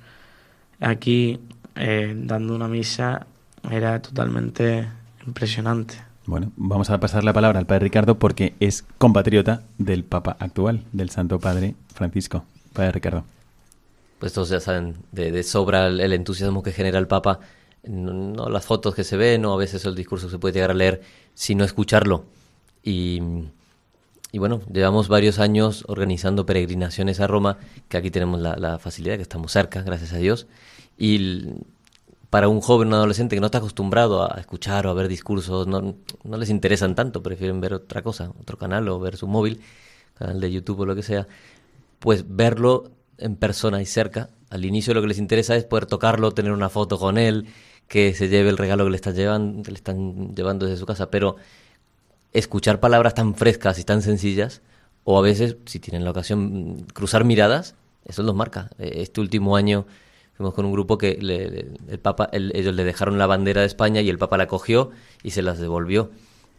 aquí 0.79 1.39
eh, 1.75 2.13
dando 2.15 2.55
una 2.55 2.67
misa 2.67 3.27
era 3.69 4.01
totalmente 4.01 4.87
impresionante. 5.25 5.95
Bueno, 6.25 6.51
vamos 6.55 6.89
a 6.89 6.99
pasar 6.99 7.23
la 7.23 7.33
palabra 7.33 7.59
al 7.59 7.65
Padre 7.65 7.85
Ricardo 7.85 8.19
porque 8.19 8.53
es 8.59 8.85
compatriota 8.97 9.63
del 9.77 10.03
Papa 10.03 10.37
actual, 10.39 10.83
del 10.91 11.09
Santo 11.09 11.39
Padre 11.39 11.75
Francisco. 11.93 12.45
Padre 12.73 12.91
Ricardo 12.93 13.23
pues 14.19 14.33
todos 14.33 14.49
ya 14.49 14.59
saben 14.59 14.97
de, 15.11 15.41
sobra 15.43 15.87
el, 15.87 16.13
entusiasmo 16.13 16.61
que 16.61 16.73
genera 16.73 16.99
el 16.99 17.07
Papa, 17.07 17.39
no, 17.83 18.49
las 18.49 18.65
fotos 18.65 18.93
que 18.93 19.05
se 19.05 19.15
ven, 19.15 19.45
o 19.45 19.53
a 19.53 19.57
veces 19.57 19.85
el 19.85 19.95
discurso 19.95 20.27
que 20.27 20.31
se 20.31 20.39
puede 20.39 20.53
llegar 20.53 20.71
a 20.71 20.73
leer, 20.73 21.01
sino 21.33 21.63
escucharlo. 21.63 22.25
Y, 22.83 23.21
y 24.31 24.37
bueno, 24.37 24.61
llevamos 24.71 25.07
varios 25.07 25.39
años 25.39 25.83
organizando 25.87 26.45
peregrinaciones 26.45 27.19
a 27.19 27.27
Roma, 27.27 27.57
que 27.87 27.97
aquí 27.97 28.11
tenemos 28.11 28.39
la, 28.39 28.77
facilidad, 28.77 29.15
que 29.15 29.23
estamos 29.23 29.51
cerca, 29.51 29.81
gracias 29.81 30.13
a 30.13 30.17
Dios. 30.17 30.47
Y 30.97 31.45
para 32.29 32.47
un 32.47 32.61
joven, 32.61 32.89
un 32.89 32.93
adolescente 32.93 33.35
que 33.35 33.39
no 33.39 33.47
está 33.47 33.57
acostumbrado 33.57 34.31
a 34.31 34.39
escuchar 34.39 34.85
o 34.85 34.91
a 34.91 34.93
ver 34.93 35.07
discursos, 35.07 35.65
no, 35.65 35.95
no 36.23 36.37
les 36.37 36.49
interesan 36.51 36.93
tanto, 36.93 37.23
prefieren 37.23 37.59
ver 37.59 37.73
otra 37.73 38.03
cosa, 38.03 38.31
otro 38.39 38.57
canal 38.57 38.87
o 38.89 38.99
ver 38.99 39.17
su 39.17 39.27
móvil, 39.27 39.61
canal 40.13 40.39
de 40.39 40.51
YouTube 40.51 40.81
o 40.81 40.85
lo 40.85 40.95
que 40.95 41.03
sea, 41.03 41.27
pues 41.97 42.25
verlo 42.27 42.91
en 43.17 43.35
persona 43.35 43.81
y 43.81 43.87
cerca. 43.87 44.29
Al 44.51 44.63
inicio 44.63 44.93
lo 44.93 45.01
que 45.01 45.07
les 45.07 45.17
interesa 45.17 45.55
es 45.55 45.63
poder 45.63 45.87
tocarlo, 45.87 46.33
tener 46.33 46.51
una 46.51 46.69
foto 46.69 46.99
con 46.99 47.17
él, 47.17 47.47
que 47.87 48.13
se 48.13 48.29
lleve 48.29 48.49
el 48.49 48.57
regalo 48.57 48.83
que 48.85 48.91
le 48.91 48.95
están 48.95 49.15
llevando, 49.15 49.63
que 49.63 49.71
le 49.71 49.77
están 49.77 50.35
llevando 50.35 50.67
desde 50.67 50.77
su 50.77 50.85
casa, 50.85 51.09
pero 51.09 51.37
escuchar 52.33 52.79
palabras 52.79 53.13
tan 53.15 53.35
frescas 53.35 53.79
y 53.79 53.83
tan 53.83 54.01
sencillas, 54.01 54.61
o 55.03 55.17
a 55.17 55.21
veces, 55.21 55.57
si 55.65 55.79
tienen 55.79 56.03
la 56.03 56.11
ocasión, 56.11 56.85
cruzar 56.93 57.23
miradas, 57.23 57.75
eso 58.05 58.23
los 58.23 58.35
marca. 58.35 58.69
E, 58.77 59.01
este 59.01 59.21
último 59.21 59.55
año 59.55 59.85
fuimos 60.35 60.53
con 60.53 60.65
un 60.65 60.71
grupo 60.71 60.97
que 60.97 61.11
el 61.11 61.99
Papa, 61.99 62.29
ellos 62.31 62.75
le 62.75 62.83
dejaron 62.83 63.17
la 63.17 63.27
bandera 63.27 63.61
de 63.61 63.67
España 63.67 64.01
y 64.01 64.09
el 64.09 64.17
Papa 64.17 64.37
la 64.37 64.47
cogió 64.47 64.91
y 65.23 65.31
se 65.31 65.41
las 65.41 65.59
devolvió. 65.59 66.11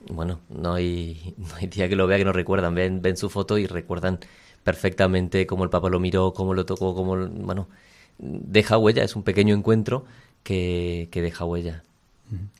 Bueno, 0.09 0.40
no 0.48 0.74
hay, 0.74 1.35
no 1.38 1.54
hay 1.56 1.66
día 1.66 1.88
que 1.88 1.96
lo 1.96 2.06
vea 2.06 2.18
que 2.18 2.24
no 2.24 2.33
recuerdan, 2.33 2.74
ven, 2.74 3.02
ven 3.02 3.16
su 3.16 3.30
foto 3.30 3.59
y 3.59 3.66
recuerdan 3.66 4.18
perfectamente 4.64 5.46
cómo 5.46 5.64
el 5.64 5.70
Papa 5.70 5.88
lo 5.88 6.00
miró, 6.00 6.35
cómo 6.35 6.54
lo 6.54 6.66
tocó, 6.66 6.94
cómo, 6.94 7.16
bueno, 7.16 7.68
deja 8.18 8.76
huella, 8.76 9.02
es 9.02 9.16
un 9.16 9.22
pequeño 9.22 9.54
encuentro 9.54 10.04
que, 10.42 11.09
que 11.11 11.22
deja 11.22 11.44
huella. 11.44 11.83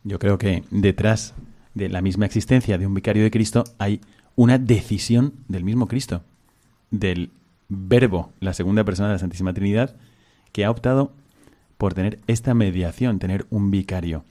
Yo 0.03 0.18
creo 0.18 0.38
que 0.38 0.64
detrás 0.70 1.35
de 1.75 1.89
la 1.89 2.03
misma 2.03 2.27
existencia 2.27 2.79
de 2.79 2.87
un 2.87 2.95
vicario 2.95 3.23
de 3.23 3.31
Cristo 3.31 3.65
hay 3.79 4.01
una 4.37 4.59
decisión 4.59 5.35
del 5.49 5.65
mismo 5.65 5.87
Cristo, 5.87 6.23
del 6.91 7.31
Verbo, 7.69 8.33
la 8.41 8.53
segunda 8.53 8.85
persona 8.85 9.09
de 9.09 9.15
la 9.15 9.19
Santísima 9.19 9.55
Trinidad, 9.55 9.97
que 10.53 10.65
ha 10.65 10.71
optado 10.71 11.13
por 11.79 11.95
tener 11.95 12.19
esta 12.27 12.55
mediación, 12.55 13.19
tener 13.19 13.47
un 13.51 13.71
vicario. 13.71 14.25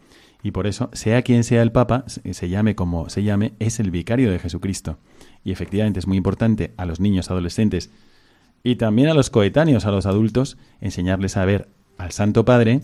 Y 0.44 0.52
por 0.52 0.68
eso, 0.68 0.90
sea 0.94 1.22
quien 1.22 1.44
sea 1.44 1.62
el 1.62 1.72
Papa, 1.72 2.06
se 2.08 2.50
llame 2.50 2.76
como 2.76 3.10
se 3.10 3.24
llame, 3.24 3.54
es 3.60 3.80
el 3.80 3.92
vicario 3.92 4.32
de 4.32 4.40
Jesucristo 4.40 4.98
y 5.44 5.52
efectivamente 5.52 6.00
es 6.00 6.08
muy 6.08 6.18
importante 6.18 6.74
a 6.78 6.86
los 6.86 7.00
niños, 7.00 7.30
adolescentes 7.30 7.90
y 8.64 8.76
también 8.76 9.10
a 9.10 9.14
los 9.14 9.30
coetáneos, 9.30 9.86
a 9.86 9.92
los 9.92 10.06
adultos, 10.06 10.58
enseñarles 10.82 11.38
a 11.38 11.46
ver 11.46 11.70
al 11.98 12.12
Santo 12.12 12.46
Padre 12.46 12.82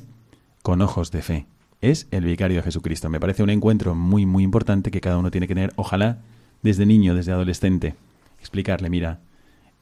con 0.62 0.82
ojos 0.82 1.12
de 1.12 1.22
fe. 1.22 1.46
Es 1.86 2.08
el 2.10 2.26
vicario 2.26 2.58
de 2.58 2.64
Jesucristo. 2.64 3.10
Me 3.10 3.20
parece 3.20 3.44
un 3.44 3.52
encuentro 3.52 3.94
muy, 3.94 4.26
muy 4.26 4.44
importante 4.44 4.90
que 4.90 5.02
cada 5.02 5.20
uno 5.20 5.30
tiene 5.30 5.48
que 5.48 5.54
tener, 5.54 5.72
ojalá, 5.76 6.18
desde 6.64 6.88
niño, 6.88 7.14
desde 7.14 7.32
adolescente. 7.32 7.94
Explicarle, 8.40 8.90
mira, 8.90 9.20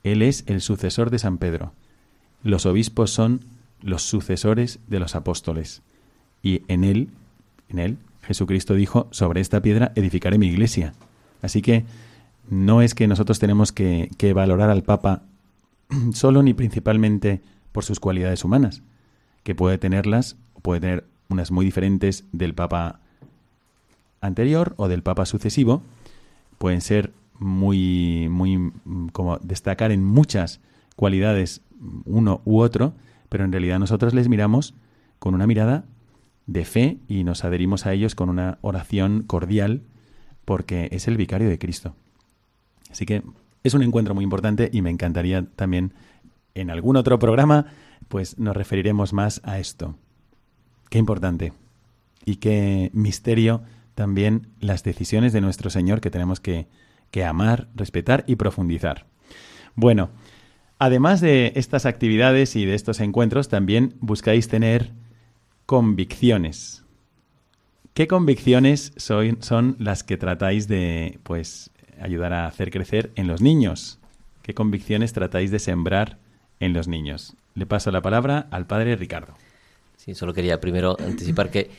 Él 0.02 0.20
es 0.20 0.44
el 0.46 0.60
sucesor 0.60 1.08
de 1.08 1.18
San 1.18 1.38
Pedro. 1.38 1.72
Los 2.42 2.66
obispos 2.66 3.10
son 3.10 3.46
los 3.80 4.02
sucesores 4.02 4.80
de 4.86 5.00
los 5.00 5.14
apóstoles. 5.14 5.80
Y 6.42 6.60
en 6.68 6.84
Él, 6.84 7.08
en 7.70 7.78
Él, 7.78 7.96
Jesucristo 8.20 8.74
dijo, 8.74 9.08
sobre 9.10 9.40
esta 9.40 9.62
piedra 9.62 9.92
edificaré 9.94 10.36
mi 10.36 10.48
iglesia. 10.48 10.92
Así 11.40 11.62
que 11.62 11.86
no 12.50 12.82
es 12.82 12.94
que 12.94 13.08
nosotros 13.08 13.38
tenemos 13.38 13.72
que, 13.72 14.10
valorar 14.34 14.68
al 14.68 14.82
Papa 14.82 15.22
solo 16.12 16.42
ni 16.42 16.52
principalmente 16.52 17.40
por 17.72 17.82
sus 17.82 17.98
cualidades 17.98 18.44
humanas, 18.44 18.82
que 19.42 19.54
puede 19.54 19.78
tenerlas, 19.78 20.36
puede 20.60 20.82
tener 20.82 21.13
unas 21.28 21.50
muy 21.50 21.64
diferentes 21.64 22.24
del 22.32 22.54
Papa 22.54 23.00
anterior 24.20 24.74
o 24.76 24.88
del 24.88 25.02
Papa 25.02 25.26
sucesivo, 25.26 25.82
pueden 26.58 26.80
ser 26.80 27.12
muy, 27.38 28.28
muy, 28.30 28.72
como 29.12 29.38
destacar 29.38 29.92
en 29.92 30.04
muchas 30.04 30.60
cualidades 30.96 31.60
uno 32.04 32.40
u 32.44 32.60
otro, 32.60 32.94
pero 33.28 33.44
en 33.44 33.52
realidad 33.52 33.78
nosotros 33.78 34.14
les 34.14 34.28
miramos 34.28 34.74
con 35.18 35.34
una 35.34 35.46
mirada 35.46 35.84
de 36.46 36.64
fe 36.64 36.98
y 37.08 37.24
nos 37.24 37.44
adherimos 37.44 37.86
a 37.86 37.92
ellos 37.92 38.14
con 38.14 38.28
una 38.28 38.58
oración 38.60 39.22
cordial 39.22 39.82
porque 40.44 40.88
es 40.92 41.08
el 41.08 41.16
vicario 41.16 41.48
de 41.48 41.58
Cristo. 41.58 41.94
Así 42.90 43.06
que 43.06 43.22
es 43.62 43.74
un 43.74 43.82
encuentro 43.82 44.14
muy 44.14 44.24
importante 44.24 44.70
y 44.72 44.82
me 44.82 44.90
encantaría 44.90 45.44
también 45.56 45.92
en 46.54 46.70
algún 46.70 46.96
otro 46.96 47.18
programa 47.18 47.66
pues 48.08 48.38
nos 48.38 48.56
referiremos 48.56 49.12
más 49.12 49.40
a 49.44 49.58
esto. 49.58 49.96
Qué 50.88 50.98
importante 50.98 51.52
y 52.24 52.36
qué 52.36 52.90
misterio 52.92 53.62
también 53.94 54.48
las 54.60 54.82
decisiones 54.82 55.32
de 55.32 55.40
nuestro 55.40 55.70
Señor 55.70 56.00
que 56.00 56.10
tenemos 56.10 56.40
que, 56.40 56.66
que 57.10 57.24
amar, 57.24 57.68
respetar 57.74 58.24
y 58.26 58.36
profundizar. 58.36 59.06
Bueno, 59.74 60.10
además 60.78 61.20
de 61.20 61.52
estas 61.56 61.86
actividades 61.86 62.56
y 62.56 62.64
de 62.64 62.74
estos 62.74 63.00
encuentros, 63.00 63.48
también 63.48 63.94
buscáis 64.00 64.48
tener 64.48 64.92
convicciones. 65.66 66.84
¿Qué 67.94 68.08
convicciones 68.08 68.92
son, 68.96 69.42
son 69.42 69.76
las 69.78 70.02
que 70.02 70.16
tratáis 70.16 70.66
de 70.66 71.20
pues 71.22 71.70
ayudar 72.00 72.32
a 72.32 72.46
hacer 72.46 72.70
crecer 72.70 73.12
en 73.14 73.28
los 73.28 73.40
niños? 73.40 74.00
¿Qué 74.42 74.52
convicciones 74.52 75.12
tratáis 75.12 75.50
de 75.50 75.60
sembrar 75.60 76.18
en 76.58 76.72
los 76.72 76.88
niños? 76.88 77.36
Le 77.54 77.66
paso 77.66 77.92
la 77.92 78.02
palabra 78.02 78.48
al 78.50 78.66
padre 78.66 78.96
Ricardo. 78.96 79.34
Sí, 80.04 80.14
solo 80.14 80.34
quería 80.34 80.60
primero 80.60 80.98
anticipar 81.00 81.50
que 81.50 81.70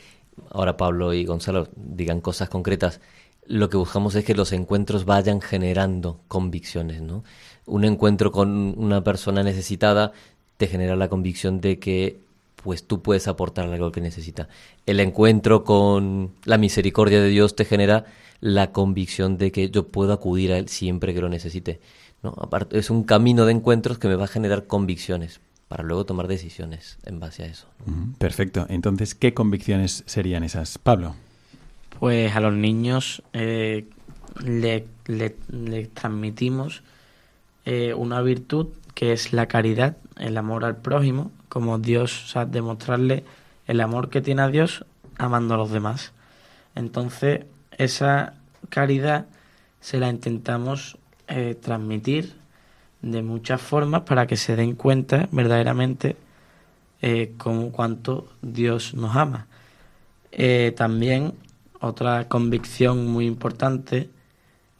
ahora 0.49 0.77
Pablo 0.77 1.13
y 1.13 1.25
Gonzalo 1.25 1.67
digan 1.75 2.21
cosas 2.21 2.49
concretas. 2.49 2.99
Lo 3.45 3.69
que 3.69 3.77
buscamos 3.77 4.15
es 4.15 4.25
que 4.25 4.33
los 4.33 4.51
encuentros 4.51 5.05
vayan 5.05 5.41
generando 5.41 6.21
convicciones, 6.27 7.03
¿no? 7.03 7.23
Un 7.67 7.83
encuentro 7.83 8.31
con 8.31 8.73
una 8.79 9.03
persona 9.03 9.43
necesitada 9.43 10.11
te 10.57 10.65
genera 10.65 10.95
la 10.95 11.07
convicción 11.07 11.61
de 11.61 11.77
que 11.77 12.19
pues 12.63 12.87
tú 12.87 13.03
puedes 13.03 13.27
aportar 13.27 13.69
algo 13.69 13.91
que 13.91 14.01
necesita. 14.01 14.47
El 14.87 14.99
encuentro 15.01 15.63
con 15.63 16.31
la 16.45 16.57
misericordia 16.57 17.21
de 17.21 17.29
Dios 17.29 17.55
te 17.55 17.63
genera 17.63 18.05
la 18.41 18.71
convicción 18.71 19.37
de 19.37 19.51
que 19.51 19.69
yo 19.69 19.89
puedo 19.89 20.13
acudir 20.13 20.51
a 20.51 20.57
Él 20.57 20.67
siempre 20.67 21.13
que 21.13 21.21
lo 21.21 21.29
necesite. 21.29 21.79
¿no? 22.23 22.33
Es 22.71 22.89
un 22.89 23.03
camino 23.03 23.45
de 23.45 23.51
encuentros 23.51 23.99
que 23.99 24.07
me 24.07 24.15
va 24.15 24.23
a 24.23 24.29
generar 24.29 24.65
convicciones 24.65 25.41
para 25.75 25.89
luego 25.89 26.05
tomar 26.05 26.29
decisiones 26.29 26.97
en 27.03 27.19
base 27.19 27.43
a 27.43 27.47
eso. 27.47 27.67
Perfecto. 28.17 28.65
Entonces, 28.69 29.13
¿qué 29.13 29.33
convicciones 29.33 30.05
serían 30.05 30.45
esas, 30.45 30.77
Pablo? 30.77 31.15
Pues 31.99 32.33
a 32.33 32.39
los 32.39 32.53
niños 32.53 33.21
eh, 33.33 33.85
le, 34.41 34.87
le, 35.07 35.87
transmitimos 35.87 36.81
eh, 37.65 37.93
una 37.93 38.21
virtud 38.21 38.67
que 38.93 39.11
es 39.11 39.33
la 39.33 39.47
caridad, 39.47 39.97
el 40.17 40.37
amor 40.37 40.63
al 40.63 40.77
prójimo, 40.77 41.29
como 41.49 41.77
Dios, 41.77 42.23
o 42.23 42.27
sea, 42.29 42.45
demostrarle 42.45 43.25
el 43.67 43.81
amor 43.81 44.09
que 44.09 44.21
tiene 44.21 44.43
a 44.43 44.47
Dios 44.47 44.85
amando 45.17 45.55
a 45.55 45.57
los 45.57 45.71
demás. 45.71 46.13
Entonces, 46.75 47.47
esa 47.77 48.35
caridad 48.69 49.25
se 49.81 49.99
la 49.99 50.07
intentamos 50.07 50.97
eh, 51.27 51.53
transmitir 51.61 52.33
de 53.05 53.21
muchas 53.21 53.61
formas 53.61 54.01
para 54.01 54.25
que 54.25 54.35
se 54.35 54.55
den 54.55 54.73
cuenta 54.75 55.29
verdaderamente 55.31 56.17
eh, 57.01 57.33
con 57.37 57.69
cuánto 57.69 58.27
Dios 58.41 58.95
nos 58.95 59.15
ama. 59.15 59.45
Eh, 60.31 60.73
también 60.75 61.33
otra 61.79 62.27
convicción 62.27 63.05
muy 63.05 63.27
importante 63.27 64.09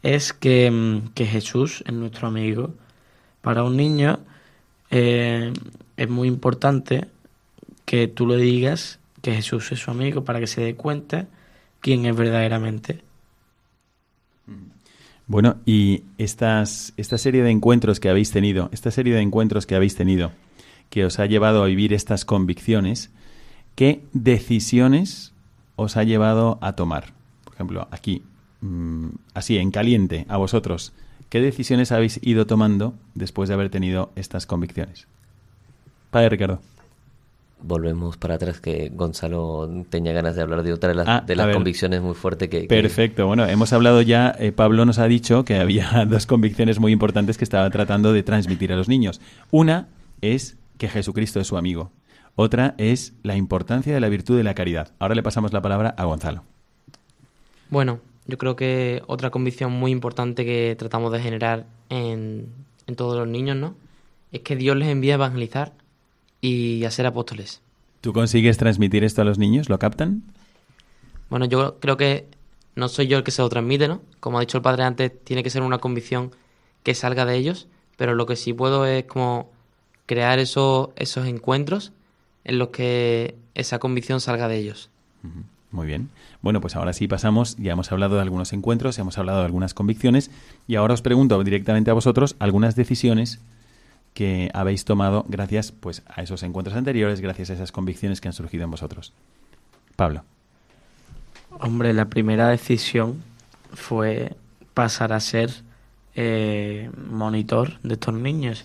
es 0.02 0.32
que, 0.32 0.70
mm, 0.70 1.10
que 1.14 1.24
Jesús 1.26 1.84
es 1.86 1.92
nuestro 1.92 2.26
amigo. 2.26 2.74
Para 3.42 3.62
un 3.62 3.76
niño 3.76 4.18
eh, 4.90 5.52
es 5.96 6.08
muy 6.08 6.26
importante 6.26 7.06
que 7.84 8.08
tú 8.08 8.26
le 8.26 8.38
digas 8.38 8.98
que 9.22 9.34
Jesús 9.34 9.70
es 9.70 9.78
su 9.78 9.92
amigo 9.92 10.24
para 10.24 10.40
que 10.40 10.48
se 10.48 10.62
dé 10.62 10.74
cuenta 10.74 11.28
quién 11.80 12.06
es 12.06 12.16
verdaderamente. 12.16 13.04
Bueno, 15.28 15.56
y 15.66 16.04
estas, 16.18 16.92
esta 16.96 17.18
serie 17.18 17.42
de 17.42 17.50
encuentros 17.50 17.98
que 17.98 18.08
habéis 18.08 18.30
tenido, 18.30 18.68
esta 18.72 18.92
serie 18.92 19.14
de 19.14 19.22
encuentros 19.22 19.66
que 19.66 19.74
habéis 19.74 19.96
tenido, 19.96 20.30
que 20.88 21.04
os 21.04 21.18
ha 21.18 21.26
llevado 21.26 21.64
a 21.64 21.66
vivir 21.66 21.92
estas 21.92 22.24
convicciones, 22.24 23.10
¿qué 23.74 24.04
decisiones 24.12 25.32
os 25.74 25.96
ha 25.96 26.04
llevado 26.04 26.58
a 26.60 26.74
tomar? 26.74 27.12
Por 27.44 27.54
ejemplo, 27.54 27.88
aquí, 27.90 28.22
mm, 28.60 29.08
así, 29.34 29.58
en 29.58 29.72
caliente, 29.72 30.26
a 30.28 30.36
vosotros, 30.36 30.92
¿qué 31.28 31.40
decisiones 31.40 31.90
habéis 31.90 32.20
ido 32.22 32.46
tomando 32.46 32.94
después 33.14 33.48
de 33.48 33.54
haber 33.54 33.68
tenido 33.68 34.12
estas 34.14 34.46
convicciones? 34.46 35.08
Padre 36.10 36.28
Ricardo. 36.28 36.60
Volvemos 37.62 38.16
para 38.18 38.34
atrás, 38.34 38.60
que 38.60 38.90
Gonzalo 38.94 39.84
tenía 39.88 40.12
ganas 40.12 40.36
de 40.36 40.42
hablar 40.42 40.62
de 40.62 40.72
otra 40.72 40.90
de 40.90 40.94
las, 40.94 41.08
ah, 41.08 41.52
convicciones 41.52 42.02
muy 42.02 42.14
fuertes 42.14 42.48
que, 42.48 42.64
Perfecto, 42.64 43.26
bueno, 43.26 43.46
hemos 43.46 43.72
hablado 43.72 44.02
ya, 44.02 44.34
eh, 44.38 44.52
Pablo 44.52 44.84
nos 44.84 44.98
ha 44.98 45.06
dicho 45.06 45.44
que 45.44 45.56
había 45.56 46.04
dos 46.08 46.26
convicciones 46.26 46.78
muy 46.78 46.92
importantes 46.92 47.38
que 47.38 47.44
estaba 47.44 47.68
tratando 47.70 48.12
de 48.12 48.22
transmitir 48.22 48.72
a 48.72 48.76
los 48.76 48.88
niños. 48.88 49.20
Una 49.50 49.88
es 50.20 50.58
que 50.76 50.88
Jesucristo 50.88 51.40
es 51.40 51.46
su 51.46 51.56
amigo. 51.56 51.90
Otra 52.34 52.74
es 52.76 53.14
la 53.22 53.36
importancia 53.36 53.94
de 53.94 54.00
la 54.00 54.10
virtud 54.10 54.36
de 54.36 54.44
la 54.44 54.54
caridad. 54.54 54.92
Ahora 54.98 55.14
le 55.14 55.22
pasamos 55.22 55.54
la 55.54 55.62
palabra 55.62 55.94
a 55.96 56.04
Gonzalo. 56.04 56.44
Bueno, 57.70 58.00
yo 58.26 58.36
creo 58.36 58.54
que 58.54 59.02
otra 59.06 59.30
convicción 59.30 59.72
muy 59.72 59.90
importante 59.90 60.44
que 60.44 60.76
tratamos 60.78 61.10
de 61.12 61.20
generar 61.20 61.64
en, 61.88 62.48
en 62.86 62.96
todos 62.96 63.16
los 63.16 63.26
niños, 63.26 63.56
¿no? 63.56 63.74
Es 64.32 64.40
que 64.40 64.56
Dios 64.56 64.76
les 64.76 64.88
envía 64.88 65.14
a 65.14 65.16
evangelizar 65.16 65.72
y 66.46 66.84
a 66.84 66.90
ser 66.92 67.06
apóstoles. 67.06 67.60
¿Tú 68.00 68.12
consigues 68.12 68.56
transmitir 68.56 69.02
esto 69.02 69.22
a 69.22 69.24
los 69.24 69.36
niños? 69.36 69.68
¿Lo 69.68 69.80
captan? 69.80 70.22
Bueno, 71.28 71.46
yo 71.46 71.80
creo 71.80 71.96
que 71.96 72.28
no 72.76 72.88
soy 72.88 73.08
yo 73.08 73.18
el 73.18 73.24
que 73.24 73.32
se 73.32 73.42
lo 73.42 73.48
transmite, 73.48 73.88
¿no? 73.88 74.00
Como 74.20 74.38
ha 74.38 74.42
dicho 74.42 74.58
el 74.58 74.62
padre 74.62 74.84
antes, 74.84 75.12
tiene 75.24 75.42
que 75.42 75.50
ser 75.50 75.62
una 75.62 75.78
convicción 75.78 76.30
que 76.84 76.94
salga 76.94 77.24
de 77.24 77.34
ellos, 77.34 77.66
pero 77.96 78.14
lo 78.14 78.26
que 78.26 78.36
sí 78.36 78.52
puedo 78.52 78.86
es 78.86 79.06
como 79.06 79.50
crear 80.06 80.38
esos, 80.38 80.90
esos 80.94 81.26
encuentros 81.26 81.92
en 82.44 82.60
los 82.60 82.68
que 82.68 83.34
esa 83.54 83.80
convicción 83.80 84.20
salga 84.20 84.46
de 84.46 84.58
ellos. 84.58 84.88
Muy 85.72 85.88
bien. 85.88 86.10
Bueno, 86.42 86.60
pues 86.60 86.76
ahora 86.76 86.92
sí 86.92 87.08
pasamos, 87.08 87.56
ya 87.56 87.72
hemos 87.72 87.90
hablado 87.90 88.14
de 88.14 88.22
algunos 88.22 88.52
encuentros, 88.52 89.00
hemos 89.00 89.18
hablado 89.18 89.40
de 89.40 89.46
algunas 89.46 89.74
convicciones 89.74 90.30
y 90.68 90.76
ahora 90.76 90.94
os 90.94 91.02
pregunto 91.02 91.42
directamente 91.42 91.90
a 91.90 91.94
vosotros 91.94 92.36
algunas 92.38 92.76
decisiones 92.76 93.40
que 94.16 94.50
habéis 94.54 94.86
tomado 94.86 95.26
gracias 95.28 95.72
pues 95.72 96.02
a 96.06 96.22
esos 96.22 96.42
encuentros 96.42 96.74
anteriores, 96.74 97.20
gracias 97.20 97.50
a 97.50 97.52
esas 97.52 97.70
convicciones 97.70 98.22
que 98.22 98.28
han 98.28 98.32
surgido 98.32 98.64
en 98.64 98.70
vosotros. 98.70 99.12
Pablo. 99.94 100.24
Hombre, 101.50 101.92
la 101.92 102.06
primera 102.06 102.48
decisión 102.48 103.22
fue 103.74 104.34
pasar 104.72 105.12
a 105.12 105.20
ser 105.20 105.50
eh, 106.14 106.90
monitor 107.10 107.78
de 107.82 107.92
estos 107.92 108.14
niños. 108.14 108.64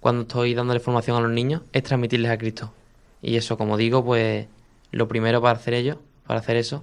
cuando 0.00 0.22
estoy 0.22 0.54
dándole 0.54 0.80
formación 0.80 1.16
a 1.16 1.20
los 1.20 1.30
niños 1.30 1.62
es 1.72 1.84
transmitirles 1.84 2.32
a 2.32 2.38
Cristo. 2.38 2.72
Y 3.22 3.36
eso, 3.36 3.56
como 3.56 3.76
digo, 3.76 4.04
pues 4.04 4.46
lo 4.90 5.06
primero 5.06 5.40
para 5.40 5.56
hacer 5.56 5.74
ello, 5.74 6.00
para 6.26 6.40
hacer 6.40 6.56
eso, 6.56 6.82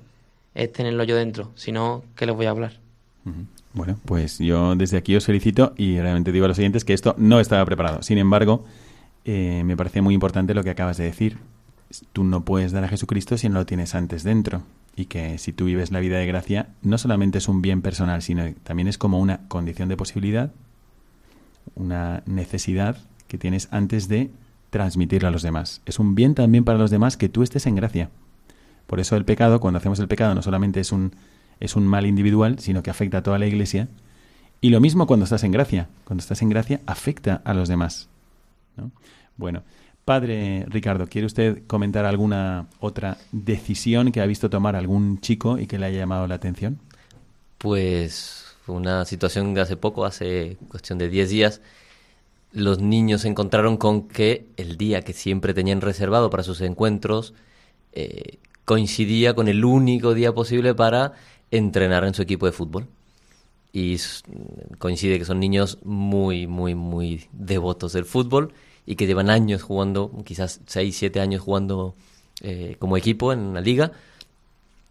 es 0.55 0.71
tenerlo 0.71 1.03
yo 1.03 1.17
dentro, 1.17 1.51
si 1.55 1.71
no, 1.71 2.03
¿qué 2.15 2.25
les 2.25 2.35
voy 2.35 2.45
a 2.45 2.51
hablar? 2.51 2.79
Bueno, 3.73 3.97
pues 4.05 4.37
yo 4.37 4.75
desde 4.75 4.97
aquí 4.97 5.15
os 5.15 5.25
felicito 5.25 5.73
y 5.77 5.99
realmente 5.99 6.31
digo 6.31 6.45
a 6.45 6.47
los 6.49 6.57
siguientes 6.57 6.85
que 6.85 6.93
esto 6.93 7.15
no 7.17 7.39
estaba 7.39 7.65
preparado. 7.65 8.03
Sin 8.03 8.19
embargo, 8.19 8.65
eh, 9.25 9.63
me 9.65 9.75
parece 9.75 10.01
muy 10.01 10.13
importante 10.13 10.53
lo 10.53 10.63
que 10.63 10.69
acabas 10.69 10.97
de 10.97 11.05
decir. 11.05 11.39
Tú 12.11 12.23
no 12.23 12.43
puedes 12.43 12.71
dar 12.71 12.83
a 12.83 12.87
Jesucristo 12.87 13.37
si 13.37 13.49
no 13.49 13.55
lo 13.55 13.65
tienes 13.65 13.95
antes 13.95 14.23
dentro. 14.23 14.61
Y 14.95 15.05
que 15.05 15.37
si 15.39 15.53
tú 15.53 15.65
vives 15.65 15.91
la 15.91 15.99
vida 15.99 16.17
de 16.17 16.27
gracia, 16.27 16.69
no 16.83 16.97
solamente 16.97 17.39
es 17.39 17.47
un 17.47 17.61
bien 17.61 17.81
personal, 17.81 18.21
sino 18.21 18.53
también 18.63 18.87
es 18.87 18.97
como 18.97 19.19
una 19.19 19.47
condición 19.47 19.89
de 19.89 19.97
posibilidad, 19.97 20.51
una 21.75 22.21
necesidad 22.25 22.97
que 23.27 23.37
tienes 23.37 23.67
antes 23.71 24.07
de 24.07 24.29
transmitirlo 24.69 25.27
a 25.27 25.31
los 25.31 25.41
demás. 25.41 25.81
Es 25.85 25.99
un 25.99 26.15
bien 26.15 26.35
también 26.35 26.63
para 26.63 26.77
los 26.77 26.91
demás 26.91 27.17
que 27.17 27.29
tú 27.29 27.43
estés 27.43 27.65
en 27.65 27.75
gracia. 27.75 28.09
Por 28.87 28.99
eso 28.99 29.15
el 29.15 29.25
pecado, 29.25 29.59
cuando 29.59 29.79
hacemos 29.79 29.99
el 29.99 30.07
pecado, 30.07 30.35
no 30.35 30.41
solamente 30.41 30.79
es 30.79 30.91
un, 30.91 31.13
es 31.59 31.75
un 31.75 31.87
mal 31.87 32.05
individual, 32.05 32.59
sino 32.59 32.83
que 32.83 32.89
afecta 32.89 33.19
a 33.19 33.23
toda 33.23 33.39
la 33.39 33.47
iglesia. 33.47 33.87
Y 34.61 34.69
lo 34.69 34.79
mismo 34.79 35.07
cuando 35.07 35.23
estás 35.23 35.43
en 35.43 35.51
gracia. 35.51 35.89
Cuando 36.05 36.21
estás 36.21 36.41
en 36.41 36.49
gracia, 36.49 36.81
afecta 36.85 37.41
a 37.45 37.53
los 37.53 37.67
demás. 37.69 38.09
¿no? 38.77 38.91
Bueno, 39.37 39.63
padre 40.05 40.65
Ricardo, 40.67 41.07
¿quiere 41.07 41.27
usted 41.27 41.63
comentar 41.67 42.05
alguna 42.05 42.67
otra 42.79 43.17
decisión 43.31 44.11
que 44.11 44.21
ha 44.21 44.25
visto 44.25 44.49
tomar 44.49 44.75
algún 44.75 45.19
chico 45.19 45.57
y 45.57 45.67
que 45.67 45.79
le 45.79 45.85
haya 45.85 45.99
llamado 45.99 46.27
la 46.27 46.35
atención? 46.35 46.79
Pues 47.57 48.45
una 48.67 49.05
situación 49.05 49.53
de 49.53 49.61
hace 49.61 49.77
poco, 49.77 50.05
hace 50.05 50.57
cuestión 50.67 50.97
de 50.97 51.09
10 51.09 51.29
días, 51.29 51.61
los 52.51 52.79
niños 52.79 53.21
se 53.21 53.29
encontraron 53.29 53.77
con 53.77 54.07
que 54.07 54.47
el 54.57 54.77
día 54.77 55.01
que 55.01 55.13
siempre 55.13 55.53
tenían 55.53 55.81
reservado 55.81 56.29
para 56.29 56.43
sus 56.43 56.61
encuentros 56.61 57.33
eh, 57.93 58.37
coincidía 58.65 59.33
con 59.33 59.47
el 59.47 59.65
único 59.65 60.13
día 60.13 60.33
posible 60.33 60.75
para 60.75 61.13
entrenar 61.51 62.03
en 62.05 62.13
su 62.13 62.21
equipo 62.21 62.45
de 62.45 62.51
fútbol. 62.51 62.87
Y 63.71 63.97
coincide 64.77 65.17
que 65.17 65.25
son 65.25 65.39
niños 65.39 65.79
muy, 65.83 66.45
muy, 66.45 66.75
muy 66.75 67.27
devotos 67.31 67.93
del 67.93 68.05
fútbol 68.05 68.53
y 68.85 68.95
que 68.95 69.07
llevan 69.07 69.29
años 69.29 69.61
jugando, 69.63 70.11
quizás 70.25 70.61
6, 70.65 70.95
7 70.97 71.19
años 71.21 71.41
jugando 71.41 71.95
eh, 72.41 72.75
como 72.79 72.97
equipo 72.97 73.31
en 73.33 73.53
la 73.53 73.61
liga. 73.61 73.91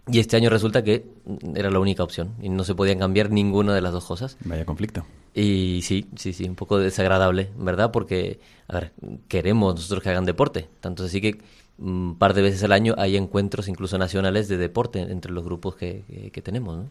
Y 0.09 0.19
este 0.19 0.37
año 0.37 0.51
resulta 0.51 0.83
que 0.83 1.07
mm, 1.25 1.57
era 1.57 1.71
la 1.71 1.79
única 1.79 2.03
opción 2.03 2.35
y 2.43 2.49
no 2.49 2.65
se 2.65 2.75
podían 2.75 2.99
cambiar 2.99 3.31
ninguna 3.31 3.75
de 3.75 3.81
las 3.81 3.93
dos 3.93 4.05
cosas. 4.05 4.37
Vaya 4.45 4.65
conflicto. 4.65 5.05
Y 5.35 5.81
sí, 5.83 6.07
sí, 6.17 6.33
sí, 6.33 6.45
un 6.45 6.57
poco 6.57 6.79
desagradable, 6.79 7.51
¿verdad? 7.57 7.91
Porque, 7.93 8.39
a 8.69 8.75
ver, 8.75 8.93
queremos 9.29 9.75
nosotros 9.75 10.03
que 10.03 10.11
hagan 10.11 10.25
deporte. 10.27 10.69
Tanto 10.81 11.05
así 11.05 11.21
que 11.21 11.39
un 11.79 12.17
par 12.19 12.35
de 12.35 12.43
veces 12.43 12.63
al 12.65 12.73
año 12.73 12.95
hay 12.99 13.17
encuentros 13.17 13.67
incluso 13.69 13.97
nacionales 13.97 14.49
de 14.49 14.57
deporte 14.59 15.01
entre 15.01 15.33
los 15.33 15.45
grupos 15.45 15.77
que, 15.77 16.03
que- 16.09 16.31
que 16.31 16.43
tenemos, 16.43 16.77
¿no? 16.77 16.91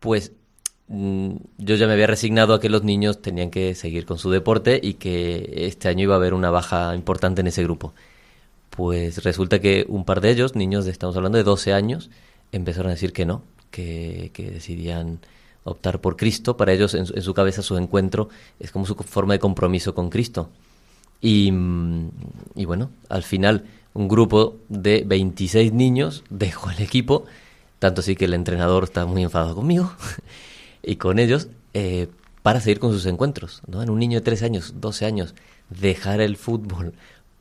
Pues 0.00 0.30
mm, 0.30 0.34
yo 0.88 1.74
ya 1.74 1.86
me 1.86 1.92
había 1.92 2.06
resignado 2.06 2.54
a 2.54 2.60
que 2.60 2.70
los 2.70 2.82
niños 2.82 3.20
tenían 3.20 3.50
que 3.50 3.74
seguir 3.74 4.06
con 4.06 4.18
su 4.18 4.30
deporte 4.30 4.80
y 4.82 4.94
que 4.94 5.66
este 5.66 5.88
año 5.88 6.04
iba 6.04 6.14
a 6.14 6.16
haber 6.16 6.32
una 6.32 6.50
baja 6.50 6.94
importante 6.94 7.42
en 7.42 7.48
ese 7.48 7.62
grupo. 7.62 7.92
Pues 8.70 9.22
resulta 9.22 9.60
que 9.60 9.84
un 9.88 10.04
par 10.04 10.20
de 10.20 10.30
ellos, 10.30 10.54
niños, 10.54 10.84
de, 10.84 10.92
estamos 10.92 11.16
hablando 11.16 11.36
de 11.36 11.44
12 11.44 11.72
años, 11.74 12.10
empezaron 12.52 12.88
a 12.90 12.94
decir 12.94 13.12
que 13.12 13.26
no, 13.26 13.42
que, 13.70 14.30
que 14.32 14.50
decidían 14.50 15.18
optar 15.64 16.00
por 16.00 16.16
Cristo. 16.16 16.56
Para 16.56 16.72
ellos, 16.72 16.94
en 16.94 17.04
su, 17.04 17.14
en 17.14 17.22
su 17.22 17.34
cabeza, 17.34 17.62
su 17.62 17.76
encuentro 17.76 18.30
es 18.58 18.70
como 18.70 18.86
su 18.86 18.94
forma 18.94 19.34
de 19.34 19.40
compromiso 19.40 19.94
con 19.94 20.08
Cristo. 20.08 20.48
Y, 21.20 21.50
mm, 21.52 22.10
y 22.54 22.64
bueno, 22.64 22.90
al 23.10 23.24
final, 23.24 23.64
un 23.92 24.08
grupo 24.08 24.56
de 24.68 25.02
26 25.06 25.72
niños 25.72 26.24
dejó 26.30 26.70
el 26.70 26.80
equipo, 26.80 27.24
tanto 27.78 28.00
así 28.00 28.16
que 28.16 28.24
el 28.24 28.34
entrenador 28.34 28.84
está 28.84 29.04
muy 29.06 29.22
enfadado 29.22 29.54
conmigo 29.56 29.92
y 30.82 30.96
con 30.96 31.18
ellos, 31.18 31.48
eh, 31.74 32.08
para 32.42 32.60
seguir 32.60 32.78
con 32.78 32.92
sus 32.92 33.06
encuentros. 33.06 33.62
¿no? 33.66 33.82
En 33.82 33.90
un 33.90 33.98
niño 33.98 34.18
de 34.18 34.24
3 34.24 34.42
años, 34.42 34.74
12 34.80 35.06
años, 35.06 35.34
dejar 35.70 36.20
el 36.20 36.36
fútbol 36.36 36.94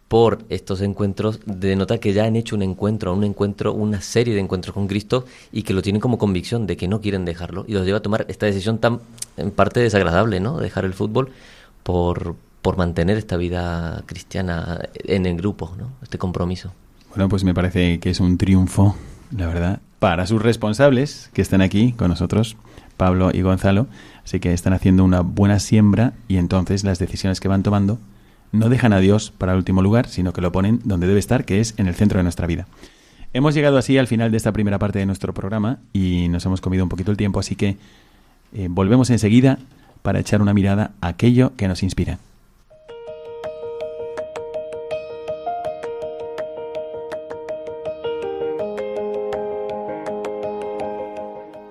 por 0.07 0.39
estos 0.49 0.81
encuentros 0.81 1.41
denota 1.45 1.97
que 1.97 2.13
ya 2.13 2.25
han 2.25 2.35
hecho 2.35 2.55
un 2.55 2.61
encuentro, 2.61 3.13
un 3.13 3.23
encuentro, 3.23 3.73
una 3.73 4.01
serie 4.01 4.33
de 4.33 4.39
encuentros 4.39 4.73
con 4.73 4.87
Cristo 4.87 5.25
y 5.51 5.63
que 5.63 5.73
lo 5.73 5.81
tienen 5.81 5.99
como 5.99 6.17
convicción 6.17 6.65
de 6.65 6.77
que 6.77 6.87
no 6.87 7.01
quieren 7.01 7.25
dejarlo 7.25 7.65
y 7.67 7.73
los 7.73 7.85
lleva 7.85 7.97
a 7.97 8.01
tomar 8.01 8.25
esta 8.29 8.45
decisión 8.45 8.77
tan 8.79 9.01
en 9.35 9.51
parte 9.51 9.79
desagradable, 9.81 10.39
¿no? 10.39 10.59
Dejar 10.59 10.85
el 10.85 10.93
fútbol 10.93 11.31
por, 11.83 12.35
por 12.61 12.77
mantener 12.77 13.17
esta 13.17 13.37
vida 13.37 14.03
cristiana 14.05 14.79
en 14.95 15.25
el 15.25 15.37
grupo, 15.37 15.73
¿no? 15.77 15.91
Este 16.01 16.17
compromiso. 16.17 16.71
Bueno, 17.09 17.27
pues 17.29 17.43
me 17.43 17.53
parece 17.53 17.99
que 17.99 18.09
es 18.09 18.19
un 18.19 18.37
triunfo, 18.37 18.95
la 19.35 19.47
verdad, 19.47 19.81
para 19.99 20.25
sus 20.25 20.41
responsables 20.41 21.29
que 21.33 21.41
están 21.41 21.61
aquí 21.61 21.91
con 21.93 22.09
nosotros, 22.09 22.55
Pablo 22.97 23.31
y 23.33 23.41
Gonzalo. 23.41 23.87
Así 24.25 24.39
que 24.39 24.53
están 24.53 24.73
haciendo 24.73 25.05
una 25.05 25.21
buena 25.21 25.59
siembra 25.59 26.13
y 26.27 26.37
entonces 26.37 26.83
las 26.83 26.99
decisiones 26.99 27.39
que 27.39 27.47
van 27.47 27.63
tomando 27.63 27.99
no 28.51 28.69
dejan 28.69 28.93
a 28.93 28.99
Dios 28.99 29.31
para 29.31 29.53
el 29.53 29.59
último 29.59 29.81
lugar, 29.81 30.07
sino 30.07 30.33
que 30.33 30.41
lo 30.41 30.51
ponen 30.51 30.81
donde 30.83 31.07
debe 31.07 31.19
estar, 31.19 31.45
que 31.45 31.59
es 31.59 31.73
en 31.77 31.87
el 31.87 31.95
centro 31.95 32.17
de 32.17 32.23
nuestra 32.23 32.47
vida. 32.47 32.67
Hemos 33.33 33.53
llegado 33.53 33.77
así 33.77 33.97
al 33.97 34.07
final 34.07 34.31
de 34.31 34.37
esta 34.37 34.51
primera 34.51 34.79
parte 34.79 34.99
de 34.99 35.05
nuestro 35.05 35.33
programa 35.33 35.79
y 35.93 36.27
nos 36.29 36.45
hemos 36.45 36.61
comido 36.61 36.83
un 36.83 36.89
poquito 36.89 37.11
el 37.11 37.17
tiempo, 37.17 37.39
así 37.39 37.55
que 37.55 37.77
eh, 38.53 38.67
volvemos 38.69 39.09
enseguida 39.09 39.59
para 40.01 40.19
echar 40.19 40.41
una 40.41 40.53
mirada 40.53 40.91
a 41.01 41.09
aquello 41.09 41.53
que 41.55 41.67
nos 41.67 41.83
inspira. 41.83 42.19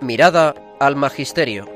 Mirada 0.02 0.54
al 0.78 0.96
Magisterio. 0.96 1.66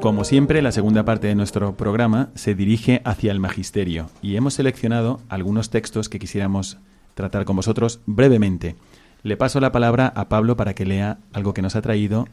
Como 0.00 0.24
siempre, 0.24 0.62
la 0.62 0.72
segunda 0.72 1.04
parte 1.04 1.26
de 1.26 1.34
nuestro 1.34 1.76
programa 1.76 2.30
se 2.34 2.54
dirige 2.54 3.02
hacia 3.04 3.32
el 3.32 3.38
magisterio 3.38 4.08
y 4.22 4.36
hemos 4.36 4.54
seleccionado 4.54 5.20
algunos 5.28 5.68
textos 5.68 6.08
que 6.08 6.18
quisiéramos 6.18 6.78
tratar 7.14 7.44
con 7.44 7.56
vosotros 7.56 8.00
brevemente. 8.06 8.76
Le 9.22 9.36
paso 9.36 9.60
la 9.60 9.72
palabra 9.72 10.10
a 10.16 10.28
Pablo 10.30 10.56
para 10.56 10.74
que 10.74 10.86
lea 10.86 11.18
algo 11.34 11.52
que 11.52 11.60
nos 11.60 11.76
ha 11.76 11.82
traído 11.82 12.26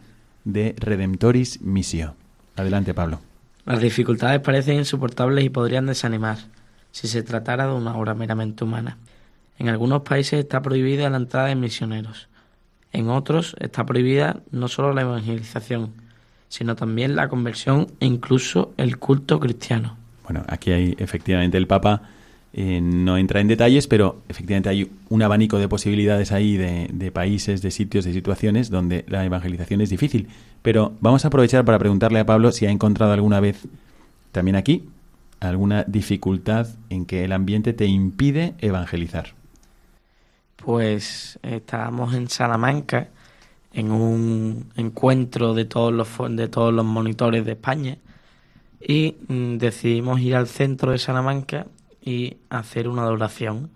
de 0.44 0.76
Redemptoris 0.78 1.62
Missio. 1.62 2.16
Adelante, 2.56 2.94
Pablo. 2.94 3.20
Las 3.66 3.82
dificultades 3.82 4.40
parecen 4.40 4.78
insoportables 4.78 5.44
y 5.44 5.50
podrían 5.50 5.86
desanimar 5.86 6.38
si 6.92 7.08
se 7.08 7.22
tratara 7.22 7.68
de 7.68 7.74
una 7.74 7.96
obra 7.96 8.14
meramente 8.14 8.64
humana. 8.64 8.98
En 9.60 9.70
algunos 9.70 10.04
países 10.04 10.40
está 10.40 10.62
prohibida 10.62 11.10
la 11.10 11.18
entrada 11.18 11.48
de 11.48 11.56
misioneros. 11.56 12.30
En 12.94 13.10
otros 13.10 13.56
está 13.60 13.86
prohibida 13.86 14.42
no 14.52 14.68
solo 14.68 14.94
la 14.94 15.02
evangelización, 15.02 15.94
sino 16.48 16.76
también 16.76 17.16
la 17.16 17.28
conversión 17.28 17.88
e 18.00 18.06
incluso 18.06 18.74
el 18.78 18.98
culto 18.98 19.40
cristiano. 19.40 19.98
Bueno, 20.24 20.44
aquí 20.48 20.72
hay 20.72 20.96
efectivamente 20.98 21.58
el 21.58 21.68
Papa 21.68 22.04
eh, 22.60 22.82
no 22.82 23.20
entra 23.20 23.40
en 23.40 23.48
detalles, 23.48 23.86
pero 23.86 24.24
efectivamente 24.30 24.70
hay 24.70 24.90
un 25.10 25.22
abanico 25.22 25.60
de 25.60 25.68
posibilidades 25.68 26.32
ahí 26.32 26.58
de, 26.58 27.12
países, 27.12 27.62
de 27.62 27.70
sitios, 27.70 28.04
de 28.04 28.14
situaciones 28.14 28.72
donde 28.72 29.06
la 29.08 29.24
evangelización 29.24 29.82
es 29.82 29.92
difícil. 29.92 30.28
Pero 30.64 30.94
vamos 31.00 31.24
a 31.24 31.28
aprovechar 31.28 31.66
para 31.66 31.78
preguntarle 31.78 32.20
a 32.20 32.26
Pablo 32.26 32.52
si 32.52 32.66
ha 32.66 32.72
encontrado 32.72 33.14
alguna 33.14 33.40
vez, 33.40 33.68
también 34.32 34.56
aquí, 34.56 34.90
alguna 35.40 35.84
dificultad 35.84 36.68
en 36.90 37.06
que 37.06 37.24
el 37.24 37.32
ambiente 37.32 37.74
te 37.74 37.86
impide 37.86 38.56
evangelizar. 38.58 39.36
Pues 40.56 41.38
estábamos 41.44 42.16
en 42.16 42.28
Salamanca 42.28 43.10
en 43.72 43.92
un 43.92 44.66
encuentro 44.76 45.54
de 45.54 45.66
todos 45.66 45.94
los 45.94 46.10
de 46.32 46.48
todos 46.48 46.74
los 46.74 46.86
monitores 46.86 47.46
de 47.46 47.52
España 47.52 47.98
y 48.82 49.16
mm, 49.28 49.58
decidimos 49.58 50.20
ir 50.22 50.36
al 50.36 50.48
centro 50.48 50.92
de 50.92 50.98
Salamanca 50.98 51.68
y 52.08 52.38
hacer 52.50 52.88
una 52.88 53.02
adoración. 53.04 53.70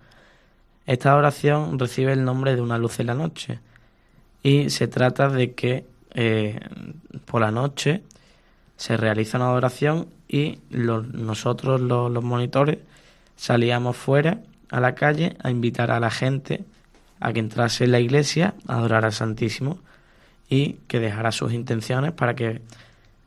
Esta 0.86 1.12
adoración 1.12 1.78
recibe 1.78 2.12
el 2.14 2.24
nombre 2.24 2.56
de 2.56 2.62
una 2.62 2.78
luz 2.78 2.98
en 2.98 3.08
la 3.08 3.14
noche 3.14 3.60
y 4.42 4.70
se 4.70 4.88
trata 4.88 5.28
de 5.28 5.52
que 5.52 5.84
eh, 6.14 6.58
por 7.26 7.42
la 7.42 7.50
noche 7.50 8.02
se 8.78 8.96
realiza 8.96 9.36
una 9.36 9.48
adoración 9.50 10.08
y 10.28 10.60
los- 10.70 11.06
nosotros 11.08 11.78
los, 11.82 12.24
monitores 12.24 12.78
salíamos 13.36 13.96
fuera 13.98 14.40
a 14.70 14.80
la 14.80 14.94
calle 14.94 15.36
a 15.42 15.50
invitar 15.50 15.90
a 15.90 16.00
la 16.00 16.10
gente 16.10 16.64
a 17.20 17.32
que 17.34 17.40
entrase 17.40 17.84
en 17.84 17.92
la 17.92 18.00
iglesia 18.00 18.54
a 18.66 18.78
adorar 18.78 19.04
al 19.04 19.12
Santísimo 19.12 19.78
y 20.48 20.74
que 20.88 21.00
dejara 21.00 21.32
sus 21.32 21.52
intenciones 21.52 22.12
para 22.12 22.34
que 22.34 22.62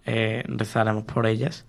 eh, 0.07 0.43
rezáramos 0.47 1.03
por 1.05 1.27
ellas. 1.27 1.65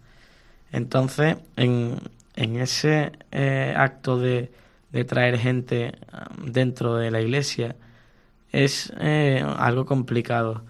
Entonces, 0.73 1.37
en, 1.57 1.99
en 2.37 2.57
ese 2.57 3.13
eh, 3.33 3.75
acto 3.77 4.19
de, 4.19 4.53
de 4.93 5.05
traer 5.05 5.39
gente 5.39 5.93
ah, 6.13 6.29
dentro 6.45 6.97
de 6.97 7.11
la 7.11 7.21
iglesia 7.21 7.77
es 8.53 8.93
eh, 9.01 9.45
algo 9.59 9.85
complicado 9.85 10.63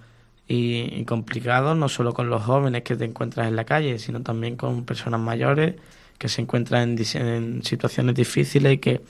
y, 0.49 1.05
complicado, 1.05 1.75
no 1.75 1.89
solo 1.89 2.15
con 2.15 2.31
los 2.31 2.43
jóvenes 2.45 2.83
que 2.83 2.95
te 2.95 3.05
encuentras 3.05 3.49
en 3.49 3.57
la 3.57 3.65
calle, 3.65 3.99
sino 3.99 4.23
también 4.23 4.57
con 4.57 4.85
personas 4.85 5.21
mayores 5.21 5.75
que 6.19 6.29
se 6.29 6.43
encuentran 6.43 6.97
en, 6.99 7.63
situaciones 7.65 8.15
difíciles 8.15 8.75
y 8.75 8.79
que, 8.79 9.01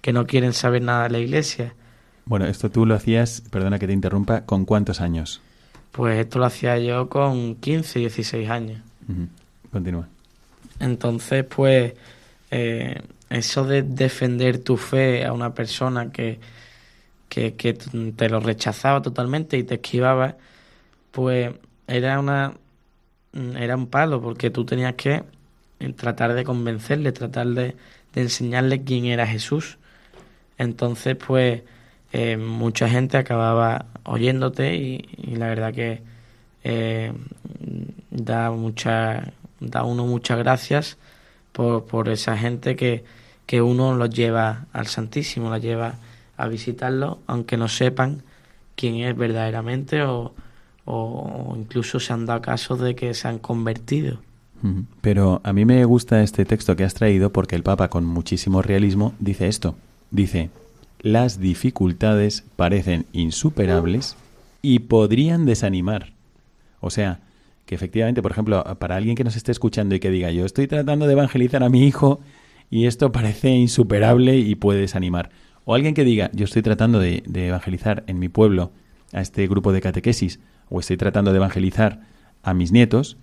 que 0.00 0.12
no 0.12 0.24
quieren 0.24 0.52
saber 0.52 0.82
nada 0.82 1.04
de 1.04 1.10
la 1.10 1.18
iglesia. 1.18 1.74
Bueno, 2.26 2.46
esto 2.46 2.70
tú 2.70 2.86
lo 2.86 2.94
hacías, 2.94 3.42
perdona 3.50 3.78
que 3.78 3.88
te 3.88 3.92
interrumpa, 3.92 4.42
¿con 4.42 4.64
cuántos 4.64 5.00
años? 5.00 5.42
Pues 5.90 6.18
esto 6.18 6.38
lo 6.38 6.46
hacía 6.46 6.78
yo 6.78 7.08
con 7.08 7.56
15, 7.56 7.98
16 7.98 8.48
años. 8.48 8.80
Continúa. 9.72 10.08
Entonces, 10.80 11.44
pues, 11.44 11.94
eh, 12.50 13.00
eso 13.30 13.64
de 13.64 13.82
defender 13.82 14.58
tu 14.58 14.76
fe 14.76 15.24
a 15.24 15.32
una 15.32 15.54
persona 15.54 16.12
que, 16.12 16.38
que, 17.28 17.52
te 18.16 18.28
lo 18.28 18.40
rechazaba 18.40 19.02
totalmente 19.02 19.58
y 19.58 19.64
te 19.64 19.76
esquivaba, 19.76 20.36
pues 21.10 21.52
era 21.86 22.20
una 22.20 22.54
era 23.58 23.76
un 23.76 23.88
palo 23.88 24.22
porque 24.22 24.50
tú 24.50 24.64
tenías 24.64 24.94
que 24.94 25.24
tratar 25.96 26.34
de 26.34 26.44
convencerle, 26.44 27.12
tratar 27.12 27.48
de, 27.48 27.76
enseñarle 28.14 28.84
quién 28.84 29.06
era 29.06 29.26
Jesús. 29.26 29.78
Entonces, 30.58 31.16
pues, 31.16 31.62
eh, 32.12 32.36
mucha 32.36 32.88
gente 32.88 33.16
acababa 33.16 33.86
oyéndote 34.04 34.76
y, 34.76 35.34
la 35.36 35.48
verdad 35.48 35.74
que 35.74 36.02
eh, 36.62 37.12
da 38.10 38.50
mucha 38.52 39.32
da 39.70 39.84
uno 39.84 40.06
muchas 40.06 40.38
gracias 40.38 40.96
por, 41.52 41.84
por 41.84 42.08
esa 42.08 42.36
gente 42.36 42.76
que, 42.76 43.04
que 43.46 43.62
uno 43.62 43.94
los 43.94 44.10
lleva 44.10 44.66
al 44.72 44.86
Santísimo, 44.86 45.50
los 45.50 45.62
lleva 45.62 45.96
a 46.36 46.48
visitarlo, 46.48 47.18
aunque 47.26 47.56
no 47.56 47.68
sepan 47.68 48.22
quién 48.76 48.96
es 48.96 49.16
verdaderamente 49.16 50.02
o, 50.02 50.34
o 50.84 51.54
incluso 51.56 52.00
se 52.00 52.12
han 52.12 52.26
dado 52.26 52.42
casos 52.42 52.80
de 52.80 52.94
que 52.94 53.14
se 53.14 53.28
han 53.28 53.38
convertido. 53.38 54.18
Pero 55.02 55.42
a 55.44 55.52
mí 55.52 55.66
me 55.66 55.84
gusta 55.84 56.22
este 56.22 56.46
texto 56.46 56.74
que 56.74 56.84
has 56.84 56.94
traído 56.94 57.30
porque 57.30 57.54
el 57.54 57.62
Papa 57.62 57.88
con 57.88 58.06
muchísimo 58.06 58.62
realismo 58.62 59.12
dice 59.18 59.46
esto. 59.46 59.76
Dice, 60.10 60.48
las 61.00 61.38
dificultades 61.38 62.44
parecen 62.56 63.04
insuperables 63.12 64.16
y 64.62 64.78
podrían 64.78 65.44
desanimar. 65.44 66.14
O 66.80 66.88
sea, 66.88 67.20
que 67.66 67.74
efectivamente, 67.74 68.22
por 68.22 68.30
ejemplo, 68.30 68.62
para 68.78 68.96
alguien 68.96 69.16
que 69.16 69.24
nos 69.24 69.36
esté 69.36 69.52
escuchando 69.52 69.94
y 69.94 70.00
que 70.00 70.10
diga, 70.10 70.30
yo 70.30 70.44
estoy 70.44 70.66
tratando 70.66 71.06
de 71.06 71.12
evangelizar 71.12 71.62
a 71.62 71.68
mi 71.68 71.86
hijo 71.86 72.20
y 72.70 72.86
esto 72.86 73.12
parece 73.12 73.50
insuperable 73.50 74.36
y 74.36 74.54
puede 74.54 74.80
desanimar. 74.80 75.30
O 75.64 75.74
alguien 75.74 75.94
que 75.94 76.04
diga, 76.04 76.30
yo 76.34 76.44
estoy 76.44 76.62
tratando 76.62 76.98
de, 76.98 77.22
evangelizar 77.34 78.04
en 78.06 78.18
mi 78.18 78.28
pueblo 78.28 78.72
a 79.12 79.20
este 79.20 79.46
grupo 79.46 79.72
de 79.72 79.80
catequesis, 79.80 80.40
o 80.68 80.80
estoy 80.80 80.96
tratando 80.96 81.30
de 81.30 81.38
evangelizar 81.38 82.00
a 82.42 82.52
mis 82.52 82.72
nietos, 82.72 83.16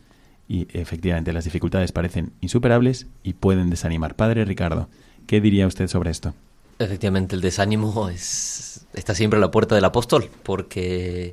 y 0.48 0.68
efectivamente 0.72 1.34
las 1.34 1.46
dificultades 1.46 1.92
parecen 1.92 2.34
insuperables 2.42 3.08
y 3.24 3.34
pueden 3.34 3.70
desanimar. 3.70 4.16
Padre 4.16 4.44
Ricardo, 4.46 4.90
¿qué 5.28 5.40
diría 5.40 5.68
usted 5.68 5.88
sobre 5.88 6.10
esto? 6.10 6.34
Efectivamente, 6.80 7.36
el 7.36 7.42
desánimo 7.42 8.10
es, 8.10 8.88
está 8.94 9.14
siempre 9.14 9.38
a 9.38 9.40
la 9.40 9.52
puerta 9.52 9.76
del 9.76 9.86
apóstol, 9.86 10.30
porque, 10.44 11.32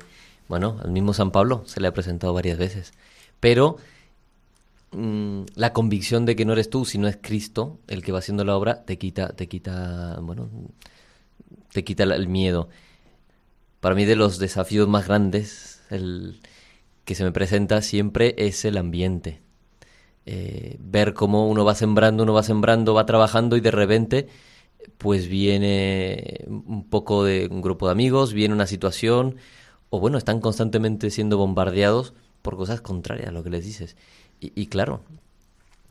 bueno, 0.49 0.77
al 0.83 0.91
mismo 0.91 1.13
San 1.13 1.31
Pablo 1.31 1.63
se 1.65 1.79
le 1.79 1.87
ha 1.87 1.93
presentado 1.93 2.33
varias 2.33 2.57
veces. 2.57 2.91
Pero 3.39 3.77
mm, 4.91 5.43
la 5.55 5.71
convicción 5.73 6.25
de 6.25 6.35
que 6.35 6.43
no 6.43 6.53
eres 6.53 6.69
tú, 6.69 6.85
sino 6.85 7.07
es 7.07 7.17
Cristo 7.21 7.79
el 7.87 8.03
que 8.03 8.11
va 8.11 8.19
haciendo 8.19 8.43
la 8.43 8.57
obra, 8.57 8.83
te 8.83 8.97
quita, 8.97 9.29
te 9.29 9.47
quita, 9.47 10.19
bueno, 10.21 10.49
te 11.71 11.83
quita 11.83 12.03
el 12.03 12.27
miedo. 12.27 12.69
Para 13.79 13.95
mí 13.95 14.05
de 14.05 14.15
los 14.15 14.39
desafíos 14.39 14.87
más 14.89 15.07
grandes, 15.07 15.81
el 15.89 16.41
que 17.05 17.15
se 17.15 17.23
me 17.23 17.31
presenta 17.31 17.81
siempre 17.81 18.35
es 18.37 18.65
el 18.65 18.77
ambiente. 18.77 19.41
Eh, 20.25 20.77
ver 20.79 21.13
cómo 21.13 21.47
uno 21.47 21.63
va 21.63 21.75
sembrando, 21.75 22.23
uno 22.23 22.33
va 22.33 22.43
sembrando, 22.43 22.93
va 22.93 23.05
trabajando 23.05 23.55
y 23.55 23.61
de 23.61 23.71
repente 23.71 24.27
pues 24.97 25.27
viene 25.27 26.45
un 26.47 26.87
poco 26.89 27.23
de 27.23 27.47
un 27.49 27.61
grupo 27.61 27.87
de 27.87 27.91
amigos, 27.93 28.33
viene 28.33 28.53
una 28.53 28.67
situación, 28.67 29.37
o 29.89 29.99
bueno, 29.99 30.17
están 30.17 30.39
constantemente 30.39 31.09
siendo 31.09 31.37
bombardeados 31.37 32.13
por 32.41 32.57
cosas 32.57 32.81
contrarias 32.81 33.29
a 33.29 33.31
lo 33.31 33.43
que 33.43 33.49
les 33.49 33.65
dices. 33.65 33.95
Y, 34.41 34.67
claro, 34.67 35.01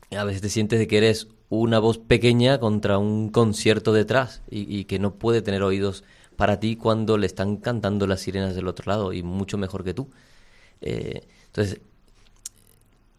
a 0.09 0.23
veces 0.23 0.41
te 0.41 0.49
sientes 0.49 0.79
de 0.79 0.87
que 0.87 0.97
eres 0.97 1.27
una 1.49 1.77
voz 1.77 1.99
pequeña 1.99 2.59
contra 2.59 2.97
un 2.97 3.29
concierto 3.29 3.93
detrás 3.93 4.41
y, 4.49 4.85
que 4.85 4.97
no 4.97 5.13
puede 5.13 5.43
tener 5.43 5.61
oídos 5.61 6.03
para 6.35 6.59
ti 6.59 6.75
cuando 6.75 7.17
le 7.17 7.27
están 7.27 7.57
cantando 7.57 8.07
las 8.07 8.21
sirenas 8.21 8.55
del 8.55 8.67
otro 8.67 8.85
lado 8.91 9.13
y 9.13 9.21
mucho 9.21 9.57
mejor 9.57 9.83
que 9.83 9.93
tú. 9.93 10.09
Eh, 10.81 11.27
entonces, 11.45 11.81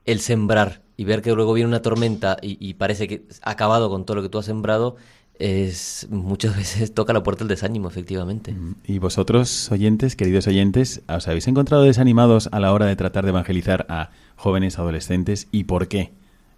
el 0.05 0.21
sembrar 0.21 0.81
y 0.97 1.05
ver 1.05 1.23
que 1.23 1.33
luego 1.33 1.53
viene 1.53 1.69
una 1.69 1.83
tormenta 1.83 2.39
y, 2.43 2.57
y, 2.59 2.75
parece 2.75 3.07
que 3.07 3.23
ha 3.43 3.51
acabado 3.51 3.89
con 3.89 4.05
todo 4.05 4.17
lo 4.17 4.23
que 4.23 4.29
tú 4.29 4.39
has 4.39 4.47
sembrado, 4.47 4.97
es 5.41 6.07
muchas 6.11 6.57
veces 6.57 6.95
toca 6.95 7.13
la 7.13 7.23
puerta 7.23 7.41
del 7.45 7.49
desánimo, 7.49 7.89
efectivamente. 7.89 8.55
Y 8.85 8.99
vosotros, 8.99 9.73
oyentes, 9.73 10.15
queridos 10.15 10.47
oyentes, 10.47 11.03
¿os 11.09 11.27
habéis 11.27 11.49
encontrado 11.49 11.83
desanimados 11.83 12.49
a 12.53 12.61
la 12.61 12.73
hora 12.73 12.87
de 12.87 12.97
tratar 12.97 13.25
de 13.25 13.31
evangelizar 13.31 13.87
a 13.89 14.11
jóvenes, 14.37 14.79
adolescentes 14.79 15.49
y 15.51 15.65
por 15.65 15.89
qué? 15.89 16.13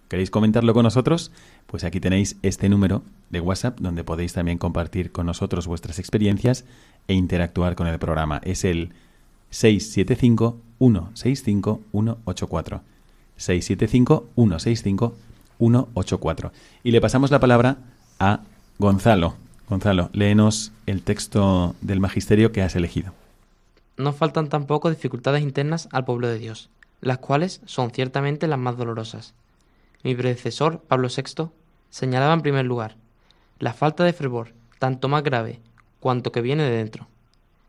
¿Queréis 0.09 0.29
comentarlo 0.29 0.73
con 0.73 0.83
nosotros? 0.83 1.31
Pues 1.65 1.83
aquí 1.83 1.99
tenéis 1.99 2.35
este 2.43 2.69
número 2.69 3.01
de 3.31 3.39
WhatsApp 3.39 3.79
donde 3.79 4.03
podéis 4.03 4.33
también 4.33 4.59
compartir 4.59 5.11
con 5.11 5.25
nosotros 5.25 5.65
vuestras 5.65 5.97
experiencias 5.97 6.65
e 7.07 7.13
interactuar 7.13 7.75
con 7.75 7.87
el 7.87 7.97
programa. 7.97 8.39
Es 8.43 8.63
el 8.63 8.93
675 9.49 10.59
165 10.77 11.81
184. 11.91 12.81
675 13.37 14.29
165 14.35 15.15
184. 15.57 16.51
Y 16.83 16.91
le 16.91 17.01
pasamos 17.01 17.31
la 17.31 17.39
palabra 17.39 17.77
a 18.19 18.41
Gonzalo, 18.83 19.35
Gonzalo, 19.69 20.09
léenos 20.11 20.73
el 20.87 21.03
texto 21.03 21.73
del 21.79 22.01
magisterio 22.01 22.51
que 22.51 22.61
has 22.61 22.75
elegido. 22.75 23.13
No 23.95 24.11
faltan 24.11 24.49
tampoco 24.49 24.89
dificultades 24.89 25.41
internas 25.41 25.87
al 25.93 26.03
pueblo 26.03 26.27
de 26.27 26.37
Dios, 26.37 26.69
las 26.99 27.19
cuales 27.19 27.61
son 27.65 27.91
ciertamente 27.91 28.45
las 28.45 28.59
más 28.59 28.75
dolorosas. 28.75 29.35
Mi 30.03 30.13
predecesor, 30.15 30.81
Pablo 30.81 31.07
VI, 31.07 31.47
señalaba 31.91 32.33
en 32.33 32.41
primer 32.41 32.65
lugar 32.65 32.97
la 33.57 33.71
falta 33.71 34.03
de 34.03 34.11
fervor, 34.11 34.51
tanto 34.79 35.07
más 35.07 35.23
grave 35.23 35.61
cuanto 36.01 36.33
que 36.33 36.41
viene 36.41 36.63
de 36.63 36.75
dentro. 36.75 37.07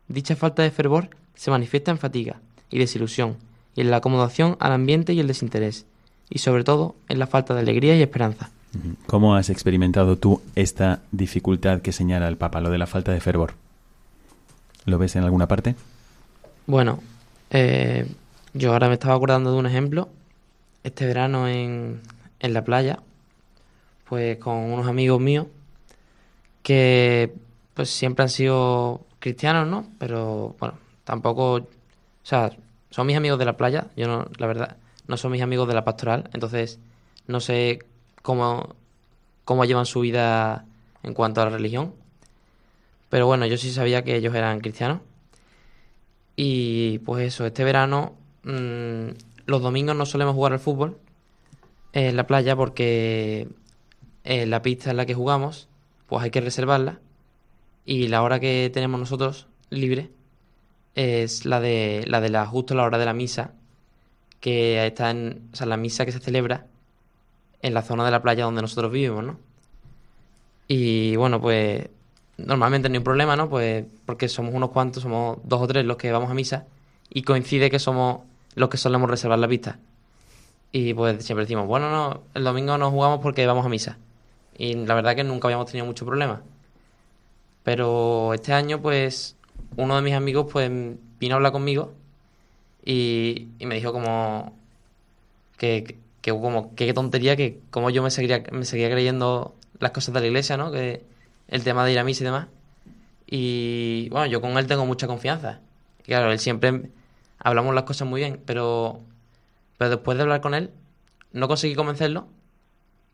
Dicha 0.09 0.35
falta 0.35 0.63
de 0.63 0.71
fervor 0.71 1.11
se 1.33 1.49
manifiesta 1.49 1.91
en 1.91 1.97
fatiga 1.97 2.41
y 2.69 2.77
desilusión, 2.77 3.37
y 3.73 3.79
en 3.79 3.89
la 3.89 3.97
acomodación 3.97 4.57
al 4.59 4.73
ambiente 4.73 5.13
y 5.13 5.21
el 5.21 5.27
desinterés, 5.27 5.85
y 6.29 6.39
sobre 6.39 6.65
todo 6.65 6.97
en 7.07 7.19
la 7.19 7.27
falta 7.27 7.53
de 7.53 7.61
alegría 7.61 7.95
y 7.95 8.01
esperanza. 8.01 8.51
¿Cómo 9.07 9.35
has 9.35 9.49
experimentado 9.49 10.17
tú 10.17 10.41
esta 10.55 11.01
dificultad 11.11 11.81
que 11.81 11.91
señala 11.91 12.27
el 12.27 12.37
Papa, 12.37 12.61
lo 12.61 12.69
de 12.69 12.77
la 12.77 12.87
falta 12.87 13.11
de 13.11 13.19
fervor? 13.19 13.53
¿Lo 14.85 14.97
ves 14.97 15.15
en 15.15 15.23
alguna 15.23 15.47
parte? 15.47 15.75
Bueno, 16.67 16.99
eh, 17.49 18.07
yo 18.53 18.73
ahora 18.73 18.87
me 18.87 18.93
estaba 18.93 19.15
acordando 19.15 19.51
de 19.51 19.57
un 19.57 19.65
ejemplo. 19.65 20.09
Este 20.83 21.05
verano 21.05 21.47
en, 21.47 22.01
en 22.39 22.53
la 22.53 22.63
playa, 22.63 22.99
pues 24.07 24.37
con 24.37 24.55
unos 24.55 24.87
amigos 24.87 25.19
míos 25.19 25.47
que 26.61 27.33
pues 27.73 27.89
siempre 27.89 28.23
han 28.23 28.29
sido 28.29 29.01
cristianos, 29.19 29.67
¿no? 29.67 29.87
Pero 29.99 30.55
bueno, 30.59 30.75
tampoco, 31.03 31.53
o 31.55 31.67
sea, 32.23 32.51
son 32.89 33.07
mis 33.07 33.17
amigos 33.17 33.37
de 33.37 33.45
la 33.45 33.57
playa, 33.57 33.87
yo 33.95 34.07
no, 34.07 34.27
la 34.37 34.47
verdad, 34.47 34.77
no 35.07 35.17
son 35.17 35.31
mis 35.31 35.41
amigos 35.41 35.67
de 35.67 35.73
la 35.73 35.83
pastoral, 35.83 36.29
entonces 36.33 36.79
no 37.27 37.39
sé 37.39 37.79
cómo, 38.25 38.75
cómo 39.45 39.65
llevan 39.65 39.85
su 39.85 39.99
vida 40.01 40.65
en 41.03 41.13
cuanto 41.13 41.41
a 41.41 41.45
la 41.45 41.51
religión. 41.51 41.93
Pero 43.09 43.27
bueno, 43.27 43.45
yo 43.45 43.55
sí 43.57 43.71
sabía 43.71 44.03
que 44.03 44.15
ellos 44.15 44.33
eran 44.33 44.59
cristianos. 44.59 45.01
Y 46.35 46.97
pues 46.99 47.27
eso, 47.27 47.45
este 47.45 47.63
verano 47.63 48.15
mm, 48.43 49.09
los 49.45 49.61
domingos 49.61 49.95
no 49.95 50.05
solemos 50.07 50.33
jugar 50.33 50.53
al 50.53 50.59
fútbol 50.59 50.97
en 51.93 52.17
la 52.17 52.25
playa 52.27 52.55
porque 52.55 53.47
en 54.23 54.49
la 54.49 54.61
pista 54.63 54.89
en 54.89 54.97
la 54.97 55.05
que 55.05 55.13
jugamos 55.13 55.69
pues 56.07 56.23
hay 56.23 56.31
que 56.31 56.41
reservarla 56.41 56.99
y 57.85 58.07
la 58.07 58.21
hora 58.21 58.39
que 58.39 58.69
tenemos 58.73 58.99
nosotros 58.99 59.47
libre 59.69 60.09
es 60.95 61.45
la 61.45 61.61
de 61.61 62.03
la 62.07 62.19
de 62.19 62.29
la 62.29 62.45
justo 62.47 62.73
la 62.73 62.83
hora 62.83 62.97
de 62.97 63.05
la 63.05 63.13
misa 63.13 63.53
que 64.41 64.85
está 64.85 65.11
en 65.11 65.47
o 65.53 65.55
sea 65.55 65.67
la 65.67 65.77
misa 65.77 66.05
que 66.05 66.11
se 66.11 66.19
celebra 66.19 66.65
en 67.61 67.73
la 67.73 67.81
zona 67.81 68.05
de 68.05 68.11
la 68.11 68.21
playa 68.21 68.45
donde 68.45 68.61
nosotros 68.61 68.91
vivimos, 68.91 69.23
¿no? 69.23 69.37
Y 70.67 71.15
bueno, 71.15 71.41
pues 71.41 71.89
normalmente 72.37 72.89
no 72.89 72.95
hay 72.95 73.01
problema, 73.01 73.35
¿no? 73.35 73.49
Pues 73.49 73.85
porque 74.05 74.27
somos 74.29 74.53
unos 74.53 74.71
cuantos, 74.71 75.03
somos 75.03 75.37
dos 75.43 75.61
o 75.61 75.67
tres 75.67 75.85
los 75.85 75.97
que 75.97 76.11
vamos 76.11 76.29
a 76.31 76.33
misa 76.33 76.65
y 77.09 77.23
coincide 77.23 77.69
que 77.69 77.79
somos 77.79 78.21
los 78.55 78.69
que 78.69 78.77
solemos 78.77 79.09
reservar 79.09 79.39
la 79.39 79.47
pista. 79.47 79.79
Y 80.71 80.93
pues 80.93 81.23
siempre 81.25 81.45
decimos, 81.45 81.67
bueno, 81.67 81.89
no, 81.89 82.21
el 82.33 82.43
domingo 82.43 82.77
no 82.77 82.91
jugamos 82.91 83.19
porque 83.21 83.45
vamos 83.45 83.65
a 83.65 83.69
misa. 83.69 83.97
Y 84.57 84.75
la 84.75 84.95
verdad 84.95 85.15
que 85.15 85.23
nunca 85.23 85.47
habíamos 85.47 85.67
tenido 85.67 85.85
mucho 85.85 86.05
problema. 86.05 86.41
Pero 87.63 88.33
este 88.33 88.53
año, 88.53 88.81
pues, 88.81 89.35
uno 89.77 89.95
de 89.95 90.01
mis 90.01 90.13
amigos, 90.13 90.47
pues, 90.51 90.69
vino 91.19 91.35
a 91.35 91.37
hablar 91.37 91.51
conmigo 91.51 91.93
Y, 92.83 93.49
y 93.59 93.65
me 93.65 93.75
dijo 93.75 93.91
como 93.93 94.53
que, 95.57 95.97
que 96.25 96.31
como 96.31 96.73
qué 96.73 96.91
tontería 96.91 97.35
que 97.35 97.59
como 97.69 97.91
yo 97.91 98.01
me 98.01 98.09
seguiría, 98.09 98.41
me 98.51 98.65
seguía 98.65 98.89
creyendo 98.89 99.53
las 99.79 99.91
cosas 99.91 100.11
de 100.15 100.21
la 100.21 100.25
iglesia, 100.25 100.57
¿no? 100.57 100.71
Que 100.71 101.05
el 101.47 101.63
tema 101.63 101.85
de 101.85 101.91
ir 101.91 101.99
a 101.99 102.03
misa 102.03 102.23
y 102.23 102.25
demás. 102.25 102.47
Y 103.27 104.09
bueno, 104.09 104.25
yo 104.25 104.41
con 104.41 104.57
él 104.57 104.65
tengo 104.65 104.87
mucha 104.87 105.05
confianza. 105.05 105.59
Claro, 106.03 106.31
él 106.31 106.39
siempre 106.39 106.89
hablamos 107.37 107.75
las 107.75 107.83
cosas 107.83 108.07
muy 108.07 108.21
bien, 108.21 108.41
pero, 108.43 109.01
pero 109.77 109.91
después 109.91 110.17
de 110.17 110.23
hablar 110.23 110.41
con 110.41 110.55
él, 110.55 110.71
no 111.31 111.47
conseguí 111.47 111.75
convencerlo, 111.75 112.27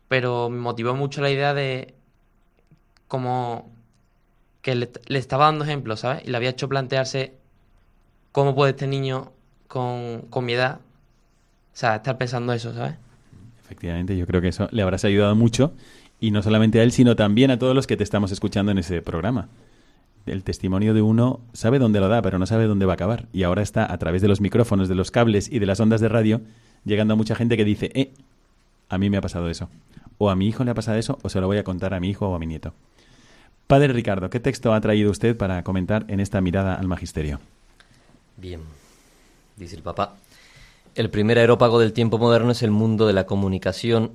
pero 0.08 0.48
me 0.48 0.60
motivó 0.60 0.94
mucho 0.94 1.20
la 1.20 1.28
idea 1.28 1.52
de 1.52 1.94
como 3.08 3.70
que 4.62 4.74
le, 4.74 4.90
le 5.04 5.18
estaba 5.18 5.44
dando 5.44 5.64
ejemplos, 5.64 6.00
¿sabes? 6.00 6.22
Y 6.24 6.30
le 6.30 6.36
había 6.38 6.48
hecho 6.48 6.66
plantearse 6.66 7.34
cómo 8.32 8.54
puede 8.54 8.70
este 8.70 8.86
niño 8.86 9.32
con, 9.68 10.22
con 10.30 10.46
mi 10.46 10.54
edad, 10.54 10.80
o 11.74 11.76
sea, 11.76 11.96
estar 11.96 12.16
pensando 12.16 12.54
eso, 12.54 12.72
¿sabes? 12.72 13.01
Efectivamente, 13.64 14.16
yo 14.16 14.26
creo 14.26 14.40
que 14.40 14.48
eso 14.48 14.68
le 14.70 14.82
habrás 14.82 15.04
ayudado 15.04 15.34
mucho 15.34 15.72
y 16.20 16.30
no 16.30 16.42
solamente 16.42 16.78
a 16.80 16.82
él, 16.82 16.92
sino 16.92 17.16
también 17.16 17.50
a 17.50 17.58
todos 17.58 17.74
los 17.74 17.86
que 17.86 17.96
te 17.96 18.04
estamos 18.04 18.30
escuchando 18.30 18.70
en 18.70 18.78
ese 18.78 19.02
programa. 19.02 19.48
El 20.24 20.44
testimonio 20.44 20.94
de 20.94 21.02
uno 21.02 21.40
sabe 21.52 21.80
dónde 21.80 21.98
lo 21.98 22.08
da, 22.08 22.22
pero 22.22 22.38
no 22.38 22.46
sabe 22.46 22.66
dónde 22.66 22.86
va 22.86 22.92
a 22.92 22.94
acabar. 22.94 23.26
Y 23.32 23.42
ahora 23.42 23.62
está 23.62 23.92
a 23.92 23.98
través 23.98 24.22
de 24.22 24.28
los 24.28 24.40
micrófonos, 24.40 24.88
de 24.88 24.94
los 24.94 25.10
cables 25.10 25.50
y 25.50 25.58
de 25.58 25.66
las 25.66 25.80
ondas 25.80 26.00
de 26.00 26.08
radio, 26.08 26.40
llegando 26.84 27.14
a 27.14 27.16
mucha 27.16 27.34
gente 27.34 27.56
que 27.56 27.64
dice, 27.64 27.90
eh, 27.94 28.12
a 28.88 28.98
mí 28.98 29.10
me 29.10 29.16
ha 29.16 29.20
pasado 29.20 29.50
eso. 29.50 29.68
O 30.18 30.30
a 30.30 30.36
mi 30.36 30.46
hijo 30.46 30.62
le 30.62 30.70
ha 30.70 30.74
pasado 30.74 30.96
eso, 30.96 31.18
o 31.22 31.28
se 31.28 31.40
lo 31.40 31.48
voy 31.48 31.58
a 31.58 31.64
contar 31.64 31.92
a 31.92 31.98
mi 31.98 32.10
hijo 32.10 32.28
o 32.28 32.34
a 32.36 32.38
mi 32.38 32.46
nieto. 32.46 32.72
Padre 33.66 33.92
Ricardo, 33.92 34.30
¿qué 34.30 34.38
texto 34.38 34.74
ha 34.74 34.80
traído 34.80 35.10
usted 35.10 35.36
para 35.36 35.64
comentar 35.64 36.04
en 36.08 36.20
esta 36.20 36.40
mirada 36.40 36.74
al 36.74 36.86
magisterio? 36.86 37.40
Bien, 38.36 38.60
dice 39.56 39.74
el 39.74 39.82
Papa. 39.82 40.14
El 40.94 41.08
primer 41.08 41.38
aerópago 41.38 41.80
del 41.80 41.94
tiempo 41.94 42.18
moderno 42.18 42.50
es 42.50 42.62
el 42.62 42.70
mundo 42.70 43.06
de 43.06 43.14
la 43.14 43.24
comunicación 43.24 44.12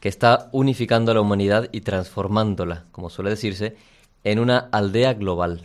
que 0.00 0.10
está 0.10 0.50
unificando 0.52 1.12
a 1.12 1.14
la 1.14 1.22
humanidad 1.22 1.70
y 1.72 1.80
transformándola, 1.80 2.84
como 2.92 3.08
suele 3.08 3.30
decirse, 3.30 3.76
en 4.22 4.38
una 4.38 4.58
aldea 4.58 5.14
global. 5.14 5.64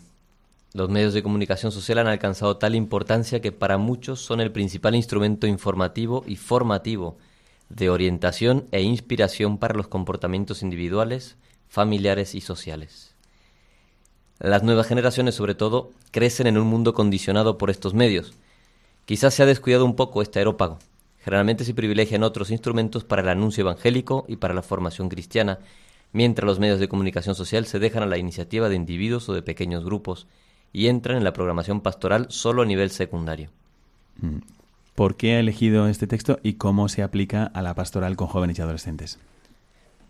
Los 0.72 0.90
medios 0.90 1.14
de 1.14 1.24
comunicación 1.24 1.74
social 1.74 1.98
han 1.98 2.08
alcanzado 2.08 2.56
tal 2.56 2.74
importancia 2.74 3.42
que 3.42 3.52
para 3.52 3.78
muchos 3.78 4.22
son 4.22 4.40
el 4.40 4.54
principal 4.54 4.96
instrumento 4.96 5.46
informativo 5.46 6.24
y 6.26 6.38
formativo 6.38 7.18
de 7.68 7.90
orientación 7.90 8.66
e 8.72 8.82
inspiración 8.82 9.58
para 9.58 9.76
los 9.76 9.90
comportamientos 9.90 10.64
individuales, 10.64 11.36
familiares 11.68 12.34
y 12.34 12.40
sociales. 12.40 13.14
Las 14.40 14.64
nuevas 14.64 14.88
generaciones, 14.88 15.36
sobre 15.36 15.56
todo, 15.56 15.92
crecen 16.12 16.48
en 16.48 16.58
un 16.58 16.68
mundo 16.68 16.94
condicionado 16.94 17.58
por 17.58 17.70
estos 17.70 17.94
medios. 17.94 18.34
Quizás 19.06 19.34
se 19.34 19.44
ha 19.44 19.46
descuidado 19.46 19.86
un 19.86 19.96
poco 19.96 20.22
este 20.22 20.40
aerópago. 20.40 20.80
Generalmente 21.24 21.64
se 21.64 21.74
privilegian 21.74 22.24
otros 22.24 22.52
instrumentos 22.52 23.04
para 23.04 23.22
el 23.22 23.30
anuncio 23.30 23.62
evangélico 23.62 24.26
y 24.28 24.36
para 24.36 24.54
la 24.54 24.62
formación 24.62 25.10
cristiana, 25.10 25.60
mientras 26.12 26.46
los 26.46 26.60
medios 26.60 26.80
de 26.80 26.88
comunicación 26.88 27.36
social 27.36 27.66
se 27.66 27.80
dejan 27.80 28.04
a 28.04 28.08
la 28.08 28.18
iniciativa 28.18 28.70
de 28.70 28.76
individuos 28.76 29.28
o 29.30 29.34
de 29.34 29.42
pequeños 29.42 29.84
grupos 29.84 30.28
y 30.72 30.88
entran 30.88 31.18
en 31.18 31.24
la 31.24 31.34
programación 31.34 31.82
pastoral 31.82 32.28
solo 32.30 32.64
a 32.64 32.66
nivel 32.66 32.90
secundario. 32.90 33.50
Mm. 34.18 34.38
¿Por 34.96 35.16
qué 35.18 35.36
ha 35.36 35.40
elegido 35.40 35.88
este 35.88 36.08
texto 36.08 36.40
y 36.42 36.54
cómo 36.54 36.88
se 36.90 37.04
aplica 37.04 37.46
a 37.46 37.62
la 37.62 37.76
pastoral 37.76 38.16
con 38.16 38.28
jóvenes 38.28 38.58
y 38.58 38.62
adolescentes? 38.62 39.20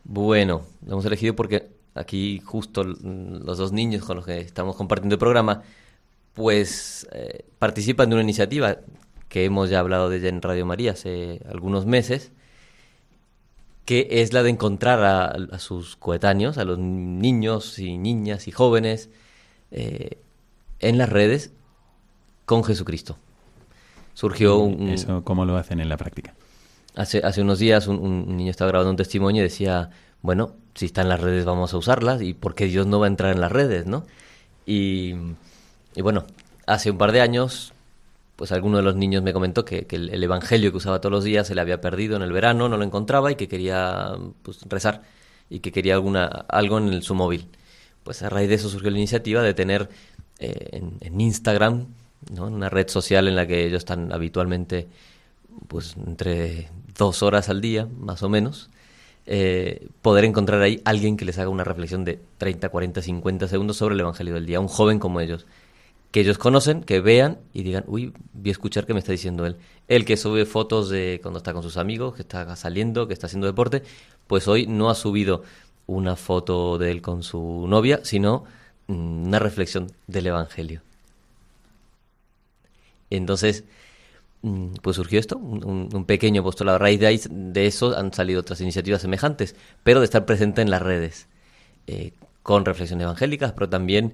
Bueno, 0.03 0.61
lo 0.85 0.93
hemos 0.93 1.05
elegido 1.05 1.35
porque 1.35 1.67
aquí 1.95 2.39
justo 2.45 2.83
los 2.83 3.57
dos 3.57 3.71
niños 3.71 4.03
con 4.03 4.17
los 4.17 4.25
que 4.25 4.37
estamos 4.39 4.75
compartiendo 4.75 5.15
el 5.15 5.19
programa, 5.19 5.63
pues 6.35 7.07
eh, 7.13 7.45
participan 7.57 8.09
de 8.09 8.15
una 8.15 8.23
iniciativa 8.23 8.77
que 9.29 9.45
hemos 9.45 9.69
ya 9.69 9.79
hablado 9.79 10.09
de 10.09 10.17
ella 10.17 10.29
en 10.29 10.41
Radio 10.41 10.65
María 10.65 10.91
hace 10.91 11.41
algunos 11.49 11.85
meses, 11.85 12.31
que 13.85 14.07
es 14.11 14.33
la 14.33 14.43
de 14.43 14.49
encontrar 14.49 15.03
a, 15.03 15.59
sus 15.59 15.95
coetáneos, 15.95 16.57
a 16.57 16.65
los 16.65 16.77
niños 16.77 17.79
y 17.79 17.97
niñas 17.97 18.47
y 18.47 18.51
jóvenes 18.51 19.09
eh, 19.71 20.17
en 20.79 20.97
las 20.97 21.09
redes 21.09 21.53
con 22.45 22.63
Jesucristo. 22.63 23.17
Surgió 24.13 24.57
un... 24.57 24.89
¿Eso 24.89 25.23
cómo 25.23 25.45
lo 25.45 25.57
hacen 25.57 25.79
en 25.79 25.89
la 25.89 25.97
práctica? 25.97 26.33
Hace, 26.95 27.19
hace 27.19 27.41
unos 27.41 27.59
días 27.59 27.87
un, 27.87 27.99
un 27.99 28.37
niño 28.37 28.51
estaba 28.51 28.69
grabando 28.69 28.91
un 28.91 28.97
testimonio 28.97 29.41
y 29.41 29.43
decía, 29.43 29.89
bueno, 30.21 30.55
si 30.73 30.85
está 30.85 31.01
en 31.01 31.09
las 31.09 31.21
redes 31.21 31.45
vamos 31.45 31.73
a 31.73 31.77
usarlas 31.77 32.21
y 32.21 32.33
por 32.33 32.55
qué 32.55 32.65
Dios 32.65 32.87
no 32.87 32.99
va 32.99 33.05
a 33.05 33.09
entrar 33.09 33.33
en 33.33 33.41
las 33.41 33.51
redes, 33.51 33.85
¿no? 33.85 34.05
Y, 34.65 35.13
y 35.95 36.01
bueno, 36.01 36.25
hace 36.67 36.91
un 36.91 36.97
par 36.97 37.11
de 37.11 37.21
años, 37.21 37.73
pues 38.35 38.51
alguno 38.51 38.77
de 38.77 38.83
los 38.83 38.95
niños 38.95 39.23
me 39.23 39.33
comentó 39.33 39.65
que, 39.65 39.87
el, 39.89 40.09
el, 40.09 40.23
evangelio 40.23 40.71
que 40.71 40.77
usaba 40.77 40.99
todos 40.99 41.11
los 41.11 41.23
días 41.23 41.47
se 41.47 41.55
le 41.55 41.61
había 41.61 41.81
perdido 41.81 42.15
en 42.15 42.21
el 42.21 42.31
verano, 42.31 42.69
no 42.69 42.77
lo 42.77 42.83
encontraba 42.83 43.31
y 43.31 43.35
que 43.35 43.47
quería 43.47 44.15
pues, 44.43 44.61
rezar 44.67 45.03
y 45.49 45.59
que 45.59 45.71
quería 45.71 45.93
alguna, 45.95 46.25
algo 46.25 46.77
en 46.79 47.01
su 47.01 47.15
móvil. 47.15 47.47
Pues 48.03 48.21
a 48.23 48.29
raíz 48.29 48.49
de 48.49 48.55
eso 48.55 48.69
surgió 48.69 48.91
la 48.91 48.97
iniciativa 48.97 49.41
de 49.41 49.53
tener 49.53 49.89
eh, 50.39 50.69
en, 50.73 50.97
en, 51.01 51.21
Instagram, 51.21 51.87
¿no? 52.31 52.47
una 52.47 52.69
red 52.69 52.87
social 52.89 53.27
en 53.27 53.35
la 53.35 53.47
que 53.47 53.65
ellos 53.65 53.79
están 53.79 54.11
habitualmente 54.11 54.87
pues 55.67 55.95
entre 56.05 56.69
dos 56.97 57.23
horas 57.23 57.49
al 57.49 57.61
día, 57.61 57.87
más 57.99 58.23
o 58.23 58.29
menos, 58.29 58.69
eh, 59.25 59.87
poder 60.01 60.25
encontrar 60.25 60.61
ahí 60.61 60.81
alguien 60.85 61.17
que 61.17 61.25
les 61.25 61.39
haga 61.39 61.49
una 61.49 61.63
reflexión 61.63 62.05
de 62.05 62.19
30, 62.37 62.69
40, 62.69 63.01
50 63.01 63.47
segundos 63.47 63.77
sobre 63.77 63.95
el 63.95 64.01
Evangelio 64.01 64.33
del 64.35 64.45
día, 64.45 64.59
un 64.59 64.67
joven 64.67 64.99
como 64.99 65.19
ellos, 65.19 65.45
que 66.15 66.21
ellos 66.21 66.37
conocen, 66.37 66.81
que 66.81 67.01
vean 67.01 67.39
y 67.51 67.63
digan, 67.63 67.83
uy, 67.87 68.13
voy 68.31 68.47
a 68.47 68.51
escuchar 68.53 68.85
qué 68.85 68.93
me 68.93 68.99
está 68.99 69.11
diciendo 69.11 69.45
él. 69.45 69.57
El 69.89 70.05
que 70.05 70.15
sube 70.15 70.45
fotos 70.45 70.87
de 70.87 71.19
cuando 71.21 71.39
está 71.39 71.51
con 71.51 71.61
sus 71.61 71.75
amigos, 71.75 72.15
que 72.15 72.21
está 72.21 72.55
saliendo, 72.55 73.05
que 73.05 73.13
está 73.13 73.27
haciendo 73.27 73.47
deporte, 73.47 73.83
pues 74.25 74.47
hoy 74.47 74.65
no 74.65 74.89
ha 74.89 74.95
subido 74.95 75.43
una 75.87 76.15
foto 76.15 76.77
de 76.77 76.91
él 76.91 77.01
con 77.01 77.21
su 77.21 77.65
novia, 77.67 77.99
sino 78.03 78.45
mm, 78.87 79.27
una 79.27 79.39
reflexión 79.39 79.91
del 80.07 80.27
Evangelio. 80.27 80.83
Entonces, 83.09 83.65
mm, 84.41 84.75
pues 84.81 84.95
surgió 84.95 85.19
esto, 85.19 85.37
un, 85.37 86.05
pequeño 86.05 86.43
apostolado. 86.43 86.77
A 86.77 86.79
raíz 86.79 87.01
de, 87.01 87.07
ahí, 87.07 87.19
de 87.29 87.67
eso 87.67 87.93
han 87.93 88.13
salido 88.13 88.39
otras 88.39 88.61
iniciativas 88.61 89.01
semejantes, 89.01 89.53
pero 89.83 89.99
de 89.99 90.05
estar 90.05 90.25
presente 90.25 90.61
en 90.61 90.69
las 90.69 90.81
redes, 90.81 91.27
eh, 91.87 92.13
con 92.41 92.63
reflexiones 92.63 93.03
evangélicas, 93.03 93.51
pero 93.51 93.67
también 93.67 94.13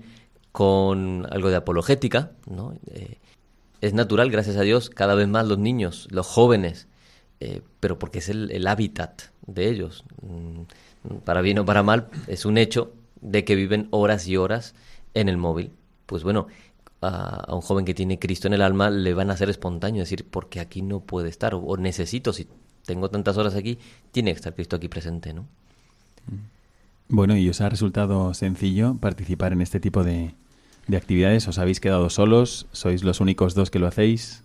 con 0.52 1.28
algo 1.32 1.49
de 1.49 1.56
apologética, 1.56 2.32
¿no? 2.49 2.74
Eh, 2.88 3.18
es 3.82 3.93
natural, 3.93 4.30
gracias 4.30 4.58
a 4.58 4.62
Dios, 4.62 4.89
cada 4.89 5.16
vez 5.16 5.28
más 5.28 5.47
los 5.47 5.58
niños, 5.58 6.08
los 6.12 6.28
jóvenes, 6.28 6.88
eh, 7.39 7.62
pero 7.80 7.97
porque 7.97 8.20
es 8.20 8.30
el, 8.30 8.68
hábitat 8.68 9.24
de 9.47 9.70
ellos. 9.70 10.04
Mm, 10.22 11.16
para 11.24 11.41
bien 11.41 11.58
o 11.60 11.66
para 11.66 11.82
mal, 11.82 12.10
es 12.28 12.45
un 12.45 12.58
hecho 12.58 12.93
de 13.22 13.43
que 13.43 13.56
viven 13.56 13.88
horas 13.89 14.28
y 14.28 14.38
horas 14.38 14.76
en 15.16 15.30
el 15.30 15.38
móvil. 15.38 15.72
Pues 16.06 16.24
bueno, 16.24 16.47
a, 17.02 17.54
un 17.56 17.62
joven 17.62 17.86
que 17.86 17.95
tiene 17.95 18.20
Cristo 18.20 18.47
en 18.47 18.54
el 18.54 18.62
alma 18.62 18.91
le 18.91 19.16
van 19.16 19.32
a 19.32 19.34
hacer 19.34 19.49
espontáneo 19.49 20.02
decir, 20.02 20.28
porque 20.30 20.60
aquí 20.60 20.84
no 20.84 20.99
puede 20.99 21.30
estar, 21.30 21.56
o, 21.56 21.60
o 21.60 21.78
necesito, 21.78 22.34
si 22.34 22.47
tengo 22.86 23.10
tantas 23.10 23.38
horas 23.38 23.56
aquí, 23.56 23.80
tiene 24.12 24.32
que 24.32 24.38
estar 24.38 24.54
Cristo 24.54 24.76
aquí 24.76 24.89
presente, 24.89 25.34
¿no? 25.34 25.47
Bueno, 27.10 27.36
¿y 27.36 27.49
os 27.49 27.62
ha 27.62 27.70
resultado 27.70 28.34
sencillo 28.34 28.95
participar 28.95 29.54
en 29.54 29.62
este 29.62 29.80
tipo 29.80 30.04
de, 30.04 30.36
de 30.88 30.97
actividades? 30.97 31.47
¿Os 31.47 31.57
habéis 31.57 31.79
quedado 31.79 32.09
solos? 32.09 32.67
¿Sois 32.71 33.03
los 33.03 33.19
únicos 33.19 33.55
dos 33.55 33.71
que 33.71 33.79
lo 33.79 33.88
hacéis? 33.88 34.43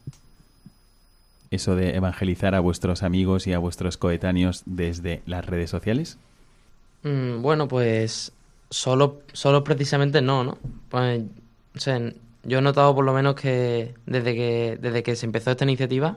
¿Eso 1.51 1.77
de 1.77 1.97
evangelizar 1.97 2.55
a 2.55 2.61
vuestros 2.61 3.03
amigos 3.03 3.47
y 3.47 3.53
a 3.53 3.59
vuestros 3.59 3.97
coetáneos 3.97 4.63
desde 4.67 5.23
las 5.27 5.45
redes 5.47 5.71
sociales? 5.71 6.19
Mm, 7.03 7.41
bueno, 7.43 7.69
pues 7.69 8.33
solo, 8.71 9.21
solo 9.33 9.65
precisamente 9.65 10.21
no, 10.21 10.45
¿no? 10.45 10.59
Pues, 10.89 11.23
o 11.75 11.81
sea, 11.81 12.01
yo 12.43 12.59
he 12.59 12.63
notado 12.63 12.95
por 12.95 13.05
lo 13.05 13.13
menos 13.13 13.35
que 13.35 13.95
desde 14.07 14.35
que, 14.35 14.79
desde 14.81 15.03
que 15.03 15.17
se 15.17 15.27
empezó 15.27 15.51
esta 15.51 15.65
iniciativa 15.65 16.17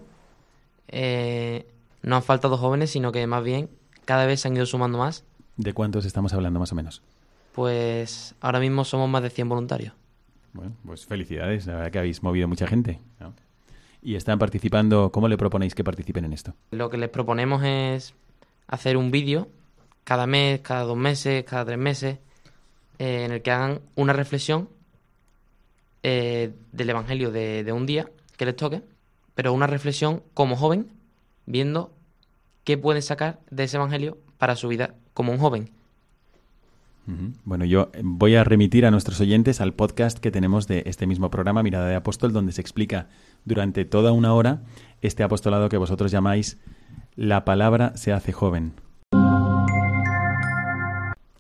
eh, 0.87 1.65
no 2.01 2.15
han 2.15 2.23
faltado 2.23 2.57
jóvenes, 2.57 2.91
sino 2.91 3.11
que 3.11 3.25
más 3.27 3.43
bien 3.43 3.69
cada 4.05 4.25
vez 4.25 4.41
se 4.41 4.47
han 4.47 4.55
ido 4.55 4.65
sumando 4.65 4.97
más. 4.97 5.23
¿De 5.57 5.73
cuántos 5.73 6.05
estamos 6.05 6.33
hablando 6.33 6.59
más 6.59 6.71
o 6.71 6.75
menos? 6.75 7.01
Pues 7.53 8.35
ahora 8.41 8.59
mismo 8.59 8.85
somos 8.85 9.09
más 9.09 9.21
de 9.21 9.29
100 9.29 9.49
voluntarios. 9.49 9.93
Bueno, 10.53 10.75
pues 10.85 11.05
felicidades, 11.05 11.67
la 11.67 11.75
verdad 11.75 11.91
que 11.91 11.99
habéis 11.99 12.23
movido 12.23 12.47
mucha 12.47 12.67
gente. 12.67 12.99
Y 14.01 14.15
están 14.15 14.39
participando, 14.39 15.11
¿cómo 15.11 15.27
le 15.27 15.37
proponéis 15.37 15.75
que 15.75 15.83
participen 15.83 16.25
en 16.25 16.33
esto? 16.33 16.53
Lo 16.71 16.89
que 16.89 16.97
les 16.97 17.09
proponemos 17.09 17.63
es 17.63 18.13
hacer 18.67 18.97
un 18.97 19.11
vídeo 19.11 19.49
cada 20.03 20.25
mes, 20.25 20.61
cada 20.61 20.83
dos 20.83 20.97
meses, 20.97 21.43
cada 21.43 21.65
tres 21.65 21.77
meses, 21.77 22.17
eh, 22.97 23.25
en 23.25 23.31
el 23.31 23.41
que 23.41 23.51
hagan 23.51 23.81
una 23.95 24.13
reflexión 24.13 24.69
eh, 26.01 26.53
del 26.71 26.89
Evangelio 26.89 27.29
de, 27.31 27.63
de 27.63 27.71
un 27.71 27.85
día 27.85 28.09
que 28.37 28.45
les 28.45 28.55
toque, 28.55 28.81
pero 29.35 29.53
una 29.53 29.67
reflexión 29.67 30.23
como 30.33 30.55
joven, 30.55 30.89
viendo 31.45 31.93
qué 32.63 32.77
pueden 32.77 33.01
sacar 33.01 33.39
de 33.49 33.65
ese 33.65 33.77
Evangelio 33.77 34.17
para 34.37 34.55
su 34.55 34.69
vida 34.69 34.95
como 35.13 35.31
un 35.31 35.39
joven. 35.39 35.69
Bueno, 37.43 37.65
yo 37.65 37.89
voy 38.03 38.35
a 38.35 38.43
remitir 38.43 38.85
a 38.85 38.91
nuestros 38.91 39.19
oyentes 39.19 39.61
al 39.61 39.73
podcast 39.73 40.19
que 40.19 40.29
tenemos 40.31 40.67
de 40.67 40.83
este 40.85 41.07
mismo 41.07 41.31
programa, 41.31 41.63
Mirada 41.63 41.87
de 41.87 41.95
Apóstol, 41.95 42.33
donde 42.33 42.51
se 42.51 42.61
explica 42.61 43.07
durante 43.45 43.83
toda 43.85 44.11
una 44.11 44.33
hora 44.33 44.61
este 45.01 45.23
apostolado 45.23 45.69
que 45.69 45.77
vosotros 45.77 46.11
llamáis 46.11 46.59
La 47.15 47.45
palabra 47.45 47.97
se 47.97 48.13
hace 48.13 48.31
joven. 48.31 48.73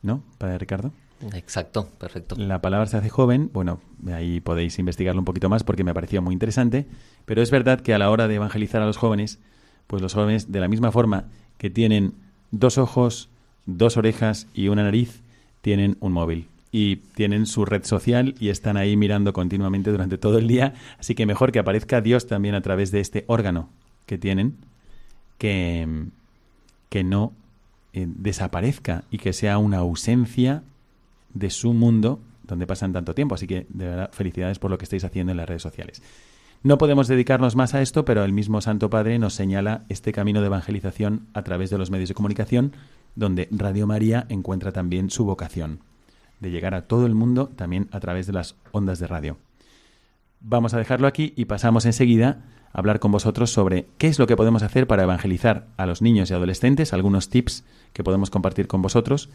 ¿No, 0.01 0.23
Padre 0.37 0.57
Ricardo? 0.57 0.91
Exacto, 1.33 1.87
perfecto. 1.99 2.35
La 2.37 2.61
palabra 2.61 2.87
se 2.87 2.97
hace 2.97 3.09
joven, 3.09 3.49
bueno, 3.53 3.81
ahí 4.11 4.39
podéis 4.39 4.79
investigarlo 4.79 5.19
un 5.19 5.25
poquito 5.25 5.49
más 5.49 5.63
porque 5.63 5.83
me 5.83 5.93
pareció 5.93 6.21
muy 6.21 6.33
interesante, 6.33 6.87
pero 7.25 7.41
es 7.41 7.51
verdad 7.51 7.81
que 7.81 7.93
a 7.93 7.99
la 7.99 8.09
hora 8.09 8.27
de 8.27 8.35
evangelizar 8.35 8.81
a 8.81 8.85
los 8.85 8.97
jóvenes, 8.97 9.39
pues 9.87 10.01
los 10.01 10.13
jóvenes 10.13 10.51
de 10.51 10.61
la 10.61 10.67
misma 10.67 10.91
forma 10.91 11.25
que 11.57 11.69
tienen 11.69 12.13
dos 12.51 12.77
ojos, 12.77 13.29
dos 13.65 13.97
orejas 13.97 14.47
y 14.53 14.69
una 14.69 14.83
nariz, 14.83 15.21
tienen 15.61 15.97
un 15.99 16.13
móvil 16.13 16.47
y 16.71 16.97
tienen 16.97 17.45
su 17.45 17.65
red 17.65 17.83
social 17.83 18.35
y 18.39 18.49
están 18.49 18.77
ahí 18.77 18.95
mirando 18.95 19.33
continuamente 19.33 19.91
durante 19.91 20.17
todo 20.17 20.37
el 20.37 20.47
día, 20.47 20.73
así 20.99 21.15
que 21.15 21.25
mejor 21.25 21.51
que 21.51 21.59
aparezca 21.59 22.01
Dios 22.01 22.27
también 22.27 22.55
a 22.55 22.61
través 22.61 22.91
de 22.91 22.99
este 22.99 23.25
órgano 23.27 23.69
que 24.05 24.17
tienen, 24.17 24.55
que, 25.37 25.87
que 26.89 27.03
no 27.03 27.33
eh, 27.93 28.05
desaparezca 28.07 29.03
y 29.09 29.17
que 29.17 29.33
sea 29.33 29.57
una 29.57 29.79
ausencia 29.79 30.63
de 31.33 31.49
su 31.49 31.73
mundo 31.73 32.19
donde 32.43 32.67
pasan 32.67 32.93
tanto 32.93 33.15
tiempo. 33.15 33.35
Así 33.35 33.47
que, 33.47 33.65
de 33.69 33.87
verdad, 33.87 34.09
felicidades 34.11 34.59
por 34.59 34.71
lo 34.71 34.77
que 34.77 34.83
estáis 34.83 35.03
haciendo 35.03 35.31
en 35.31 35.37
las 35.37 35.47
redes 35.47 35.61
sociales. 35.61 36.01
No 36.61 36.77
podemos 36.77 37.07
dedicarnos 37.07 37.55
más 37.55 37.73
a 37.73 37.81
esto, 37.81 38.03
pero 38.03 38.23
el 38.25 38.33
mismo 38.33 38.59
Santo 38.59 38.89
Padre 38.89 39.17
nos 39.17 39.33
señala 39.33 39.85
este 39.87 40.11
camino 40.11 40.41
de 40.41 40.47
evangelización 40.47 41.27
a 41.33 41.43
través 41.43 41.69
de 41.69 41.77
los 41.77 41.89
medios 41.89 42.09
de 42.09 42.15
comunicación, 42.15 42.73
donde 43.15 43.47
Radio 43.51 43.87
María 43.87 44.25
encuentra 44.29 44.71
también 44.71 45.09
su 45.09 45.25
vocación, 45.25 45.79
de 46.39 46.51
llegar 46.51 46.73
a 46.73 46.83
todo 46.83 47.05
el 47.05 47.15
mundo 47.15 47.49
también 47.55 47.87
a 47.91 47.99
través 47.99 48.27
de 48.27 48.33
las 48.33 48.55
ondas 48.71 48.99
de 48.99 49.07
radio. 49.07 49.37
Vamos 50.41 50.73
a 50.73 50.77
dejarlo 50.77 51.07
aquí 51.07 51.33
y 51.35 51.45
pasamos 51.45 51.85
enseguida 51.85 52.45
a 52.71 52.79
hablar 52.79 52.99
con 52.99 53.11
vosotros 53.11 53.51
sobre 53.51 53.87
qué 53.97 54.07
es 54.07 54.19
lo 54.19 54.27
que 54.27 54.37
podemos 54.37 54.63
hacer 54.63 54.87
para 54.87 55.03
evangelizar 55.03 55.67
a 55.77 55.85
los 55.85 56.01
niños 56.01 56.31
y 56.31 56.33
adolescentes, 56.33 56.93
algunos 56.93 57.29
tips 57.29 57.65
que 57.93 58.03
podemos 58.03 58.29
compartir 58.29 58.67
con 58.67 58.81
vosotros 58.81 59.29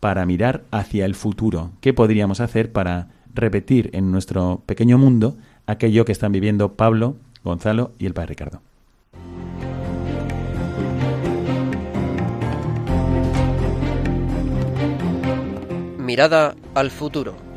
para 0.00 0.24
mirar 0.26 0.64
hacia 0.70 1.04
el 1.04 1.14
futuro. 1.14 1.72
¿Qué 1.80 1.92
podríamos 1.92 2.40
hacer 2.40 2.72
para 2.72 3.08
repetir 3.34 3.90
en 3.92 4.10
nuestro 4.10 4.62
pequeño 4.64 4.96
mundo 4.96 5.36
aquello 5.66 6.04
que 6.04 6.12
están 6.12 6.32
viviendo 6.32 6.74
Pablo, 6.74 7.16
Gonzalo 7.44 7.92
y 7.98 8.06
el 8.06 8.14
Padre 8.14 8.28
Ricardo? 8.28 8.62
Mirada 16.08 16.56
al 16.74 16.90
futuro. 16.90 17.47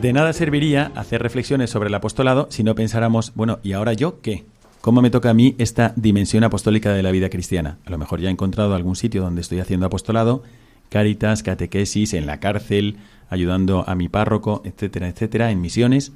De 0.00 0.14
nada 0.14 0.32
serviría 0.32 0.92
hacer 0.94 1.22
reflexiones 1.22 1.68
sobre 1.68 1.90
el 1.90 1.94
apostolado 1.94 2.46
si 2.50 2.64
no 2.64 2.74
pensáramos, 2.74 3.34
bueno, 3.34 3.58
¿y 3.62 3.72
ahora 3.72 3.92
yo 3.92 4.22
qué? 4.22 4.46
¿Cómo 4.80 5.02
me 5.02 5.10
toca 5.10 5.28
a 5.28 5.34
mí 5.34 5.54
esta 5.58 5.92
dimensión 5.94 6.42
apostólica 6.42 6.94
de 6.94 7.02
la 7.02 7.10
vida 7.10 7.28
cristiana? 7.28 7.76
A 7.84 7.90
lo 7.90 7.98
mejor 7.98 8.18
ya 8.18 8.30
he 8.30 8.32
encontrado 8.32 8.74
algún 8.74 8.96
sitio 8.96 9.20
donde 9.20 9.42
estoy 9.42 9.60
haciendo 9.60 9.84
apostolado, 9.84 10.42
cáritas, 10.88 11.42
catequesis, 11.42 12.14
en 12.14 12.24
la 12.24 12.40
cárcel, 12.40 12.96
ayudando 13.28 13.86
a 13.86 13.94
mi 13.94 14.08
párroco, 14.08 14.62
etcétera, 14.64 15.06
etcétera, 15.06 15.50
en 15.50 15.60
misiones. 15.60 16.12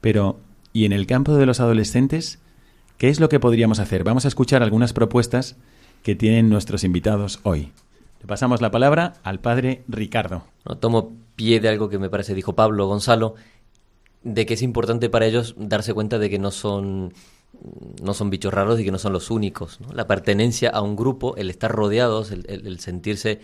Pero, 0.00 0.40
¿y 0.72 0.84
en 0.84 0.92
el 0.92 1.06
campo 1.06 1.36
de 1.36 1.46
los 1.46 1.60
adolescentes? 1.60 2.40
¿Qué 2.98 3.10
es 3.10 3.20
lo 3.20 3.28
que 3.28 3.38
podríamos 3.38 3.78
hacer? 3.78 4.02
Vamos 4.02 4.24
a 4.24 4.28
escuchar 4.28 4.64
algunas 4.64 4.92
propuestas 4.92 5.54
que 6.02 6.16
tienen 6.16 6.48
nuestros 6.48 6.82
invitados 6.82 7.38
hoy. 7.44 7.70
Le 8.20 8.26
pasamos 8.26 8.60
la 8.60 8.72
palabra 8.72 9.14
al 9.22 9.38
padre 9.38 9.84
Ricardo. 9.86 10.42
No, 10.68 10.76
tomo 10.78 11.12
pie 11.40 11.58
de 11.58 11.70
algo 11.70 11.88
que 11.88 11.98
me 11.98 12.10
parece 12.10 12.34
dijo 12.34 12.54
Pablo 12.54 12.86
Gonzalo, 12.86 13.34
de 14.22 14.44
que 14.44 14.52
es 14.52 14.60
importante 14.60 15.08
para 15.08 15.24
ellos 15.24 15.54
darse 15.56 15.94
cuenta 15.94 16.18
de 16.18 16.28
que 16.28 16.38
no 16.38 16.50
son 16.50 17.14
no 18.02 18.12
son 18.12 18.28
bichos 18.28 18.52
raros 18.52 18.78
y 18.78 18.84
que 18.84 18.92
no 18.92 18.98
son 18.98 19.14
los 19.14 19.30
únicos. 19.30 19.78
La 19.94 20.06
pertenencia 20.06 20.68
a 20.68 20.82
un 20.82 20.96
grupo, 20.96 21.36
el 21.36 21.48
estar 21.48 21.72
rodeados, 21.72 22.30
el, 22.30 22.78
sentirse 22.80 23.40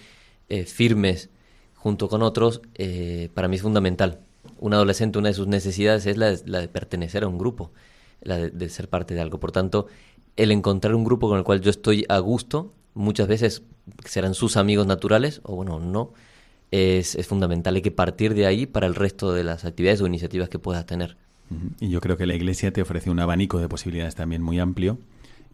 eh, 0.50 0.66
firmes 0.66 1.30
junto 1.74 2.10
con 2.10 2.22
otros, 2.22 2.60
eh, 2.74 3.30
para 3.32 3.48
mí 3.48 3.56
es 3.56 3.62
fundamental. 3.62 4.20
Un 4.58 4.74
adolescente, 4.74 5.18
una 5.18 5.28
de 5.28 5.34
sus 5.34 5.46
necesidades 5.46 6.04
es 6.04 6.18
la 6.18 6.32
de, 6.32 6.42
la 6.44 6.60
de 6.60 6.68
pertenecer 6.68 7.24
a 7.24 7.28
un 7.28 7.38
grupo, 7.38 7.72
la 8.20 8.36
de 8.36 8.68
ser 8.68 8.90
parte 8.90 9.14
de 9.14 9.22
algo. 9.22 9.40
Por 9.40 9.52
tanto, 9.52 9.86
el 10.36 10.52
encontrar 10.52 10.94
un 10.94 11.04
grupo 11.04 11.30
con 11.30 11.38
el 11.38 11.44
cual 11.44 11.62
yo 11.62 11.70
estoy 11.70 12.04
a 12.10 12.18
gusto, 12.18 12.74
muchas 12.92 13.26
veces 13.26 13.62
serán 14.04 14.34
sus 14.34 14.58
amigos 14.58 14.86
naturales, 14.86 15.40
o 15.44 15.56
bueno, 15.56 15.80
no, 15.80 16.12
es, 16.70 17.14
es 17.14 17.26
fundamental. 17.26 17.74
Hay 17.76 17.82
que 17.82 17.90
partir 17.90 18.34
de 18.34 18.46
ahí 18.46 18.66
para 18.66 18.86
el 18.86 18.94
resto 18.94 19.32
de 19.32 19.44
las 19.44 19.64
actividades 19.64 20.00
o 20.00 20.06
iniciativas 20.06 20.48
que 20.48 20.58
puedas 20.58 20.86
tener. 20.86 21.16
Y 21.80 21.90
yo 21.90 22.00
creo 22.00 22.16
que 22.16 22.26
la 22.26 22.34
Iglesia 22.34 22.72
te 22.72 22.82
ofrece 22.82 23.10
un 23.10 23.20
abanico 23.20 23.58
de 23.58 23.68
posibilidades 23.68 24.14
también 24.14 24.42
muy 24.42 24.58
amplio. 24.58 24.98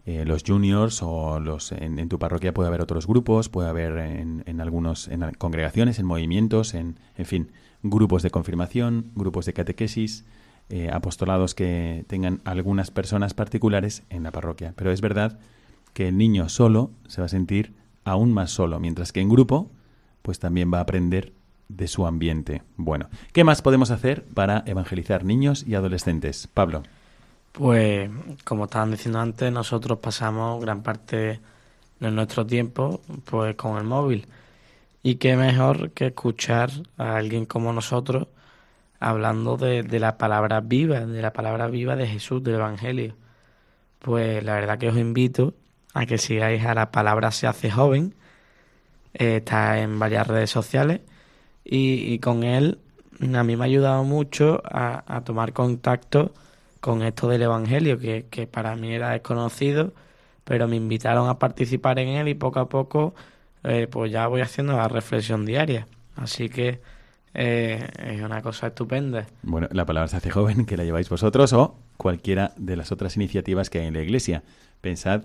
Eh, 0.05 0.25
los 0.25 0.43
juniors 0.45 1.01
o 1.01 1.39
los 1.39 1.71
en, 1.71 2.09
tu 2.09 2.19
parroquia 2.19 2.53
puede 2.53 2.67
haber 2.67 2.81
otros 2.81 3.07
grupos, 3.07 3.47
puede 3.47 3.69
haber 3.69 3.97
en, 3.99 4.43
en 4.45 4.59
algunos 4.59 5.07
en 5.07 5.23
congregaciones, 5.37 5.97
en 5.99 6.05
movimientos, 6.05 6.73
en, 6.73 6.97
en 7.15 7.25
fin, 7.25 7.51
grupos 7.83 8.23
de 8.23 8.29
confirmación, 8.29 9.11
grupos 9.15 9.45
de 9.45 9.53
catequesis, 9.53 10.25
eh, 10.69 10.89
apostolados 10.91 11.55
que 11.55 12.05
tengan 12.07 12.41
algunas 12.45 12.89
personas 12.89 13.33
particulares 13.33 14.03
en 14.09 14.23
la 14.23 14.31
parroquia. 14.31 14.73
Pero 14.75 14.91
es 14.91 15.01
verdad 15.01 15.37
que 15.93 16.07
el 16.07 16.17
niño 16.17 16.49
solo 16.49 16.91
se 17.07 17.21
va 17.21 17.25
a 17.25 17.29
sentir 17.29 17.73
aún 18.05 18.33
más 18.33 18.51
solo, 18.51 18.79
mientras 18.79 19.11
que 19.11 19.21
en 19.21 19.29
grupo, 19.29 19.69
pues 20.23 20.39
también 20.39 20.73
va 20.73 20.79
a 20.79 20.81
aprender 20.81 21.33
de 21.69 21.87
su 21.87 22.07
ambiente. 22.07 22.63
Bueno, 22.75 23.09
¿qué 23.31 23.43
más 23.43 23.61
podemos 23.61 23.91
hacer 23.91 24.25
para 24.25 24.63
evangelizar 24.65 25.23
niños 25.23 25.63
y 25.67 25.75
adolescentes? 25.75 26.47
Pablo. 26.47 26.81
Pues, 27.51 28.09
como 28.43 28.65
estaban 28.65 28.89
diciendo 28.89 29.19
antes, 29.19 29.51
nosotros 29.51 29.99
pasamos 29.99 30.59
gran 30.59 30.81
parte 30.81 31.39
de 31.99 32.11
nuestro 32.11 32.45
tiempo 32.45 33.01
pues 33.25 33.55
con 33.55 33.77
el 33.77 33.83
móvil. 33.83 34.27
Y 35.03 35.15
qué 35.15 35.35
mejor 35.35 35.91
que 35.91 36.07
escuchar 36.07 36.71
a 36.97 37.17
alguien 37.17 37.45
como 37.45 37.71
nosotros 37.71 38.27
hablando 38.99 39.57
de, 39.57 39.83
de 39.83 39.99
la 39.99 40.17
palabra 40.17 40.61
viva, 40.61 41.01
de 41.01 41.21
la 41.21 41.33
palabra 41.33 41.67
viva 41.67 41.95
de 41.95 42.07
Jesús, 42.07 42.41
del 42.43 42.55
Evangelio. 42.55 43.15
Pues 43.99 44.43
la 44.43 44.55
verdad 44.55 44.79
que 44.79 44.89
os 44.89 44.97
invito 44.97 45.53
a 45.93 46.05
que 46.05 46.17
sigáis 46.17 46.65
a 46.65 46.73
la 46.73 46.91
palabra 46.91 47.31
se 47.31 47.47
hace 47.47 47.69
joven. 47.69 48.15
Eh, 49.13 49.37
está 49.37 49.79
en 49.79 49.99
varias 49.99 50.27
redes 50.27 50.49
sociales 50.49 51.01
y, 51.63 52.19
con 52.19 52.43
él 52.43 52.79
a 53.21 53.43
mí 53.43 53.55
me 53.55 53.63
ha 53.63 53.65
ayudado 53.65 54.03
mucho 54.03 54.61
a, 54.65 55.03
a 55.07 55.23
tomar 55.23 55.53
contacto 55.53 56.33
con 56.81 57.03
esto 57.03 57.29
del 57.29 57.43
Evangelio, 57.43 57.97
que, 57.97 58.25
que 58.29 58.47
para 58.47 58.75
mí 58.75 58.93
era 58.93 59.11
desconocido, 59.11 59.93
pero 60.43 60.67
me 60.67 60.75
invitaron 60.75 61.29
a 61.29 61.39
participar 61.39 61.99
en 61.99 62.09
él 62.09 62.27
y 62.27 62.33
poco 62.33 62.59
a 62.59 62.67
poco 62.67 63.13
eh, 63.63 63.87
pues 63.89 64.11
ya 64.11 64.27
voy 64.27 64.41
haciendo 64.41 64.73
la 64.73 64.87
reflexión 64.87 65.45
diaria. 65.45 65.87
Así 66.15 66.49
que 66.49 66.81
eh, 67.33 67.87
es 67.97 68.21
una 68.21 68.41
cosa 68.41 68.67
estupenda. 68.67 69.25
Bueno, 69.41 69.67
la 69.71 69.85
palabra 69.85 70.07
se 70.07 70.17
hace 70.17 70.29
joven, 70.29 70.65
que 70.65 70.77
la 70.77 70.83
lleváis 70.83 71.09
vosotros, 71.09 71.53
o 71.53 71.79
cualquiera 71.97 72.53
de 72.57 72.75
las 72.75 72.91
otras 72.91 73.15
iniciativas 73.15 73.69
que 73.69 73.79
hay 73.79 73.87
en 73.87 73.93
la 73.93 74.01
Iglesia. 74.01 74.43
Pensad 74.81 75.23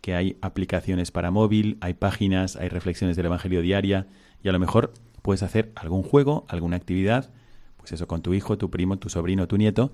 que 0.00 0.14
hay 0.14 0.36
aplicaciones 0.40 1.10
para 1.10 1.30
móvil, 1.30 1.78
hay 1.80 1.94
páginas, 1.94 2.56
hay 2.56 2.68
reflexiones 2.68 3.16
del 3.16 3.26
Evangelio 3.26 3.62
diaria, 3.62 4.06
y 4.42 4.48
a 4.48 4.52
lo 4.52 4.58
mejor 4.58 4.92
puedes 5.22 5.42
hacer 5.42 5.72
algún 5.74 6.02
juego, 6.02 6.44
alguna 6.48 6.76
actividad, 6.76 7.30
pues 7.76 7.92
eso, 7.92 8.06
con 8.06 8.22
tu 8.22 8.34
hijo, 8.34 8.58
tu 8.58 8.70
primo, 8.70 8.98
tu 8.98 9.08
sobrino, 9.08 9.48
tu 9.48 9.56
nieto, 9.56 9.92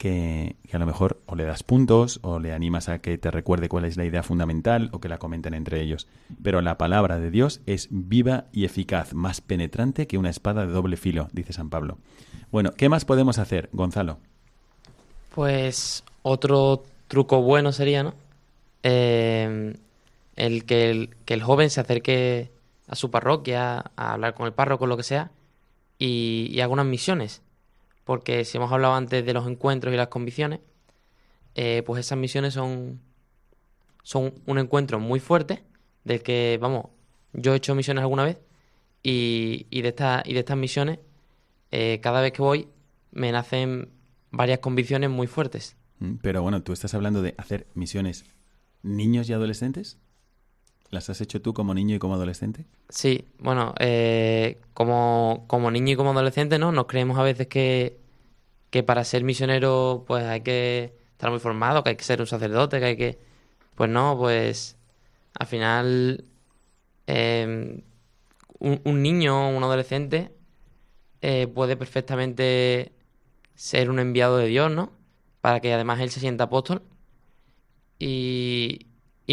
que, 0.00 0.56
a 0.72 0.78
lo 0.78 0.86
mejor 0.86 1.20
o 1.26 1.34
le 1.34 1.44
das 1.44 1.62
puntos 1.62 2.20
o 2.22 2.38
le 2.38 2.54
animas 2.54 2.88
a 2.88 3.00
que 3.00 3.18
te 3.18 3.30
recuerde 3.30 3.68
cuál 3.68 3.84
es 3.84 3.98
la 3.98 4.06
idea 4.06 4.22
fundamental 4.22 4.88
o 4.92 5.00
que 5.00 5.10
la 5.10 5.18
comenten 5.18 5.52
entre 5.52 5.82
ellos. 5.82 6.08
Pero 6.42 6.62
la 6.62 6.78
palabra 6.78 7.18
de 7.18 7.30
Dios 7.30 7.60
es 7.66 7.88
viva 7.90 8.46
y 8.50 8.64
eficaz, 8.64 9.12
más 9.12 9.42
penetrante 9.42 10.06
que 10.06 10.16
una 10.16 10.30
espada 10.30 10.64
de 10.64 10.72
doble 10.72 10.96
filo, 10.96 11.28
dice 11.32 11.52
San 11.52 11.68
Pablo. 11.68 11.98
Bueno, 12.50 12.72
¿qué 12.72 12.88
más 12.88 13.04
podemos 13.04 13.38
hacer, 13.38 13.68
Gonzalo? 13.74 14.18
Pues 15.34 16.02
otro 16.22 16.82
truco 17.06 17.42
bueno 17.42 17.70
sería, 17.72 18.02
¿no? 18.02 18.14
Eh, 18.82 19.74
el, 20.36 20.64
que 20.64 20.90
el 20.90 21.16
que 21.26 21.34
el 21.34 21.42
joven 21.42 21.70
se 21.70 21.80
acerque 21.80 22.50
a 22.88 22.96
su 22.96 23.10
parroquia, 23.10 23.84
a 23.96 24.12
hablar 24.14 24.34
con 24.34 24.46
el 24.46 24.52
párroco, 24.52 24.86
lo 24.86 24.96
que 24.96 25.02
sea, 25.02 25.30
y, 25.98 26.48
y 26.50 26.60
haga 26.60 26.72
unas 26.72 26.86
misiones. 26.86 27.42
porque 28.04 28.44
si 28.44 28.56
hemos 28.56 28.72
hablado 28.72 28.94
antes 28.94 29.24
de 29.24 29.32
los 29.34 29.46
encuentros 29.46 29.94
y 29.94 29.96
las 29.96 30.08
convicciones, 30.08 30.58
eh, 31.54 31.82
pues 31.86 32.04
esas 32.04 32.18
misiones 32.18 32.54
son, 32.54 33.00
son 34.02 34.34
un 34.46 34.58
encuentro 34.58 34.98
muy 34.98 35.20
fuerte, 35.20 35.62
del 36.04 36.22
que, 36.22 36.58
vamos, 36.60 36.86
yo 37.32 37.52
he 37.52 37.56
hecho 37.58 37.74
misiones 37.76 38.02
alguna 38.02 38.24
vez, 38.24 38.38
y, 39.04 39.66
y 39.70 39.82
de, 39.82 39.88
esta, 39.90 40.22
y 40.24 40.32
de 40.32 40.40
estas 40.40 40.56
misiones, 40.56 40.98
eh, 41.70 42.00
cada 42.02 42.20
vez 42.20 42.32
que 42.32 42.42
voy, 42.42 42.66
me 43.12 43.30
nacen 43.30 43.90
varias 44.32 44.58
convicciones 44.58 45.10
muy 45.10 45.26
fuertes. 45.28 45.76
Mm, 46.00 46.14
Pero 46.22 46.42
bueno, 46.42 46.62
tú 46.62 46.72
estás 46.72 46.94
hablando 46.94 47.22
de 47.22 47.34
hacer 47.38 47.66
misiones 47.74 48.24
niños 48.82 49.28
y 49.28 49.32
adolescentes. 49.32 49.98
¿Las 50.90 51.08
has 51.08 51.20
hecho 51.20 51.40
tú 51.40 51.54
como 51.54 51.72
niño 51.72 51.94
y 51.94 51.98
como 52.00 52.14
adolescente? 52.14 52.66
Sí, 52.88 53.28
bueno, 53.38 53.74
eh, 53.78 54.60
como, 54.74 55.44
como 55.46 55.70
niño 55.70 55.92
y 55.92 55.96
como 55.96 56.10
adolescente, 56.10 56.58
¿no? 56.58 56.72
Nos 56.72 56.86
creemos 56.86 57.16
a 57.18 57.22
veces 57.22 57.46
que, 57.46 58.00
que 58.70 58.82
para 58.82 59.04
ser 59.04 59.22
misionero, 59.22 60.04
pues 60.08 60.24
hay 60.24 60.40
que 60.40 60.96
estar 61.12 61.30
muy 61.30 61.38
formado, 61.38 61.84
que 61.84 61.90
hay 61.90 61.96
que 61.96 62.04
ser 62.04 62.20
un 62.20 62.26
sacerdote, 62.26 62.80
que 62.80 62.84
hay 62.84 62.96
que... 62.96 63.18
Pues 63.76 63.88
no, 63.88 64.16
pues 64.18 64.76
al 65.38 65.46
final 65.46 66.24
eh, 67.06 67.82
un, 68.58 68.80
un 68.84 69.02
niño 69.02 69.48
o 69.48 69.56
un 69.56 69.62
adolescente 69.62 70.32
eh, 71.22 71.46
puede 71.46 71.76
perfectamente 71.76 72.92
ser 73.54 73.90
un 73.90 74.00
enviado 74.00 74.38
de 74.38 74.46
Dios, 74.46 74.72
¿no? 74.72 74.90
Para 75.40 75.60
que 75.60 75.72
además 75.72 76.00
él 76.00 76.10
se 76.10 76.20
sienta 76.20 76.44
apóstol 76.44 76.82
y, 78.00 78.86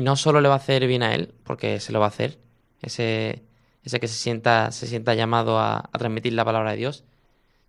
no 0.04 0.16
solo 0.16 0.42
le 0.42 0.48
va 0.48 0.54
a 0.54 0.58
hacer 0.58 0.86
bien 0.86 1.02
a 1.02 1.16
él, 1.16 1.34
porque 1.44 1.80
se 1.80 1.92
lo 1.92 2.00
va 2.00 2.06
a 2.06 2.10
hacer, 2.10 2.38
ese, 2.82 3.44
ese 3.84 4.00
que 4.00 4.08
se 4.08 4.14
sienta, 4.14 4.72
se 4.72 4.86
sienta 4.86 5.16
llamado 5.16 5.58
a, 5.58 5.78
a 5.78 5.98
transmitir 5.98 6.34
la 6.34 6.46
palabra 6.46 6.72
de 6.72 6.78
Dios, 6.78 7.04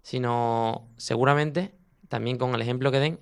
sino 0.03 0.87
seguramente 0.99 1.73
también 2.09 2.37
con 2.37 2.55
el 2.55 2.61
ejemplo 2.61 2.91
que 2.91 2.99
den, 2.99 3.19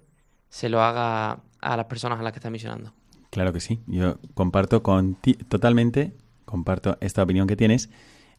se 0.48 0.68
lo 0.68 0.82
haga 0.82 1.40
a 1.60 1.76
las 1.76 1.86
personas 1.86 2.18
a 2.18 2.22
las 2.22 2.32
que 2.32 2.38
está 2.38 2.50
misionando. 2.50 2.92
Claro 3.30 3.52
que 3.52 3.60
sí. 3.60 3.80
Yo 3.86 4.18
comparto 4.34 4.82
con 4.82 5.14
ti 5.14 5.34
totalmente, 5.34 6.16
comparto 6.44 6.96
esta 7.00 7.22
opinión 7.22 7.46
que 7.46 7.56
tienes 7.56 7.90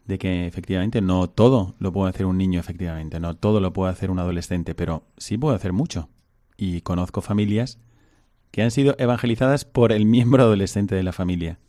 de 0.05 0.17
que 0.17 0.47
efectivamente 0.47 1.01
no 1.01 1.29
todo 1.29 1.75
lo 1.79 1.91
puede 1.91 2.09
hacer 2.09 2.25
un 2.25 2.37
niño, 2.37 2.59
efectivamente, 2.59 3.19
no 3.19 3.35
todo 3.35 3.59
lo 3.59 3.73
puede 3.73 3.91
hacer 3.91 4.09
un 4.09 4.19
adolescente, 4.19 4.73
pero 4.73 5.03
sí 5.17 5.37
puede 5.37 5.57
hacer 5.57 5.73
mucho. 5.73 6.09
Y 6.55 6.81
conozco 6.81 7.21
familias 7.21 7.77
que 8.57 8.63
han 8.63 8.71
sido 8.71 8.95
evangelizadas 8.97 9.65
por 9.65 9.91
el 9.91 10.07
miembro 10.07 10.41
adolescente 10.41 10.95
de 10.95 11.03
la 11.03 11.13
familia, 11.13 11.59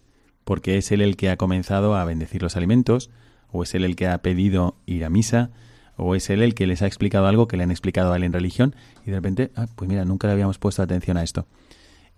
porque 0.45 0.79
es 0.79 0.91
él 0.91 1.03
el 1.03 1.19
que 1.19 1.29
ha 1.29 1.37
comenzado 1.37 1.95
a 1.95 2.05
bendecir 2.07 2.41
los 2.41 2.57
alimentos, 2.57 3.11
o 3.53 3.63
es 3.63 3.75
él 3.75 3.85
el 3.85 3.95
que 3.95 4.09
ha 4.09 4.23
pedido 4.23 4.75
ir 4.87 5.05
a 5.05 5.11
misa, 5.11 5.51
o 5.99 6.15
es 6.15 6.31
él 6.31 6.41
el 6.41 6.55
que 6.55 6.67
les 6.67 6.81
ha 6.81 6.87
explicado 6.87 7.27
algo 7.27 7.47
que 7.47 7.59
le 7.59 7.65
han 7.65 7.71
explicado 7.71 8.11
a 8.11 8.17
él 8.17 8.23
en 8.23 8.33
religión, 8.33 8.75
y 9.05 9.11
de 9.11 9.17
repente, 9.19 9.51
ah, 9.55 9.67
pues 9.75 9.87
mira, 9.87 10.07
nunca 10.07 10.29
le 10.29 10.33
habíamos 10.33 10.57
puesto 10.57 10.81
atención 10.81 11.19
a 11.19 11.23
esto. 11.23 11.47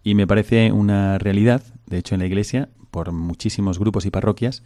Y 0.04 0.14
me 0.14 0.28
parece 0.28 0.70
una 0.70 1.18
realidad, 1.18 1.64
de 1.86 1.98
hecho 1.98 2.14
en 2.14 2.20
la 2.20 2.26
Iglesia, 2.26 2.68
por 2.92 3.10
muchísimos 3.10 3.80
grupos 3.80 4.06
y 4.06 4.12
parroquias, 4.12 4.62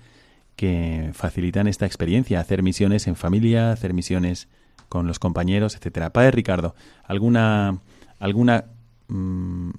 que 0.54 1.12
facilitan 1.14 1.66
esta 1.66 1.86
experiencia, 1.86 2.40
hacer 2.40 2.62
misiones 2.62 3.06
en 3.06 3.16
familia, 3.16 3.72
hacer 3.72 3.94
misiones 3.94 4.48
con 4.90 5.06
los 5.06 5.18
compañeros, 5.18 5.74
etcétera. 5.76 6.12
Padre 6.12 6.32
Ricardo, 6.32 6.74
¿alguna, 7.06 7.78
alguna 8.18 8.66
mm, 9.08 9.70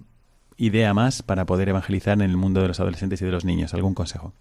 idea 0.58 0.94
más 0.94 1.22
para 1.22 1.46
poder 1.46 1.70
evangelizar 1.70 2.14
en 2.14 2.22
el 2.30 2.38
mundo 2.38 2.62
de 2.62 2.68
los 2.70 2.80
adolescentes 2.80 3.22
y 3.22 3.26
de 3.26 3.32
los 3.32 3.46
niños? 3.46 3.74
¿Algún 3.74 3.94
consejo? 3.94 4.34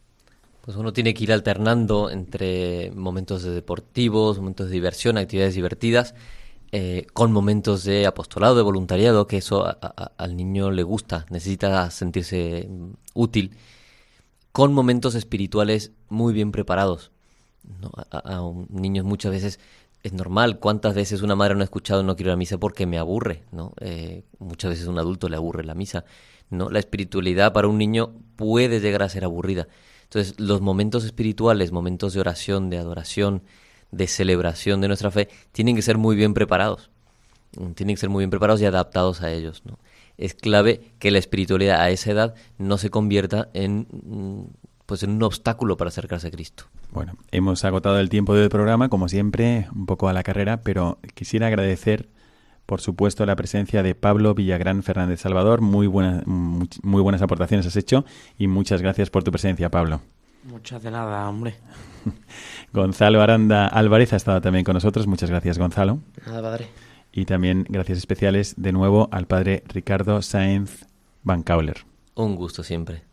Pues 0.62 0.76
uno 0.76 0.92
tiene 0.92 1.12
que 1.12 1.24
ir 1.24 1.32
alternando 1.32 2.10
entre 2.10 2.90
momentos 2.92 3.42
de 3.42 3.50
deportivos, 3.50 4.38
momentos 4.38 4.68
de 4.68 4.72
diversión, 4.72 5.18
actividades 5.18 5.54
divertidas, 5.54 6.14
eh, 6.72 7.06
con 7.12 7.32
momentos 7.32 7.84
de 7.84 8.06
apostolado, 8.06 8.54
de 8.56 8.62
voluntariado, 8.62 9.26
que 9.26 9.36
eso 9.36 9.66
a- 9.66 9.72
al 10.16 10.36
niño 10.36 10.70
le 10.70 10.82
gusta, 10.82 11.26
necesita 11.30 11.90
sentirse 11.90 12.66
mm, 12.70 12.90
útil, 13.14 13.56
con 14.52 14.72
momentos 14.72 15.14
espirituales 15.14 15.92
muy 16.08 16.32
bien 16.32 16.50
preparados. 16.52 17.10
A, 18.10 18.18
a- 18.36 18.52
niños 18.70 19.04
muchas 19.04 19.32
veces 19.32 19.60
es 20.04 20.12
normal. 20.12 20.58
¿Cuántas 20.60 20.94
veces 20.94 21.22
una 21.22 21.34
madre 21.34 21.54
no 21.54 21.62
ha 21.62 21.64
escuchado 21.64 22.02
no 22.02 22.14
quiero 22.14 22.30
ir 22.30 22.36
misa 22.36 22.58
porque 22.58 22.86
me 22.86 22.98
aburre? 22.98 23.42
¿no? 23.50 23.72
Eh, 23.80 24.22
muchas 24.38 24.70
veces 24.70 24.86
a 24.86 24.90
un 24.90 24.98
adulto 24.98 25.30
le 25.30 25.36
aburre 25.36 25.64
la 25.64 25.74
misa. 25.74 26.04
¿no? 26.50 26.68
La 26.68 26.78
espiritualidad 26.78 27.54
para 27.54 27.68
un 27.68 27.78
niño 27.78 28.12
puede 28.36 28.80
llegar 28.80 29.02
a 29.02 29.08
ser 29.08 29.24
aburrida. 29.24 29.66
Entonces, 30.02 30.38
los 30.38 30.60
momentos 30.60 31.04
espirituales, 31.04 31.72
momentos 31.72 32.12
de 32.12 32.20
oración, 32.20 32.68
de 32.68 32.76
adoración, 32.76 33.42
de 33.92 34.06
celebración 34.06 34.82
de 34.82 34.88
nuestra 34.88 35.10
fe, 35.10 35.30
tienen 35.52 35.74
que 35.74 35.82
ser 35.82 35.96
muy 35.96 36.16
bien 36.16 36.34
preparados. 36.34 36.90
Mm, 37.56 37.72
Tienen 37.72 37.96
que 37.96 38.00
ser 38.00 38.10
muy 38.10 38.20
bien 38.20 38.30
preparados 38.30 38.60
y 38.60 38.66
adaptados 38.66 39.22
a 39.22 39.32
ellos. 39.32 39.62
¿no? 39.64 39.78
Es 40.18 40.34
clave 40.34 40.92
que 40.98 41.10
la 41.10 41.18
espiritualidad 41.18 41.80
a 41.80 41.88
esa 41.88 42.10
edad 42.10 42.34
no 42.58 42.76
se 42.76 42.90
convierta 42.90 43.48
en, 43.54 43.88
mm, 43.90 44.44
pues 44.86 45.02
en 45.02 45.10
un 45.10 45.22
obstáculo 45.22 45.76
para 45.76 45.88
acercarse 45.88 46.28
a 46.28 46.30
Cristo. 46.30 46.64
Bueno, 46.92 47.14
hemos 47.32 47.64
agotado 47.64 47.98
el 47.98 48.08
tiempo 48.08 48.34
del 48.34 48.48
programa, 48.50 48.88
como 48.88 49.08
siempre, 49.08 49.66
un 49.74 49.86
poco 49.86 50.08
a 50.08 50.12
la 50.12 50.22
carrera, 50.22 50.60
pero 50.62 50.98
quisiera 51.14 51.46
agradecer, 51.48 52.08
por 52.66 52.80
supuesto, 52.80 53.24
la 53.26 53.36
presencia 53.36 53.82
de 53.82 53.94
Pablo 53.94 54.34
Villagrán 54.34 54.82
Fernández 54.82 55.20
Salvador. 55.20 55.60
Muy, 55.60 55.86
buena, 55.86 56.22
much- 56.26 56.78
muy 56.82 57.02
buenas 57.02 57.22
aportaciones 57.22 57.66
has 57.66 57.76
hecho 57.76 58.04
y 58.38 58.46
muchas 58.46 58.80
gracias 58.82 59.10
por 59.10 59.24
tu 59.24 59.30
presencia, 59.30 59.70
Pablo. 59.70 60.00
Muchas 60.44 60.82
de 60.82 60.90
nada, 60.90 61.26
hombre. 61.28 61.54
Gonzalo 62.72 63.22
Aranda 63.22 63.66
Álvarez 63.66 64.12
ha 64.12 64.16
estado 64.16 64.40
también 64.40 64.64
con 64.64 64.74
nosotros. 64.74 65.06
Muchas 65.06 65.30
gracias, 65.30 65.58
Gonzalo. 65.58 66.00
Nada, 66.26 66.42
padre. 66.42 66.68
Y 67.12 67.24
también 67.26 67.64
gracias 67.68 67.98
especiales 67.98 68.54
de 68.56 68.72
nuevo 68.72 69.08
al 69.12 69.26
padre 69.26 69.62
Ricardo 69.68 70.20
Sáenz 70.20 70.84
Van 71.22 71.42
Cauler. 71.42 71.84
Un 72.14 72.34
gusto 72.36 72.62
siempre. 72.62 73.04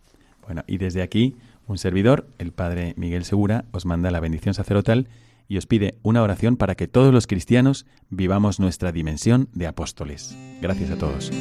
Bueno, 0.46 0.64
y 0.68 0.78
desde 0.78 1.02
aquí, 1.02 1.38
un 1.72 1.78
servidor, 1.78 2.28
el 2.38 2.52
padre 2.52 2.94
Miguel 2.98 3.24
Segura, 3.24 3.66
os 3.72 3.86
manda 3.86 4.12
la 4.12 4.20
bendición 4.20 4.54
sacerdotal 4.54 5.08
y 5.48 5.58
os 5.58 5.66
pide 5.66 5.96
una 6.04 6.22
oración 6.22 6.56
para 6.58 6.76
que 6.76 6.88
todos 6.88 7.14
los 7.14 7.28
cristianos 7.28 7.86
vivamos 8.10 8.60
nuestra 8.60 8.92
dimensión 8.92 9.50
de 9.54 9.68
apóstoles. 9.68 10.38
Gracias 10.62 10.92
a 10.92 10.98
todos. 10.98 11.32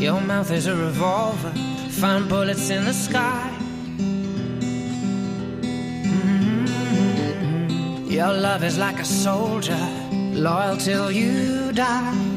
Your. 0.00 0.20
Mhm. 6.24 8.10
Your 8.10 8.32
love 8.32 8.62
is 8.62 8.78
like 8.78 9.00
a 9.00 9.04
soldier, 9.04 9.76
loyal 10.34 10.76
till 10.76 11.10
you 11.10 11.72
die. 11.72 12.36